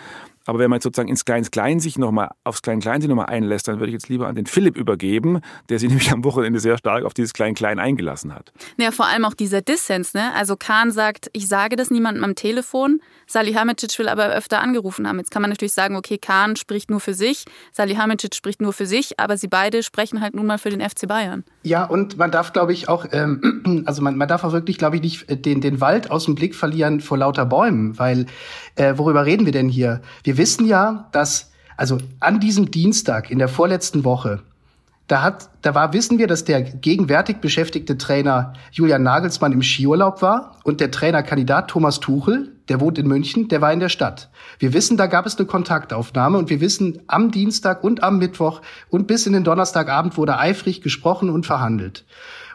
Aber 0.47 0.59
wenn 0.59 0.71
man 0.71 0.79
jetzt 0.79 0.85
sozusagen 0.85 1.09
ins 1.09 1.25
Klein-Klein 1.25 1.81
sich 1.81 1.99
nochmal, 1.99 2.31
aufs 2.45 2.63
Klein-Klein 2.63 3.01
sich 3.01 3.09
nochmal 3.09 3.27
einlässt, 3.27 3.69
dann 3.69 3.79
würde 3.79 3.89
ich 3.89 3.95
jetzt 3.95 4.09
lieber 4.09 4.27
an 4.27 4.35
den 4.35 4.47
Philipp 4.47 4.77
übergeben, 4.77 5.41
der 5.69 5.79
sich 5.79 5.89
nämlich 5.89 6.11
am 6.11 6.25
Wochenende 6.25 6.59
sehr 6.59 6.79
stark 6.79 7.05
auf 7.05 7.15
dieses 7.15 7.33
Klein-Klein 7.33 7.79
eingelassen 7.79 8.35
hat. 8.35 8.53
Ja, 8.77 8.91
vor 8.91 9.07
allem 9.07 9.25
auch 9.25 9.35
dieser 9.35 9.63
Dissens, 9.63 10.15
ne? 10.15 10.33
Also 10.35 10.57
Kahn 10.57 10.91
sagt, 10.91 11.31
ich 11.33 11.49
sage 11.49 11.77
das 11.77 11.91
niemandem 11.91 12.25
am 12.25 12.35
Telefon, 12.35 13.01
Salihamidzic 13.27 13.99
will 13.99 14.09
aber 14.09 14.31
öfter 14.31 14.61
angerufen 14.61 15.09
haben. 15.09 15.19
Jetzt 15.19 15.31
kann 15.31 15.43
man 15.43 15.51
natürlich 15.51 15.73
sagen, 15.73 15.97
okay, 15.97 16.19
Kahn 16.19 16.57
spricht 16.57 16.91
nur 16.91 17.01
für 17.01 17.15
sich, 17.15 17.45
Salihamidzic 17.73 18.35
spricht 18.35 18.61
nur 18.61 18.73
für 18.73 18.87
sich, 18.87 19.19
aber 19.19 19.37
sie 19.37 19.49
beide 19.49 19.83
sprechen 19.83 20.21
halt 20.21 20.35
nun 20.35 20.47
mal 20.47 20.59
für 20.59 20.71
den 20.71 20.81
FC 20.81 21.07
Bayern. 21.07 21.45
Ja, 21.63 21.85
und 21.85 22.17
man 22.17 22.31
darf, 22.31 22.53
glaube 22.53 22.73
ich, 22.73 22.89
auch, 22.89 23.07
ähm, 23.13 23.83
also 23.87 24.03
man, 24.03 24.17
man 24.17 24.29
darf 24.29 24.45
auch 24.45 24.53
wirklich, 24.53 24.79
glaube 24.79 24.97
ich, 24.97 25.03
nicht 25.03 25.31
äh, 25.31 25.37
den, 25.37 25.61
den 25.61 25.81
Wald 25.81 26.11
aus 26.11 26.25
dem 26.25 26.35
Blick 26.35 26.55
verlieren 26.55 27.01
vor 27.13 27.19
lauter 27.19 27.45
Bäumen, 27.45 27.99
weil 27.99 28.25
äh, 28.75 28.95
worüber 28.97 29.27
reden 29.27 29.45
wir 29.45 29.53
denn 29.53 29.69
hier? 29.69 30.01
Wir 30.25 30.39
wissen 30.39 30.65
ja, 30.65 31.11
dass, 31.13 31.53
also 31.77 31.99
an 32.21 32.41
diesem 32.41 32.71
Dienstag 32.71 33.31
in 33.31 33.39
der 33.39 33.49
vorletzten 33.49 34.03
Woche, 34.03 34.41
da 35.09 35.21
hat, 35.21 35.51
da 35.61 35.75
war, 35.75 35.93
wissen 35.93 36.17
wir, 36.17 36.27
dass 36.27 36.45
der 36.45 36.63
gegenwärtig 36.63 37.43
beschäftigte 37.43 37.99
Trainer 37.99 38.55
Julian 38.71 39.03
Nagelsmann 39.03 39.53
im 39.53 39.61
Skiurlaub 39.61 40.23
war 40.23 40.57
und 40.65 40.81
der 40.81 40.91
Trainerkandidat 40.91 41.69
Thomas 41.69 42.01
Tuchel, 42.01 42.57
der 42.71 42.81
wohnt 42.81 42.99
in 42.99 43.09
München, 43.09 43.49
der 43.49 43.61
war 43.61 43.75
in 43.75 43.81
der 43.81 43.91
Stadt. 43.91 44.31
Wir 44.59 44.73
wissen, 44.73 44.97
da 44.97 45.09
gab 45.09 45.27
es 45.27 45.37
eine 45.37 45.47
Kontaktaufnahme 45.47 46.39
und 46.39 46.49
wir 46.49 46.63
wissen, 46.63 47.03
am 47.09 47.31
Dienstag 47.31 47.85
und 47.85 48.03
am 48.03 48.17
Mittwoch 48.17 48.63
und 48.89 49.07
bis 49.07 49.27
in 49.27 49.35
den 49.35 49.45
Donnerstagabend 49.45 50.17
wurde 50.17 50.39
eifrig 50.39 50.81
gesprochen 50.81 51.29
und 51.29 51.45
verhandelt. 51.45 52.07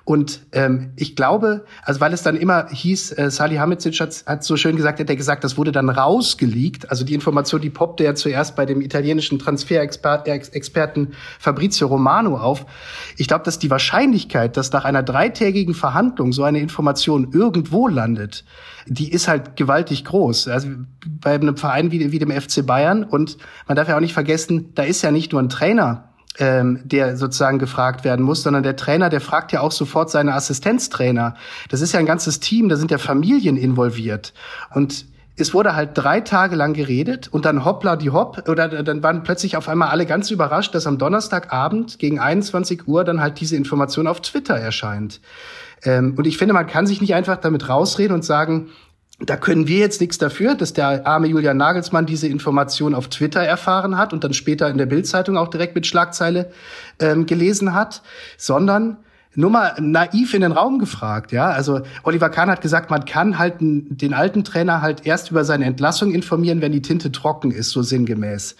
Und 0.07 0.47
ähm, 0.53 0.93
ich 0.95 1.17
glaube, 1.17 1.65
also 1.83 1.99
weil 1.99 2.13
es 2.13 2.23
dann 2.23 2.37
immer 2.37 2.69
hieß, 2.69 3.17
äh, 3.17 3.29
Salih 3.29 3.59
Hamidzic 3.59 3.99
hat, 3.99 4.23
hat 4.25 4.41
so 4.41 4.55
schön 4.55 4.77
gesagt, 4.77 5.01
hat 5.01 5.09
er 5.09 5.17
gesagt, 5.17 5.43
das 5.43 5.57
wurde 5.57 5.73
dann 5.73 5.89
rausgeleakt. 5.89 6.89
Also 6.89 7.03
die 7.03 7.13
Information, 7.13 7.59
die 7.59 7.69
poppte 7.69 8.05
ja 8.05 8.15
zuerst 8.15 8.55
bei 8.55 8.65
dem 8.65 8.79
italienischen 8.79 9.37
Transferexperten 9.37 11.09
Fabrizio 11.39 11.87
Romano 11.87 12.37
auf. 12.37 12.65
Ich 13.17 13.27
glaube, 13.27 13.43
dass 13.43 13.59
die 13.59 13.69
Wahrscheinlichkeit, 13.69 14.55
dass 14.55 14.71
nach 14.71 14.85
einer 14.85 15.03
dreitägigen 15.03 15.73
Verhandlung 15.73 16.31
so 16.31 16.45
eine 16.45 16.61
Information 16.61 17.33
irgendwo 17.33 17.89
landet, 17.89 18.45
die 18.85 19.11
ist 19.11 19.27
halt 19.27 19.57
gewaltig 19.57 20.05
groß. 20.05 20.47
Also 20.47 20.69
bei 21.05 21.35
einem 21.35 21.57
Verein 21.57 21.91
wie, 21.91 22.13
wie 22.13 22.19
dem 22.19 22.31
FC 22.31 22.65
Bayern. 22.65 23.03
Und 23.03 23.37
man 23.67 23.75
darf 23.75 23.89
ja 23.89 23.97
auch 23.97 24.01
nicht 24.01 24.13
vergessen, 24.13 24.73
da 24.73 24.83
ist 24.83 25.01
ja 25.01 25.11
nicht 25.11 25.33
nur 25.33 25.41
ein 25.41 25.49
Trainer 25.49 26.06
ähm, 26.39 26.79
der 26.83 27.17
sozusagen 27.17 27.59
gefragt 27.59 28.03
werden 28.03 28.23
muss, 28.23 28.43
sondern 28.43 28.63
der 28.63 28.75
Trainer, 28.75 29.09
der 29.09 29.21
fragt 29.21 29.51
ja 29.51 29.61
auch 29.61 29.71
sofort 29.71 30.09
seine 30.09 30.33
Assistenztrainer. 30.33 31.35
Das 31.69 31.81
ist 31.81 31.93
ja 31.93 31.99
ein 31.99 32.05
ganzes 32.05 32.39
Team, 32.39 32.69
da 32.69 32.75
sind 32.75 32.91
ja 32.91 32.97
Familien 32.97 33.57
involviert. 33.57 34.33
Und 34.73 35.05
es 35.39 35.53
wurde 35.53 35.75
halt 35.75 35.91
drei 35.93 36.21
Tage 36.21 36.55
lang 36.55 36.73
geredet 36.73 37.27
und 37.27 37.45
dann 37.45 37.63
hoppla 37.63 37.95
die 37.95 38.09
hopp 38.09 38.49
oder 38.49 38.83
dann 38.83 39.03
waren 39.03 39.21
plötzlich 39.21 39.55
auf 39.55 39.69
einmal 39.69 39.89
alle 39.89 40.07
ganz 40.07 40.31
überrascht, 40.31 40.73
dass 40.73 40.87
am 40.87 40.97
Donnerstagabend 40.97 41.99
gegen 41.99 42.19
21 42.19 42.87
Uhr 42.87 43.03
dann 43.03 43.21
halt 43.21 43.39
diese 43.39 43.55
Information 43.55 44.07
auf 44.07 44.21
Twitter 44.21 44.55
erscheint. 44.55 45.21
Ähm, 45.83 46.15
und 46.17 46.25
ich 46.25 46.39
finde, 46.39 46.55
man 46.55 46.65
kann 46.65 46.87
sich 46.87 47.01
nicht 47.01 47.13
einfach 47.13 47.37
damit 47.37 47.69
rausreden 47.69 48.15
und 48.15 48.25
sagen, 48.25 48.69
da 49.19 49.35
können 49.35 49.67
wir 49.67 49.79
jetzt 49.79 49.99
nichts 49.99 50.19
dafür, 50.19 50.53
dass 50.53 50.73
der 50.73 51.07
arme 51.07 51.27
Julian 51.27 51.57
Nagelsmann 51.57 52.05
diese 52.05 52.27
Information 52.27 52.93
auf 52.93 53.07
Twitter 53.07 53.41
erfahren 53.41 53.97
hat 53.97 54.13
und 54.13 54.23
dann 54.23 54.33
später 54.33 54.69
in 54.69 54.77
der 54.77 54.85
Bildzeitung 54.85 55.37
auch 55.37 55.47
direkt 55.47 55.73
mit 55.73 55.87
Schlagzeile 55.87 56.51
ähm, 56.99 57.25
gelesen 57.25 57.73
hat, 57.73 58.03
sondern 58.37 58.97
nur 59.33 59.49
mal 59.49 59.75
naiv 59.79 60.33
in 60.33 60.41
den 60.41 60.51
Raum 60.51 60.79
gefragt, 60.79 61.31
ja. 61.31 61.49
Also 61.49 61.81
Oliver 62.03 62.29
Kahn 62.29 62.49
hat 62.49 62.61
gesagt, 62.61 62.89
man 62.89 63.05
kann 63.05 63.37
halt 63.37 63.55
den 63.59 64.13
alten 64.13 64.43
Trainer 64.43 64.81
halt 64.81 65.05
erst 65.05 65.31
über 65.31 65.45
seine 65.45 65.65
Entlassung 65.65 66.11
informieren, 66.11 66.61
wenn 66.61 66.71
die 66.71 66.81
Tinte 66.81 67.11
trocken 67.11 67.51
ist, 67.51 67.69
so 67.69 67.83
sinngemäß. 67.83 68.55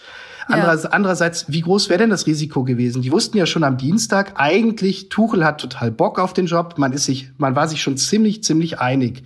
Andererseits, 0.48 0.84
ja. 0.84 0.90
andererseits, 0.90 1.44
wie 1.48 1.60
groß 1.60 1.88
wäre 1.88 1.98
denn 1.98 2.10
das 2.10 2.26
Risiko 2.26 2.64
gewesen? 2.64 3.02
Die 3.02 3.12
wussten 3.12 3.36
ja 3.36 3.46
schon 3.46 3.64
am 3.64 3.76
Dienstag, 3.76 4.32
eigentlich 4.36 5.08
Tuchel 5.08 5.44
hat 5.44 5.60
total 5.60 5.90
Bock 5.90 6.18
auf 6.18 6.32
den 6.32 6.46
Job, 6.46 6.74
man 6.78 6.92
ist 6.92 7.04
sich, 7.04 7.30
man 7.36 7.54
war 7.54 7.68
sich 7.68 7.82
schon 7.82 7.96
ziemlich, 7.96 8.42
ziemlich 8.42 8.78
einig. 8.78 9.24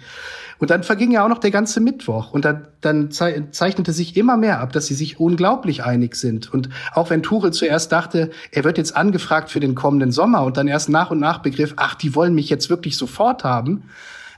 Und 0.58 0.70
dann 0.70 0.84
verging 0.84 1.10
ja 1.10 1.24
auch 1.24 1.28
noch 1.28 1.38
der 1.38 1.50
ganze 1.50 1.80
Mittwoch. 1.80 2.32
Und 2.32 2.44
dann, 2.44 2.68
dann 2.80 3.10
zeichnete 3.10 3.92
sich 3.92 4.16
immer 4.16 4.36
mehr 4.36 4.60
ab, 4.60 4.72
dass 4.72 4.86
sie 4.86 4.94
sich 4.94 5.18
unglaublich 5.18 5.82
einig 5.82 6.14
sind. 6.14 6.52
Und 6.54 6.68
auch 6.92 7.10
wenn 7.10 7.24
Tuchel 7.24 7.52
zuerst 7.52 7.90
dachte, 7.90 8.30
er 8.52 8.62
wird 8.62 8.78
jetzt 8.78 8.96
angefragt 8.96 9.50
für 9.50 9.58
den 9.58 9.74
kommenden 9.74 10.12
Sommer 10.12 10.44
und 10.44 10.56
dann 10.56 10.68
erst 10.68 10.88
nach 10.88 11.10
und 11.10 11.18
nach 11.18 11.40
begriff, 11.40 11.74
ach, 11.78 11.96
die 11.96 12.14
wollen 12.14 12.36
mich 12.36 12.48
jetzt 12.48 12.70
wirklich 12.70 12.96
sofort 12.96 13.42
haben, 13.42 13.90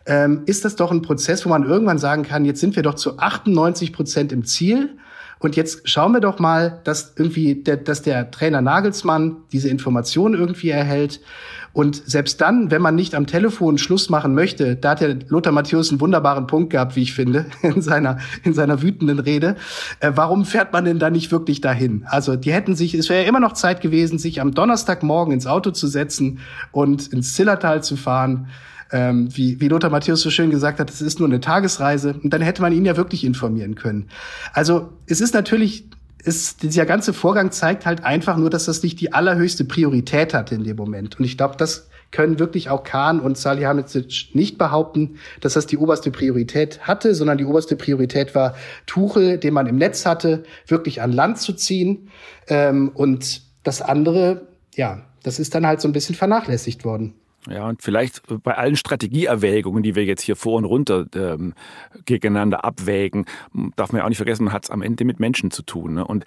ähm, 0.07 0.45
ist 0.47 0.65
das 0.65 0.77
doch 0.77 0.91
ein 0.91 1.03
Prozess, 1.03 1.45
wo 1.45 1.51
man 1.51 1.65
irgendwann 1.65 1.99
sagen 1.99 2.23
kann, 2.23 2.47
jetzt 2.47 2.61
sind 2.61 2.75
wir 2.75 2.83
doch 2.83 2.95
zu 2.95 3.19
98 3.19 3.93
Prozent 3.93 4.33
im 4.33 4.45
Ziel. 4.45 4.97
Und 5.39 5.57
jetzt 5.57 5.89
schauen 5.89 6.13
wir 6.13 6.21
doch 6.21 6.39
mal, 6.39 6.81
dass 6.85 7.15
irgendwie, 7.17 7.55
der, 7.57 7.77
dass 7.77 8.03
der 8.03 8.31
Trainer 8.31 8.63
Nagelsmann 8.63 9.37
diese 9.53 9.69
Information 9.69 10.35
irgendwie 10.35 10.71
erhält. 10.71 11.21
Und 11.73 11.97
selbst 12.09 12.41
dann, 12.41 12.71
wenn 12.71 12.81
man 12.81 12.95
nicht 12.95 13.15
am 13.17 13.27
Telefon 13.27 13.79
Schluss 13.79 14.09
machen 14.09 14.35
möchte, 14.35 14.77
da 14.77 14.91
hat 14.91 15.01
ja 15.01 15.09
Lothar 15.29 15.53
Matthäus 15.53 15.91
einen 15.91 16.01
wunderbaren 16.01 16.47
Punkt 16.47 16.71
gehabt, 16.71 16.95
wie 16.95 17.03
ich 17.03 17.15
finde, 17.15 17.47
in 17.63 17.83
seiner, 17.83 18.19
in 18.45 18.55
seiner 18.55 18.81
wütenden 18.81 19.19
Rede. 19.19 19.57
Äh, 20.01 20.13
warum 20.15 20.45
fährt 20.45 20.73
man 20.73 20.85
denn 20.85 20.99
da 21.01 21.11
nicht 21.11 21.33
wirklich 21.33 21.61
dahin? 21.61 22.05
Also, 22.07 22.37
die 22.37 22.53
hätten 22.53 22.77
sich, 22.77 22.95
es 22.95 23.09
wäre 23.09 23.23
ja 23.23 23.29
immer 23.29 23.41
noch 23.41 23.55
Zeit 23.55 23.81
gewesen, 23.81 24.19
sich 24.19 24.41
am 24.41 24.55
Donnerstagmorgen 24.55 25.35
ins 25.35 25.47
Auto 25.47 25.73
zu 25.73 25.89
setzen 25.89 26.39
und 26.71 27.09
ins 27.09 27.35
Zillertal 27.35 27.83
zu 27.83 27.97
fahren 27.97 28.49
ähm, 28.95 29.29
wie, 29.37 29.61
wie 29.61 29.67
Lothar 29.67 29.91
Matthäus 29.91 30.21
so 30.21 30.31
schön 30.31 30.51
gesagt 30.51 30.79
hat, 30.79 30.89
es 30.89 31.03
ist 31.03 31.19
nur 31.19 31.27
eine 31.27 31.41
Tagesreise. 31.41 32.15
Und 32.23 32.31
dann 32.33 32.41
hätte 32.41 32.63
man 32.63 32.73
ihn 32.73 32.85
ja 32.85 32.97
wirklich 32.97 33.25
informieren 33.25 33.75
können. 33.75 34.09
Also 34.53 34.93
es 35.07 35.21
ist 35.21 35.35
natürlich 35.35 35.91
ist, 36.23 36.63
dieser 36.63 36.87
ganze 36.87 37.13
Vorgang 37.13 37.51
zeigt 37.51 37.87
halt 37.87 38.05
einfach 38.05 38.37
nur, 38.37 38.51
dass 38.51 38.67
das 38.67 38.83
nicht 38.85 39.01
die 39.01 39.13
allerhöchste 39.13 39.65
Priorität 39.65 40.33
hatte 40.33 40.55
in 40.55 40.63
dem 40.63 40.77
Moment. 40.77 41.19
Und 41.19 41.25
ich 41.25 41.37
glaube, 41.37 41.57
das 41.59 41.89
können 42.13 42.39
wirklich 42.39 42.71
auch 42.71 42.85
Kahn 42.85 43.19
und 43.19 43.37
Salihamidzic 43.37 44.29
nicht 44.33 44.57
behaupten, 44.59 45.17
dass 45.41 45.55
das 45.55 45.67
die 45.67 45.77
oberste 45.77 46.13
Priorität 46.13 46.81
hatte, 46.83 47.17
sondern 47.17 47.37
die 47.37 47.45
oberste 47.45 47.75
Priorität 47.75 48.37
war, 48.37 48.55
Tuchel, 48.87 49.39
den 49.39 49.53
man 49.53 49.67
im 49.67 49.77
Netz 49.77 50.07
hatte, 50.07 50.45
wirklich 50.69 51.03
an 51.03 51.11
Land 51.11 51.39
zu 51.39 51.53
ziehen. 51.53 52.11
Ähm, 52.47 52.93
und 52.95 53.43
das 53.65 53.83
andere, 53.83 54.47
ja, 54.77 55.03
das 55.25 55.41
ist 55.41 55.55
dann 55.57 55.67
halt 55.67 55.81
so 55.81 55.89
ein 55.89 55.93
bisschen 55.93 56.15
vernachlässigt 56.15 56.85
worden. 56.85 57.15
Ja, 57.49 57.69
und 57.69 57.83
vielleicht 57.83 58.23
bei 58.43 58.57
allen 58.57 58.77
Strategieerwägungen, 58.77 59.83
die 59.83 59.95
wir 59.95 60.05
jetzt 60.05 60.23
hier 60.23 60.37
vor 60.37 60.57
und 60.57 60.65
runter 60.65 61.07
ähm, 61.15 61.55
gegeneinander 62.07 62.65
abwägen, 62.65 63.27
darf 63.77 63.93
man 63.93 63.99
ja 63.99 64.05
auch 64.05 64.09
nicht 64.09 64.19
vergessen, 64.19 64.45
man 64.45 64.53
hat 64.53 64.65
es 64.65 64.71
am 64.71 64.83
Ende 64.83 65.05
mit 65.05 65.21
Menschen 65.21 65.51
zu 65.51 65.63
tun. 65.63 65.95
Ne? 65.95 66.07
Und 66.07 66.25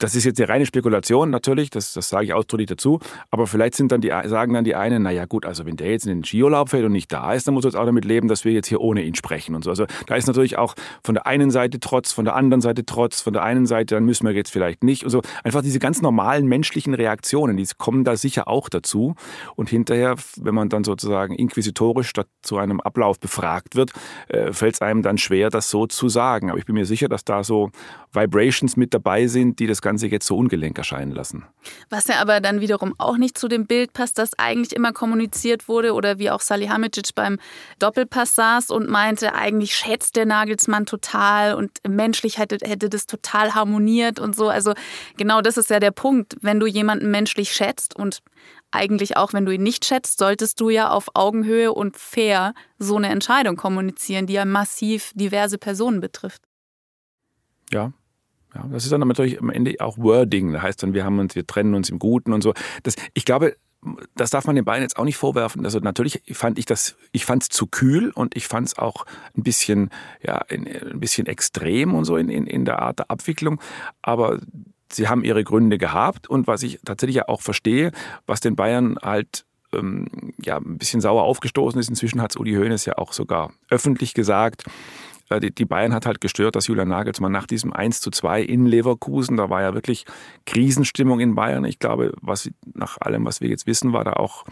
das 0.00 0.14
ist 0.14 0.24
jetzt 0.24 0.40
eine 0.40 0.48
reine 0.48 0.66
Spekulation 0.66 1.30
natürlich, 1.30 1.70
das, 1.70 1.92
das 1.92 2.08
sage 2.08 2.24
ich 2.24 2.32
ausdrücklich 2.32 2.68
dazu, 2.68 3.00
aber 3.30 3.46
vielleicht 3.46 3.74
sind 3.74 3.92
dann 3.92 4.00
die, 4.00 4.12
sagen 4.24 4.54
dann 4.54 4.64
die 4.64 4.74
einen, 4.74 5.02
naja 5.02 5.26
gut, 5.26 5.44
also 5.46 5.66
wenn 5.66 5.76
der 5.76 5.90
jetzt 5.90 6.06
in 6.06 6.16
den 6.16 6.24
Skiurlaub 6.24 6.70
fährt 6.70 6.84
und 6.84 6.92
nicht 6.92 7.12
da 7.12 7.34
ist, 7.34 7.46
dann 7.46 7.54
muss 7.54 7.64
er 7.64 7.68
jetzt 7.68 7.76
auch 7.76 7.84
damit 7.84 8.04
leben, 8.04 8.26
dass 8.26 8.44
wir 8.44 8.52
jetzt 8.52 8.66
hier 8.66 8.80
ohne 8.80 9.02
ihn 9.02 9.14
sprechen 9.14 9.54
und 9.54 9.62
so. 9.62 9.70
Also 9.70 9.86
da 10.06 10.16
ist 10.16 10.26
natürlich 10.26 10.58
auch 10.58 10.74
von 11.04 11.14
der 11.14 11.26
einen 11.26 11.50
Seite 11.50 11.80
Trotz, 11.80 12.12
von 12.12 12.24
der 12.24 12.34
anderen 12.34 12.60
Seite 12.60 12.84
Trotz, 12.84 13.20
von 13.20 13.34
der 13.34 13.42
einen 13.42 13.66
Seite, 13.66 13.94
dann 13.94 14.04
müssen 14.04 14.26
wir 14.26 14.32
jetzt 14.32 14.50
vielleicht 14.50 14.82
nicht. 14.82 15.04
Also 15.04 15.20
einfach 15.44 15.62
diese 15.62 15.78
ganz 15.78 16.00
normalen 16.00 16.46
menschlichen 16.46 16.94
Reaktionen, 16.94 17.56
die 17.56 17.66
kommen 17.76 18.04
da 18.04 18.16
sicher 18.16 18.48
auch 18.48 18.68
dazu. 18.68 19.14
Und 19.54 19.68
hinterher, 19.68 20.16
wenn 20.50 20.54
man 20.56 20.68
dann 20.68 20.82
sozusagen 20.82 21.32
inquisitorisch 21.36 22.08
statt 22.08 22.26
zu 22.42 22.58
einem 22.58 22.80
Ablauf 22.80 23.20
befragt 23.20 23.76
wird, 23.76 23.92
äh, 24.26 24.52
fällt 24.52 24.74
es 24.74 24.82
einem 24.82 25.02
dann 25.02 25.16
schwer, 25.16 25.48
das 25.48 25.70
so 25.70 25.86
zu 25.86 26.08
sagen. 26.08 26.50
Aber 26.50 26.58
ich 26.58 26.66
bin 26.66 26.74
mir 26.74 26.86
sicher, 26.86 27.08
dass 27.08 27.24
da 27.24 27.44
so 27.44 27.70
Vibrations 28.12 28.76
mit 28.76 28.92
dabei 28.92 29.28
sind, 29.28 29.60
die 29.60 29.68
das 29.68 29.80
Ganze 29.80 30.08
jetzt 30.08 30.26
so 30.26 30.36
ungelenk 30.36 30.76
erscheinen 30.76 31.12
lassen. 31.12 31.44
Was 31.88 32.08
ja 32.08 32.16
aber 32.20 32.40
dann 32.40 32.60
wiederum 32.60 32.96
auch 32.98 33.16
nicht 33.16 33.38
zu 33.38 33.46
dem 33.46 33.66
Bild 33.66 33.92
passt, 33.92 34.18
das 34.18 34.36
eigentlich 34.40 34.74
immer 34.74 34.92
kommuniziert 34.92 35.68
wurde 35.68 35.94
oder 35.94 36.18
wie 36.18 36.30
auch 36.30 36.40
Salihamidzic 36.40 37.14
beim 37.14 37.38
Doppelpass 37.78 38.34
saß 38.34 38.70
und 38.70 38.90
meinte, 38.90 39.36
eigentlich 39.36 39.76
schätzt 39.76 40.16
der 40.16 40.26
Nagelsmann 40.26 40.84
total 40.84 41.54
und 41.54 41.70
menschlich 41.88 42.38
hätte, 42.38 42.58
hätte 42.68 42.88
das 42.88 43.06
total 43.06 43.54
harmoniert 43.54 44.18
und 44.18 44.34
so. 44.34 44.48
Also 44.48 44.74
genau 45.16 45.42
das 45.42 45.56
ist 45.56 45.70
ja 45.70 45.78
der 45.78 45.92
Punkt. 45.92 46.34
Wenn 46.40 46.58
du 46.58 46.66
jemanden 46.66 47.12
menschlich 47.12 47.52
schätzt 47.52 47.94
und 47.94 48.20
eigentlich 48.70 49.16
auch, 49.16 49.32
wenn 49.32 49.46
du 49.46 49.52
ihn 49.52 49.62
nicht 49.62 49.84
schätzt, 49.84 50.18
solltest 50.18 50.60
du 50.60 50.70
ja 50.70 50.90
auf 50.90 51.08
Augenhöhe 51.14 51.72
und 51.72 51.96
fair 51.96 52.54
so 52.78 52.96
eine 52.96 53.08
Entscheidung 53.08 53.56
kommunizieren, 53.56 54.26
die 54.26 54.34
ja 54.34 54.44
massiv 54.44 55.12
diverse 55.14 55.58
Personen 55.58 56.00
betrifft. 56.00 56.42
Ja, 57.72 57.92
ja, 58.54 58.66
das 58.70 58.84
ist 58.84 58.92
dann 58.92 59.00
natürlich 59.00 59.40
am 59.40 59.50
Ende 59.50 59.76
auch 59.78 59.98
Wording. 59.98 60.52
Das 60.52 60.62
heißt 60.62 60.82
dann, 60.82 60.94
wir 60.94 61.04
haben 61.04 61.18
uns, 61.18 61.34
wir 61.34 61.46
trennen 61.46 61.74
uns 61.74 61.88
im 61.88 61.98
Guten 61.98 62.32
und 62.32 62.42
so. 62.42 62.52
Das, 62.82 62.96
ich 63.14 63.24
glaube, 63.24 63.56
das 64.14 64.30
darf 64.30 64.46
man 64.46 64.56
den 64.56 64.64
beiden 64.64 64.82
jetzt 64.82 64.98
auch 64.98 65.04
nicht 65.04 65.16
vorwerfen. 65.16 65.64
Also 65.64 65.78
natürlich 65.78 66.22
fand 66.32 66.58
ich 66.58 66.66
das, 66.66 66.96
ich 67.12 67.24
fand 67.24 67.44
es 67.44 67.48
zu 67.48 67.66
kühl 67.66 68.10
und 68.10 68.36
ich 68.36 68.46
fand 68.46 68.68
es 68.68 68.78
auch 68.78 69.06
ein 69.36 69.42
bisschen, 69.42 69.90
ja, 70.22 70.44
ein 70.48 71.00
bisschen 71.00 71.26
extrem 71.26 71.94
und 71.94 72.04
so 72.04 72.16
in, 72.16 72.28
in, 72.28 72.46
in 72.46 72.64
der 72.64 72.80
Art 72.80 72.98
der 72.98 73.10
Abwicklung. 73.10 73.60
Aber 74.02 74.40
sie 74.92 75.08
haben 75.08 75.24
ihre 75.24 75.44
Gründe 75.44 75.78
gehabt 75.78 76.28
und 76.28 76.46
was 76.46 76.62
ich 76.62 76.80
tatsächlich 76.84 77.16
ja 77.16 77.28
auch 77.28 77.40
verstehe, 77.40 77.92
was 78.26 78.40
den 78.40 78.56
Bayern 78.56 78.96
halt 79.02 79.44
ähm, 79.72 80.06
ja 80.42 80.56
ein 80.56 80.78
bisschen 80.78 81.00
sauer 81.00 81.22
aufgestoßen 81.22 81.80
ist. 81.80 81.88
Inzwischen 81.88 82.20
hat 82.20 82.32
es 82.32 82.36
Uli 82.36 82.54
Hoeneß 82.54 82.84
ja 82.86 82.98
auch 82.98 83.12
sogar 83.12 83.52
öffentlich 83.68 84.14
gesagt 84.14 84.64
die 85.38 85.64
Bayern 85.64 85.94
hat 85.94 86.06
halt 86.06 86.20
gestört, 86.20 86.56
dass 86.56 86.66
Julian 86.66 86.88
Nagelsmann 86.88 87.30
nach 87.30 87.46
diesem 87.46 87.72
1 87.72 88.00
zu 88.00 88.10
2 88.10 88.42
in 88.42 88.66
Leverkusen, 88.66 89.36
da 89.36 89.48
war 89.48 89.62
ja 89.62 89.74
wirklich 89.74 90.04
Krisenstimmung 90.44 91.20
in 91.20 91.36
Bayern. 91.36 91.64
Ich 91.64 91.78
glaube, 91.78 92.12
was, 92.20 92.50
nach 92.74 92.98
allem, 93.00 93.24
was 93.24 93.40
wir 93.40 93.48
jetzt 93.48 93.66
wissen, 93.68 93.92
war 93.92 94.02
da 94.02 94.14
auch 94.14 94.44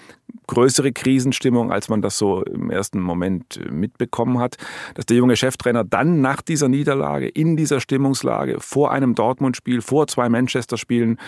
größere 0.46 0.92
Krisenstimmung, 0.92 1.72
als 1.72 1.88
man 1.88 2.00
das 2.00 2.16
so 2.16 2.42
im 2.42 2.70
ersten 2.70 3.00
Moment 3.00 3.56
äh, 3.56 3.70
mitbekommen 3.70 4.38
hat. 4.38 4.56
Dass 4.94 5.06
der 5.06 5.16
junge 5.16 5.36
Cheftrainer 5.36 5.82
dann 5.82 6.20
nach 6.20 6.42
dieser 6.42 6.68
Niederlage, 6.68 7.28
in 7.28 7.56
dieser 7.56 7.80
Stimmungslage, 7.80 8.60
vor 8.60 8.92
einem 8.92 9.16
Dortmund-Spiel, 9.16 9.80
vor 9.80 10.06
zwei 10.06 10.28
Manchester-Spielen, 10.28 11.18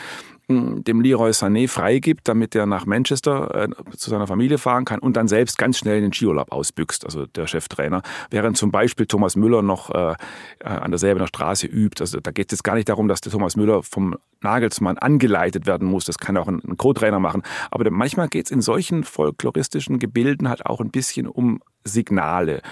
dem 0.51 1.01
Leroy 1.01 1.31
Sané 1.31 1.69
freigibt, 1.69 2.29
damit 2.29 2.55
er 2.55 2.67
nach 2.67 2.87
Manchester 2.87 3.69
äh, 3.69 3.97
zu 3.97 4.11
seiner 4.11 4.27
Familie 4.27 4.59
fahren 4.59 4.85
kann 4.85 5.01
und 5.01 5.17
dann 5.17 5.29
selbst 5.29 5.59
ganz 5.59 5.79
schnell 5.79 5.97
in 5.99 6.03
den 6.03 6.13
Skiurlaub 6.13 6.53
ausbüchst, 6.53 7.05
also 7.05 7.27
der 7.27 7.47
Cheftrainer. 7.47 8.03
Während 8.31 8.57
zum 8.57 8.71
Beispiel 8.71 9.07
Thomas 9.07 9.37
Müller 9.37 9.63
noch 9.63 9.91
äh, 9.91 10.15
äh 10.61 10.81
an 10.81 10.91
derselben 10.91 11.27
Straße 11.27 11.67
übt. 11.67 12.03
Also 12.03 12.21
da 12.21 12.31
geht 12.31 12.53
es 12.53 12.63
gar 12.63 12.75
nicht 12.75 12.89
darum, 12.89 13.09
dass 13.09 13.21
der 13.21 13.33
Thomas 13.33 13.57
Müller 13.57 13.83
vom 13.83 14.17
Nagelsmann 14.43 14.99
angeleitet 14.99 15.67
werden 15.67 15.87
muss. 15.87 16.05
Das 16.05 16.19
kann 16.19 16.37
auch 16.37 16.49
ein, 16.49 16.61
ein 16.67 16.77
Co-Trainer 16.77 17.21
machen. 17.21 17.43
Aber 17.71 17.91
manchmal 17.91 18.29
geht 18.29 18.47
es 18.47 18.51
in 18.51 18.63
solchen 18.63 19.05
folkloristischen 19.05 19.99
Gebilden 19.99 20.49
halt 20.49 20.67
auch 20.67 20.81
ein 20.81 20.91
bisschen 20.91 21.27
um 21.27 21.61
Signale. 21.85 22.63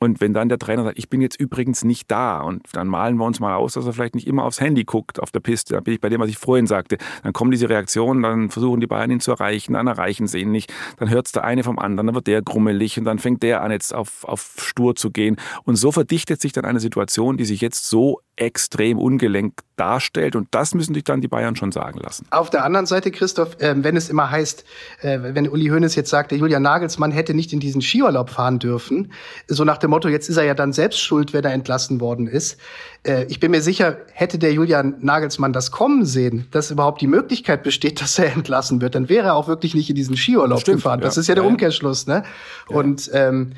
Und 0.00 0.20
wenn 0.20 0.34
dann 0.34 0.48
der 0.48 0.58
Trainer 0.58 0.84
sagt, 0.84 0.98
ich 0.98 1.08
bin 1.08 1.20
jetzt 1.20 1.38
übrigens 1.40 1.84
nicht 1.84 2.10
da 2.10 2.40
und 2.40 2.62
dann 2.72 2.88
malen 2.88 3.16
wir 3.16 3.24
uns 3.24 3.40
mal 3.40 3.54
aus, 3.54 3.74
dass 3.74 3.86
er 3.86 3.92
vielleicht 3.92 4.14
nicht 4.14 4.26
immer 4.26 4.44
aufs 4.44 4.60
Handy 4.60 4.84
guckt 4.84 5.20
auf 5.20 5.30
der 5.30 5.40
Piste, 5.40 5.74
dann 5.74 5.84
bin 5.84 5.94
ich 5.94 6.00
bei 6.00 6.08
dem, 6.08 6.20
was 6.20 6.28
ich 6.28 6.36
vorhin 6.36 6.66
sagte, 6.66 6.98
dann 7.22 7.32
kommen 7.32 7.50
diese 7.50 7.68
Reaktionen, 7.68 8.22
dann 8.22 8.50
versuchen 8.50 8.80
die 8.80 8.86
Bayern 8.86 9.10
ihn 9.10 9.20
zu 9.20 9.30
erreichen, 9.30 9.74
dann 9.74 9.86
erreichen 9.86 10.26
sie 10.26 10.40
ihn 10.40 10.50
nicht, 10.50 10.72
dann 10.98 11.10
hört 11.10 11.26
es 11.26 11.32
der 11.32 11.44
eine 11.44 11.62
vom 11.62 11.78
anderen, 11.78 12.08
dann 12.08 12.14
wird 12.14 12.26
der 12.26 12.42
grummelig 12.42 12.98
und 12.98 13.04
dann 13.04 13.18
fängt 13.18 13.42
der 13.42 13.62
an 13.62 13.70
jetzt 13.70 13.94
auf, 13.94 14.24
auf 14.24 14.56
stur 14.58 14.96
zu 14.96 15.10
gehen 15.10 15.36
und 15.64 15.76
so 15.76 15.92
verdichtet 15.92 16.40
sich 16.40 16.52
dann 16.52 16.64
eine 16.64 16.80
Situation, 16.80 17.36
die 17.36 17.44
sich 17.44 17.60
jetzt 17.60 17.88
so 17.88 18.20
extrem 18.36 18.98
ungelenk 18.98 19.60
darstellt. 19.76 20.36
Und 20.36 20.48
das 20.50 20.74
müssen 20.74 20.94
sich 20.94 21.04
dann 21.04 21.20
die 21.20 21.28
Bayern 21.28 21.56
schon 21.56 21.72
sagen 21.72 21.98
lassen. 22.00 22.26
Auf 22.30 22.50
der 22.50 22.64
anderen 22.64 22.86
Seite, 22.86 23.10
Christoph, 23.10 23.60
äh, 23.60 23.74
wenn 23.76 23.96
es 23.96 24.08
immer 24.08 24.30
heißt, 24.30 24.64
äh, 25.02 25.18
wenn 25.22 25.48
Uli 25.48 25.68
Hoeneß 25.68 25.94
jetzt 25.94 26.10
sagt, 26.10 26.30
der 26.30 26.38
Julian 26.38 26.62
Nagelsmann 26.62 27.12
hätte 27.12 27.34
nicht 27.34 27.52
in 27.52 27.60
diesen 27.60 27.80
Skiurlaub 27.80 28.30
fahren 28.30 28.58
dürfen, 28.58 29.12
so 29.46 29.64
nach 29.64 29.78
dem 29.84 29.90
Motto, 29.90 30.08
jetzt 30.08 30.28
ist 30.28 30.36
er 30.36 30.44
ja 30.44 30.54
dann 30.54 30.72
selbst 30.72 31.00
schuld, 31.00 31.32
wenn 31.32 31.44
er 31.44 31.52
entlassen 31.52 32.00
worden 32.00 32.26
ist. 32.26 32.58
Äh, 33.04 33.24
ich 33.24 33.40
bin 33.40 33.50
mir 33.50 33.62
sicher, 33.62 33.98
hätte 34.12 34.38
der 34.38 34.52
Julian 34.52 34.96
Nagelsmann 35.00 35.52
das 35.52 35.70
kommen 35.70 36.04
sehen, 36.04 36.46
dass 36.50 36.70
überhaupt 36.70 37.00
die 37.00 37.06
Möglichkeit 37.06 37.62
besteht, 37.62 38.00
dass 38.00 38.18
er 38.18 38.32
entlassen 38.32 38.80
wird, 38.80 38.94
dann 38.94 39.08
wäre 39.08 39.28
er 39.28 39.34
auch 39.34 39.48
wirklich 39.48 39.74
nicht 39.74 39.90
in 39.90 39.96
diesen 39.96 40.16
Skiurlaub 40.16 40.60
Stimmt, 40.60 40.78
gefahren. 40.78 41.00
Das 41.00 41.16
ja. 41.16 41.20
ist 41.20 41.28
ja 41.28 41.34
der 41.34 41.44
Umkehrschluss. 41.44 42.06
Ne? 42.06 42.24
Ja. 42.68 42.76
Und 42.76 43.10
ähm, 43.12 43.52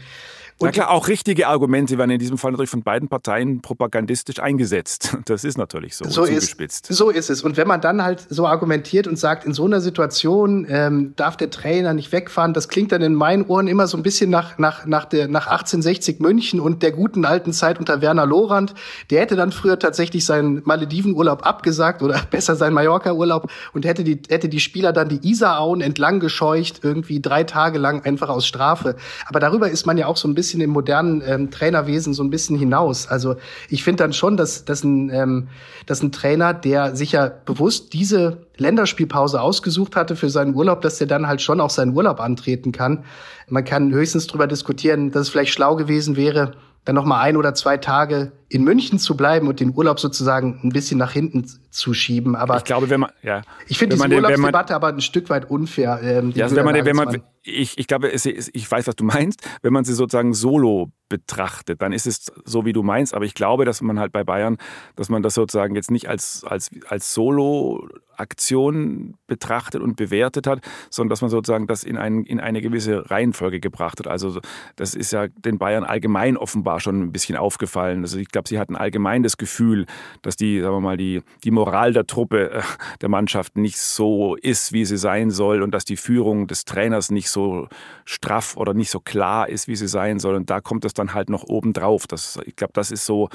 und 0.59 0.69
Na 0.69 0.73
klar, 0.73 0.91
auch 0.91 1.09
richtige 1.09 1.49
Argumente 1.49 1.99
werden 1.99 2.13
in 2.13 2.19
diesem 2.19 2.39
Fall 2.39 2.51
natürlich 2.51 2.71
von 2.71 2.83
beiden 2.83 3.09
Parteien 3.09 3.61
propagandistisch 3.61 4.41
eingesetzt. 4.41 5.17
Das 5.27 5.43
ist 5.43 5.59
natürlich 5.59 5.97
so, 5.97 6.05
so 6.05 6.25
zugespitzt. 6.25 6.89
Ist, 6.89 6.97
so 6.97 7.11
ist 7.11 7.31
es. 7.31 7.43
Und 7.43 7.57
wenn 7.57 7.67
man 7.67 7.81
dann 7.81 8.05
halt 8.05 8.27
so 8.31 8.47
argumentiert 8.47 9.09
und 9.09 9.19
sagt, 9.19 9.45
in 9.45 9.55
so 9.55 9.65
einer 9.65 9.81
Situation 9.81 10.67
ähm, 10.69 11.15
darf 11.17 11.37
der 11.37 11.51
Trainer 11.51 11.95
nicht 11.95 12.13
wegfahren, 12.13 12.55
das 12.55 12.69
klingt 12.69 12.93
dann 12.93 13.03
in 13.03 13.15
meinen 13.15 13.45
Ohren 13.47 13.67
immer 13.67 13.89
so 13.89 13.97
ein 13.97 14.05
bisschen 14.05 14.31
nach, 14.31 14.57
nach, 14.57 14.87
nach, 14.87 15.05
der, 15.05 15.27
nach 15.27 15.49
1860 15.49 16.21
München 16.21 16.61
und 16.61 16.83
der 16.83 16.93
guten 16.93 17.25
alten 17.25 17.53
Zeit 17.53 17.81
unter 17.81 18.03
Werner 18.03 18.25
Lorand. 18.25 18.75
Der 19.11 19.21
hätte 19.21 19.35
dann 19.35 19.51
früher 19.51 19.81
tatsächlich 19.81 20.25
seinen 20.25 20.63
Maledivenurlaub 20.65 21.45
abgesagt 21.45 22.03
oder 22.03 22.23
besser 22.31 22.55
seinen 22.55 22.75
Mallorca-Urlaub 22.75 23.51
und 23.73 23.85
hätte 23.85 24.05
die, 24.05 24.21
hätte 24.29 24.49
die 24.49 24.61
Spieler 24.61 24.93
dann 24.93 25.09
die 25.09 25.29
Isarauen 25.29 25.81
entlang 25.81 26.21
gescheucht, 26.21 26.81
irgendwie 26.83 27.21
drei 27.21 27.43
Tage 27.43 27.79
lang 27.79 28.05
einfach 28.05 28.29
aus 28.29 28.47
Strafe. 28.47 28.95
Aber 29.27 29.41
darüber 29.41 29.69
ist 29.71 29.87
man 29.87 29.99
ja 29.99 30.07
auch 30.07 30.17
so 30.17 30.29
ein 30.29 30.35
bisschen 30.35 30.46
bisschen 30.47 30.61
im 30.61 30.71
modernen 30.71 31.23
ähm, 31.27 31.51
Trainerwesen 31.51 32.15
so 32.15 32.23
ein 32.23 32.31
bisschen 32.31 32.57
hinaus. 32.57 33.09
Also 33.09 33.35
ich 33.69 33.83
finde 33.83 34.05
dann 34.05 34.13
schon, 34.13 34.37
dass, 34.37 34.65
dass, 34.65 34.85
ein, 34.85 35.11
ähm, 35.11 35.49
dass 35.87 36.03
ein 36.03 36.13
Trainer, 36.13 36.55
der 36.55 36.95
sich 36.95 37.13
ja 37.13 37.33
bewusst 37.45 37.93
diese 37.93 38.47
Länderspielpause 38.57 39.41
ausgesucht 39.41 39.97
hatte 39.97 40.15
für 40.15 40.31
seinen 40.31 40.55
Urlaub, 40.55 40.83
dass 40.83 40.99
der 40.99 41.09
dann 41.09 41.27
halt 41.27 41.43
schon 41.43 41.61
auch 41.61 41.71
seinen 41.71 41.97
Urlaub 41.97 42.21
antreten 42.21 42.71
kann. 42.71 43.05
Man 43.49 43.65
kann 43.65 43.93
höchstens 43.93 44.29
drüber 44.29 44.47
diskutieren, 44.47 45.11
dass 45.11 45.23
es 45.23 45.29
vielleicht 45.31 45.53
schlau 45.53 45.75
gewesen 45.75 46.17
wäre, 46.17 46.53
dann 46.87 46.95
noch 46.95 47.05
mal 47.05 47.21
ein 47.21 47.37
oder 47.37 47.53
zwei 47.53 47.77
Tage 47.77 48.31
in 48.49 48.63
München 48.63 49.01
zu 49.01 49.17
bleiben 49.17 49.49
und 49.49 49.59
den 49.59 49.75
Urlaub 49.75 49.99
sozusagen 49.99 50.61
ein 50.63 50.69
bisschen 50.69 50.99
nach 50.99 51.11
hinten 51.11 51.45
zu 51.71 51.93
schieben. 51.95 52.37
Aber 52.37 52.57
ich 52.59 52.65
glaube, 52.65 52.89
wenn 52.89 53.01
man, 53.01 53.11
ja, 53.23 53.43
ich 53.67 53.77
finde 53.77 53.97
diese 53.97 54.09
Urlaubsdebatte 54.09 54.73
aber 54.73 54.89
ein 54.89 55.01
Stück 55.01 55.29
weit 55.29 55.51
unfair. 55.51 55.99
Ähm, 56.01 56.31
ja, 56.31 56.45
also 56.45 56.55
wenn 56.55 56.65
man, 56.65 56.85
wenn 56.85 56.95
man, 56.95 57.23
ich, 57.43 57.77
ich 57.77 57.89
glaube, 57.89 58.11
ich 58.11 58.71
weiß, 58.71 58.87
was 58.87 58.95
du 58.95 59.03
meinst. 59.03 59.47
Wenn 59.63 59.73
man 59.73 59.85
sie 59.85 59.95
sozusagen 59.95 60.33
solo 60.33 60.93
betrachtet, 61.09 61.83
dann 61.83 61.93
ist 61.93 62.07
es 62.07 62.33
so, 62.45 62.65
wie 62.65 62.73
du 62.73 62.85
meinst. 62.85 63.15
Aber 63.15 63.25
ich 63.25 63.35
glaube, 63.35 63.65
dass 63.65 63.83
man 63.83 63.99
halt 63.99 64.13
bei 64.13 64.23
Bayern, 64.23 64.57
dass 64.95 65.09
man 65.09 65.25
das 65.25 65.35
sozusagen 65.35 65.75
jetzt 65.75 65.91
nicht 65.91 66.09
als, 66.09 66.45
als, 66.45 66.71
als 66.89 67.13
Solo 67.13 67.89
Aktion 68.19 69.15
betrachtet 69.27 69.83
und 69.83 69.97
bewertet 69.97 70.47
hat, 70.47 70.61
sondern 70.91 71.11
dass 71.11 71.21
man 71.21 71.31
sozusagen 71.31 71.67
das 71.67 71.85
in, 71.85 71.97
ein, 71.97 72.25
in 72.25 72.41
eine 72.41 72.61
gewisse 72.61 73.11
Reihenfolge 73.11 73.61
gebracht 73.61 73.99
hat. 73.99 74.07
Also 74.07 74.41
das 74.77 74.95
ist 74.95 75.13
ja 75.13 75.29
den 75.29 75.59
Bayern 75.59 75.85
allgemein 75.85 76.37
offenbar 76.37 76.81
schon 76.81 77.01
ein 77.01 77.13
bisschen 77.13 77.37
aufgefallen. 77.37 78.03
Also 78.03 78.19
ich 78.19 78.29
glaube, 78.29 78.49
sie 78.49 78.59
hatten 78.59 78.77
allgemein 78.77 79.23
das 79.23 79.37
Gefühl, 79.37 79.87
dass 80.23 80.37
die, 80.37 80.61
sagen 80.61 80.75
wir 80.75 80.81
mal, 80.81 80.97
die, 80.97 81.23
die 81.45 81.51
Moral 81.51 81.93
der 81.93 82.07
Truppe, 82.07 82.51
äh, 82.51 82.63
der 83.01 83.09
Mannschaft 83.09 83.57
nicht 83.57 83.79
so 83.79 84.37
ist, 84.37 84.73
wie 84.73 84.85
sie 84.85 84.99
sein 84.99 85.31
soll 85.31 85.63
und 85.63 85.73
dass 85.73 85.85
die 85.85 85.97
Führung 85.97 86.47
des 86.47 86.65
Trainers 86.65 87.11
nicht 87.11 87.31
so 87.31 87.69
straff 88.05 88.57
oder 88.57 88.75
nicht 88.75 88.91
so 88.91 89.01
klar 89.01 89.49
ist, 89.49 89.69
wie 89.69 89.77
sie 89.77 89.89
sein 89.89 90.19
soll. 90.19 90.35
Und 90.35 90.51
da 90.51 90.61
kommt 90.61 90.85
es 90.85 90.95
dann 90.95 91.15
halt 91.15 91.31
noch 91.31 91.45
oben 91.45 91.73
drauf. 91.73 92.05
Ich 92.45 92.57
glaube, 92.57 92.73
das 92.75 92.91
ist 92.91 93.07
so 93.07 93.29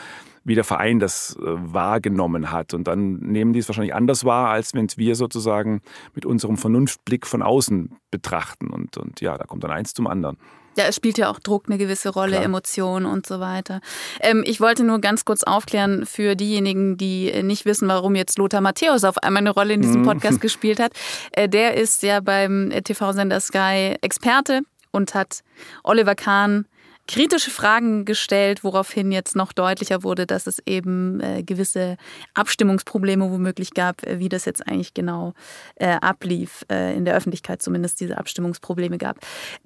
wie 0.44 0.56
der 0.56 0.64
Verein 0.64 1.00
das 1.00 1.36
äh, 1.36 1.42
wahrgenommen 1.44 2.52
hat. 2.52 2.74
Und 2.74 2.86
dann 2.88 3.18
nehmen 3.18 3.54
die 3.54 3.60
es 3.60 3.68
wahrscheinlich 3.68 3.94
anders 3.94 4.26
wahr, 4.26 4.50
als 4.50 4.74
wenn 4.74 4.88
wir 4.96 5.16
sozusagen 5.16 5.82
mit 6.16 6.26
unserem 6.26 6.58
Vernunftblick 6.58 7.28
von 7.28 7.42
außen 7.42 7.96
betrachten. 8.10 8.70
Und, 8.70 8.98
und 8.98 9.22
ja, 9.22 9.38
da 9.38 9.46
kommt 9.46 9.64
dann 9.64 9.72
eins 9.72 9.94
zum 9.94 10.08
anderen. 10.08 10.38
Ja, 10.78 10.86
es 10.86 10.96
spielt 10.96 11.18
ja 11.18 11.30
auch 11.30 11.40
Druck 11.40 11.66
eine 11.68 11.78
gewisse 11.78 12.10
Rolle, 12.10 12.34
Klar. 12.34 12.46
Emotionen 12.46 13.06
und 13.06 13.28
so 13.28 13.40
weiter. 13.40 13.82
Ähm, 14.22 14.44
ich 14.46 14.62
wollte 14.62 14.84
nur 14.84 15.00
ganz 15.00 15.26
kurz 15.26 15.44
aufklären 15.44 16.06
für 16.06 16.36
diejenigen, 16.36 16.98
die 16.98 17.44
nicht 17.44 17.66
wissen, 17.66 17.88
warum 17.90 18.16
jetzt 18.16 18.38
Lothar 18.38 18.62
Matthäus 18.62 19.04
auf 19.04 19.18
einmal 19.18 19.42
eine 19.42 19.52
Rolle 19.52 19.74
in 19.74 19.82
diesem 19.82 20.02
mhm. 20.02 20.06
Podcast 20.06 20.40
gespielt 20.42 20.80
hat. 20.80 20.94
Äh, 21.34 21.50
der 21.50 21.76
ist 21.76 22.04
ja 22.04 22.22
beim 22.22 22.72
TV-Sender 22.72 23.42
Sky 23.42 23.96
Experte 24.02 24.62
und 24.92 25.14
hat 25.14 25.42
Oliver 25.84 26.16
Kahn 26.16 26.66
kritische 27.08 27.52
Fragen 27.52 28.06
gestellt, 28.06 28.64
woraufhin 28.64 29.12
jetzt 29.12 29.36
noch 29.36 29.54
deutlicher 29.54 30.04
wurde, 30.04 30.26
dass 30.26 30.48
es 30.48 30.60
eben 30.66 31.20
äh, 31.20 31.44
gewisse 31.44 31.98
Abstimmungsprobleme 32.34 33.30
womöglich 33.32 33.74
gab, 33.74 34.06
äh, 34.06 34.20
wie 34.20 34.30
das 34.30 34.46
jetzt 34.46 34.68
eigentlich 34.68 34.94
genau 34.94 35.34
äh, 35.76 35.98
ablief, 36.02 36.66
äh, 36.72 36.96
in 36.96 37.06
der 37.06 37.16
Öffentlichkeit 37.16 37.62
zumindest 37.62 38.00
diese 38.00 38.18
Abstimmungsprobleme 38.18 38.98
gab. 38.98 39.18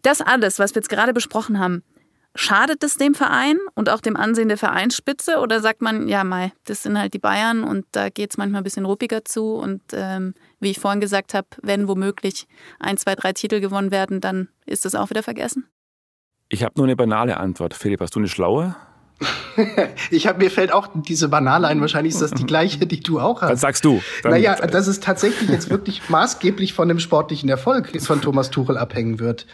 Das 0.01 0.21
alles, 0.21 0.59
was 0.59 0.73
wir 0.73 0.81
jetzt 0.81 0.89
gerade 0.89 1.13
besprochen 1.13 1.59
haben, 1.59 1.83
Schadet 2.37 2.83
es 2.83 2.97
dem 2.97 3.15
Verein 3.15 3.57
und 3.75 3.89
auch 3.89 4.01
dem 4.01 4.17
Ansehen 4.17 4.49
der 4.49 4.57
Vereinsspitze 4.57 5.39
oder 5.39 5.61
sagt 5.61 5.81
man, 5.81 6.09
ja, 6.09 6.25
Mai, 6.25 6.51
das 6.65 6.83
sind 6.83 6.99
halt 6.99 7.13
die 7.13 7.19
Bayern 7.19 7.63
und 7.63 7.85
da 7.93 8.09
geht 8.09 8.31
es 8.31 8.37
manchmal 8.37 8.59
ein 8.59 8.65
bisschen 8.65 8.83
ruppiger 8.83 9.23
zu 9.23 9.53
und 9.53 9.81
ähm, 9.93 10.33
wie 10.59 10.69
ich 10.69 10.79
vorhin 10.79 10.99
gesagt 10.99 11.33
habe, 11.33 11.47
wenn 11.61 11.87
womöglich 11.87 12.45
ein, 12.77 12.97
zwei, 12.97 13.15
drei 13.15 13.31
Titel 13.31 13.61
gewonnen 13.61 13.89
werden, 13.89 14.19
dann 14.19 14.49
ist 14.65 14.83
das 14.83 14.95
auch 14.95 15.09
wieder 15.09 15.23
vergessen? 15.23 15.65
Ich 16.49 16.63
habe 16.63 16.73
nur 16.77 16.85
eine 16.85 16.95
banale 16.95 17.37
Antwort. 17.37 17.73
Philipp, 17.73 18.01
hast 18.01 18.15
du 18.15 18.19
eine 18.19 18.27
schlaue? 18.27 18.75
ich 20.11 20.27
habe 20.27 20.39
mir 20.39 20.51
fällt 20.51 20.73
auch 20.73 20.89
diese 20.93 21.29
banale 21.29 21.67
ein. 21.67 21.79
Wahrscheinlich 21.81 22.13
ist 22.13 22.21
das 22.21 22.31
die 22.31 22.45
gleiche, 22.45 22.85
die 22.85 22.99
du 22.99 23.19
auch 23.19 23.41
hast. 23.41 23.51
Was 23.51 23.61
sagst 23.61 23.85
du? 23.85 24.01
Dann 24.23 24.33
naja, 24.33 24.55
dass 24.55 24.87
es 24.87 24.99
tatsächlich 24.99 25.49
jetzt 25.49 25.69
wirklich 25.69 26.01
maßgeblich 26.09 26.73
von 26.73 26.87
dem 26.87 26.99
sportlichen 26.99 27.49
Erfolg 27.49 27.99
von 28.01 28.21
Thomas 28.21 28.51
Tuchel 28.51 28.77
abhängen 28.77 29.19
wird. 29.19 29.47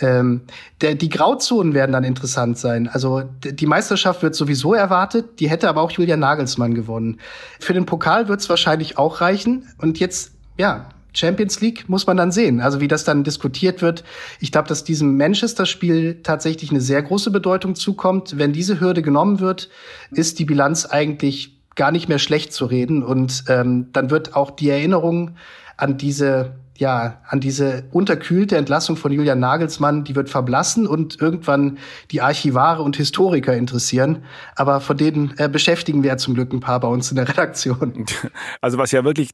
Ähm, 0.00 0.42
der, 0.80 0.96
die 0.96 1.08
Grauzonen 1.08 1.72
werden 1.72 1.92
dann 1.92 2.02
interessant 2.02 2.58
sein. 2.58 2.88
Also 2.88 3.22
die 3.22 3.66
Meisterschaft 3.66 4.22
wird 4.22 4.34
sowieso 4.34 4.74
erwartet, 4.74 5.38
die 5.38 5.48
hätte 5.48 5.68
aber 5.68 5.82
auch 5.82 5.92
Julian 5.92 6.18
Nagelsmann 6.18 6.74
gewonnen. 6.74 7.20
Für 7.60 7.74
den 7.74 7.86
Pokal 7.86 8.26
wird 8.26 8.40
es 8.40 8.48
wahrscheinlich 8.48 8.98
auch 8.98 9.20
reichen. 9.20 9.68
Und 9.78 10.00
jetzt, 10.00 10.32
ja, 10.58 10.88
Champions 11.14 11.60
League 11.60 11.88
muss 11.88 12.06
man 12.06 12.16
dann 12.16 12.32
sehen. 12.32 12.60
Also 12.60 12.80
wie 12.80 12.88
das 12.88 13.04
dann 13.04 13.24
diskutiert 13.24 13.82
wird. 13.82 14.04
Ich 14.40 14.52
glaube, 14.52 14.68
dass 14.68 14.84
diesem 14.84 15.16
Manchester-Spiel 15.16 16.22
tatsächlich 16.22 16.70
eine 16.70 16.80
sehr 16.80 17.02
große 17.02 17.30
Bedeutung 17.30 17.74
zukommt. 17.74 18.38
Wenn 18.38 18.52
diese 18.52 18.80
Hürde 18.80 19.02
genommen 19.02 19.40
wird, 19.40 19.70
ist 20.10 20.38
die 20.38 20.44
Bilanz 20.44 20.86
eigentlich 20.86 21.58
gar 21.74 21.90
nicht 21.90 22.08
mehr 22.08 22.18
schlecht 22.18 22.52
zu 22.52 22.66
reden. 22.66 23.02
Und 23.02 23.44
ähm, 23.48 23.88
dann 23.92 24.10
wird 24.10 24.34
auch 24.34 24.50
die 24.50 24.68
Erinnerung 24.68 25.36
an 25.76 25.98
diese 25.98 26.54
ja, 26.76 27.20
an 27.28 27.40
diese 27.40 27.84
unterkühlte 27.92 28.56
Entlassung 28.56 28.96
von 28.96 29.12
Julian 29.12 29.38
Nagelsmann, 29.38 30.04
die 30.04 30.16
wird 30.16 30.28
verblassen 30.28 30.86
und 30.86 31.20
irgendwann 31.20 31.78
die 32.10 32.20
Archivare 32.20 32.82
und 32.82 32.96
Historiker 32.96 33.56
interessieren. 33.56 34.24
Aber 34.56 34.80
von 34.80 34.96
denen 34.96 35.34
äh, 35.38 35.48
beschäftigen 35.48 36.02
wir 36.02 36.10
ja 36.10 36.16
zum 36.16 36.34
Glück 36.34 36.52
ein 36.52 36.60
paar 36.60 36.80
bei 36.80 36.88
uns 36.88 37.10
in 37.10 37.16
der 37.16 37.28
Redaktion. 37.28 38.04
Also 38.60 38.78
was 38.78 38.92
ja 38.92 39.04
wirklich, 39.04 39.30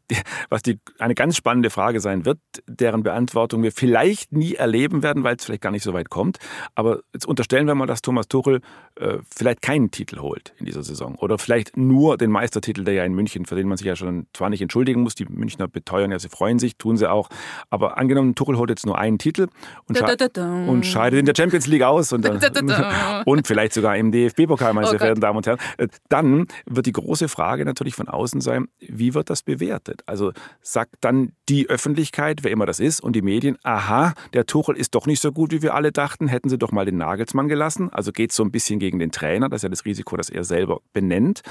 was 0.48 0.62
die, 0.62 0.80
eine 0.98 1.14
ganz 1.14 1.36
spannende 1.36 1.70
Frage 1.70 2.00
sein 2.00 2.24
wird, 2.24 2.38
deren 2.66 3.02
Beantwortung 3.02 3.62
wir 3.62 3.70
vielleicht 3.70 4.32
nie 4.32 4.54
erleben 4.54 5.02
werden, 5.02 5.24
weil 5.24 5.36
es 5.36 5.44
vielleicht 5.44 5.62
gar 5.62 5.70
nicht 5.70 5.82
so 5.82 5.92
weit 5.92 6.10
kommt. 6.10 6.38
Aber 6.74 7.00
jetzt 7.12 7.26
unterstellen 7.26 7.66
wir 7.66 7.74
mal, 7.74 7.86
dass 7.86 8.02
Thomas 8.02 8.28
Tuchel 8.28 8.60
äh, 8.96 9.18
vielleicht 9.34 9.62
keinen 9.62 9.90
Titel 9.90 10.18
holt 10.18 10.52
in 10.58 10.66
dieser 10.66 10.82
Saison 10.82 11.14
oder 11.16 11.38
vielleicht 11.38 11.76
nur 11.76 12.18
den 12.18 12.30
Meistertitel, 12.30 12.84
der 12.84 12.94
ja 12.94 13.04
in 13.04 13.14
München, 13.14 13.46
für 13.46 13.54
den 13.54 13.68
man 13.68 13.76
sich 13.76 13.86
ja 13.86 13.96
schon 13.96 14.26
zwar 14.32 14.50
nicht 14.50 14.62
entschuldigen 14.62 15.02
muss, 15.02 15.14
die 15.14 15.26
Münchner 15.26 15.68
beteuern 15.68 16.10
ja, 16.10 16.18
sie 16.18 16.28
freuen 16.28 16.58
sich, 16.58 16.76
tun 16.76 16.96
sie 16.96 17.10
auch, 17.10 17.29
aber 17.70 17.98
angenommen, 17.98 18.34
Tuchel 18.34 18.56
holt 18.56 18.70
jetzt 18.70 18.86
nur 18.86 18.98
einen 18.98 19.18
Titel 19.18 19.48
und, 19.88 19.96
sche 19.96 20.30
und 20.66 20.86
scheidet 20.86 21.20
in 21.20 21.26
der 21.26 21.34
Champions 21.36 21.66
League 21.66 21.82
aus 21.82 22.12
und, 22.12 22.28
und 23.26 23.46
vielleicht 23.46 23.72
sogar 23.72 23.96
im 23.96 24.12
DFB-Pokal, 24.12 24.72
meine 24.74 24.86
oh 24.86 24.90
sehr 24.90 24.98
verehrten 24.98 25.20
Damen 25.20 25.36
und 25.36 25.46
Herren, 25.46 25.58
äh, 25.78 25.88
dann 26.08 26.46
wird 26.66 26.86
die 26.86 26.92
große 26.92 27.28
Frage 27.28 27.64
natürlich 27.64 27.94
von 27.94 28.08
außen 28.08 28.40
sein, 28.40 28.68
wie 28.80 29.14
wird 29.14 29.30
das 29.30 29.42
bewertet? 29.42 30.02
Also 30.06 30.32
sagt 30.62 30.96
dann 31.00 31.32
die 31.48 31.68
Öffentlichkeit, 31.68 32.42
wer 32.42 32.50
immer 32.50 32.66
das 32.66 32.80
ist, 32.80 33.00
und 33.00 33.14
die 33.14 33.22
Medien, 33.22 33.56
aha, 33.62 34.14
der 34.32 34.46
Tuchel 34.46 34.76
ist 34.76 34.94
doch 34.94 35.06
nicht 35.06 35.20
so 35.20 35.32
gut, 35.32 35.52
wie 35.52 35.62
wir 35.62 35.74
alle 35.74 35.92
dachten, 35.92 36.28
hätten 36.28 36.48
sie 36.48 36.58
doch 36.58 36.72
mal 36.72 36.84
den 36.84 36.96
Nagelsmann 36.96 37.48
gelassen. 37.48 37.90
Also 37.90 38.12
geht 38.12 38.30
es 38.30 38.36
so 38.36 38.44
ein 38.44 38.50
bisschen 38.50 38.78
gegen 38.78 38.98
den 38.98 39.10
Trainer, 39.10 39.48
das 39.48 39.58
ist 39.58 39.62
ja 39.64 39.68
das 39.68 39.84
Risiko, 39.84 40.16
das 40.16 40.30
er 40.30 40.44
selber 40.44 40.80
benennt. 40.92 41.42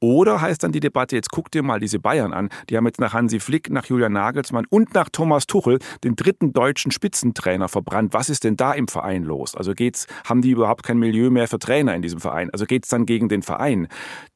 Oder 0.00 0.40
heißt 0.40 0.62
dann 0.62 0.72
die 0.72 0.80
Debatte, 0.80 1.16
jetzt 1.16 1.30
guck 1.30 1.50
dir 1.50 1.62
mal 1.62 1.80
diese 1.80 1.98
Bayern 1.98 2.32
an, 2.32 2.50
die 2.68 2.76
haben 2.76 2.86
jetzt 2.86 3.00
nach 3.00 3.14
Hansi 3.14 3.40
Flick, 3.40 3.70
nach 3.70 3.86
Julian 3.86 4.12
Nagelsmann 4.12 4.66
und 4.68 4.94
nach 4.94 5.08
Thomas 5.10 5.25
Tuchel 5.46 5.78
den 6.04 6.16
dritten 6.16 6.52
deutschen 6.52 6.90
Spitzentrainer 6.90 7.68
verbrannt. 7.68 8.14
Was 8.14 8.28
ist 8.28 8.44
denn 8.44 8.56
da 8.56 8.72
im 8.72 8.88
Verein 8.88 9.24
los? 9.24 9.54
Also 9.54 9.74
geht's, 9.74 10.06
haben 10.24 10.42
die 10.42 10.50
überhaupt 10.50 10.82
kein 10.82 10.98
Milieu 10.98 11.30
mehr 11.30 11.48
für 11.48 11.58
Trainer 11.58 11.94
in 11.94 12.02
diesem 12.02 12.20
Verein? 12.20 12.50
Also 12.50 12.64
geht 12.64 12.84
es 12.84 12.90
dann 12.90 13.06
gegen 13.06 13.28
den 13.28 13.42
Verein? 13.42 13.88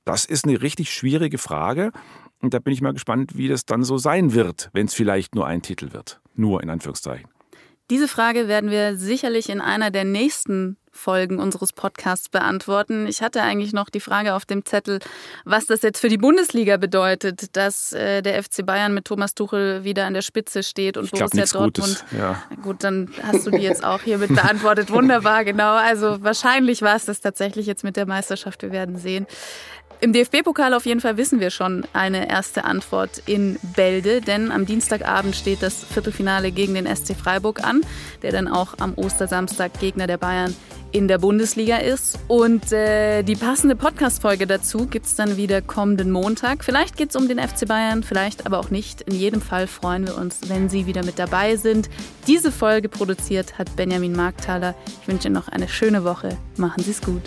Das 0.05 0.24
ist 0.24 0.45
eine 0.45 0.61
richtig 0.61 0.93
schwierige 0.93 1.38
Frage. 1.38 1.93
Und 2.43 2.55
da 2.55 2.59
bin 2.59 2.72
ich 2.72 2.80
mal 2.80 2.93
gespannt, 2.93 3.36
wie 3.36 3.49
das 3.49 3.66
dann 3.66 3.84
so 3.84 3.99
sein 3.99 4.32
wird, 4.34 4.70
wenn 4.72 4.86
es 4.86 4.95
vielleicht 4.95 5.34
nur 5.34 5.47
ein 5.47 5.62
Titel 5.62 5.93
wird. 5.93 6.20
Nur 6.34 6.62
in 6.62 6.70
Anführungszeichen. 6.70 7.28
Diese 7.91 8.07
Frage 8.07 8.47
werden 8.47 8.70
wir 8.70 8.97
sicherlich 8.97 9.49
in 9.49 9.61
einer 9.61 9.91
der 9.91 10.05
nächsten 10.05 10.76
Folgen 10.93 11.38
unseres 11.38 11.72
Podcasts 11.72 12.28
beantworten. 12.28 13.07
Ich 13.07 13.22
hatte 13.22 13.43
eigentlich 13.43 13.72
noch 13.72 13.91
die 13.91 14.01
Frage 14.01 14.34
auf 14.34 14.45
dem 14.45 14.64
Zettel, 14.64 14.99
was 15.45 15.66
das 15.66 15.82
jetzt 15.82 16.01
für 16.01 16.09
die 16.09 16.18
Bundesliga 16.18 16.76
bedeutet, 16.76 17.57
dass 17.57 17.93
äh, 17.93 18.22
der 18.22 18.43
FC 18.43 18.64
Bayern 18.66 18.93
mit 18.93 19.07
Thomas 19.07 19.34
Tuchel 19.34 19.82
wieder 19.84 20.07
an 20.07 20.14
der 20.14 20.22
Spitze 20.22 20.62
steht 20.62 20.97
und 20.97 21.05
ich 21.05 21.11
Borussia 21.12 21.45
Dortmund. 21.47 22.05
Ja. 22.16 22.43
Gut, 22.62 22.84
dann 22.84 23.11
hast 23.22 23.47
du 23.47 23.51
die 23.51 23.59
jetzt 23.59 23.84
auch 23.84 24.03
hiermit 24.03 24.34
beantwortet. 24.34 24.91
Wunderbar, 24.91 25.45
genau. 25.45 25.74
Also 25.74 26.22
wahrscheinlich 26.22 26.82
war 26.82 26.97
es 26.97 27.07
das 27.07 27.20
tatsächlich 27.20 27.66
jetzt 27.66 27.82
mit 27.82 27.97
der 27.97 28.07
Meisterschaft. 28.07 28.62
Wir 28.62 28.72
werden 28.72 28.99
sehen. 28.99 29.26
Im 30.03 30.14
DFB-Pokal 30.14 30.72
auf 30.72 30.86
jeden 30.86 31.01
Fall 31.01 31.18
wissen 31.18 31.40
wir 31.40 31.51
schon 31.51 31.86
eine 31.92 32.30
erste 32.30 32.64
Antwort 32.64 33.22
in 33.26 33.59
Bälde, 33.76 34.22
denn 34.22 34.51
am 34.51 34.64
Dienstagabend 34.64 35.36
steht 35.36 35.62
das 35.62 35.84
Viertelfinale 35.84 36.53
gegen 36.53 36.72
den 36.72 36.86
SC 36.86 37.14
Freiburg 37.14 37.62
an, 37.62 37.82
der 38.22 38.32
dann 38.32 38.48
auch 38.48 38.74
am 38.78 38.94
Ostersamstag 38.96 39.78
Gegner 39.78 40.07
der 40.07 40.16
Bayern 40.16 40.57
in 40.92 41.07
der 41.07 41.18
Bundesliga 41.18 41.76
ist. 41.76 42.18
Und 42.28 42.72
äh, 42.72 43.22
die 43.22 43.36
passende 43.36 43.76
Podcast-Folge 43.76 44.46
dazu 44.46 44.86
gibt 44.86 45.05
es 45.05 45.16
dann 45.16 45.36
wieder 45.36 45.61
kommenden 45.61 46.11
Montag. 46.11 46.64
Vielleicht 46.64 46.96
geht 46.96 47.11
es 47.11 47.16
um 47.16 47.28
den 47.28 47.38
FC 47.38 47.68
Bayern, 47.68 48.03
vielleicht 48.03 48.46
aber 48.46 48.59
auch 48.59 48.70
nicht. 48.70 49.03
In 49.03 49.14
jedem 49.14 49.42
Fall 49.42 49.66
freuen 49.66 50.07
wir 50.07 50.16
uns, 50.16 50.48
wenn 50.48 50.70
Sie 50.70 50.86
wieder 50.86 51.05
mit 51.05 51.18
dabei 51.18 51.57
sind. 51.57 51.90
Diese 52.26 52.51
Folge 52.51 52.88
produziert 52.88 53.59
hat 53.59 53.76
Benjamin 53.76 54.12
Markthaler. 54.12 54.74
Ich 55.03 55.09
wünsche 55.09 55.28
Ihnen 55.28 55.34
noch 55.34 55.48
eine 55.48 55.68
schöne 55.68 56.05
Woche. 56.05 56.38
Machen 56.57 56.82
Sie 56.82 56.90
es 56.90 57.03
gut. 57.03 57.22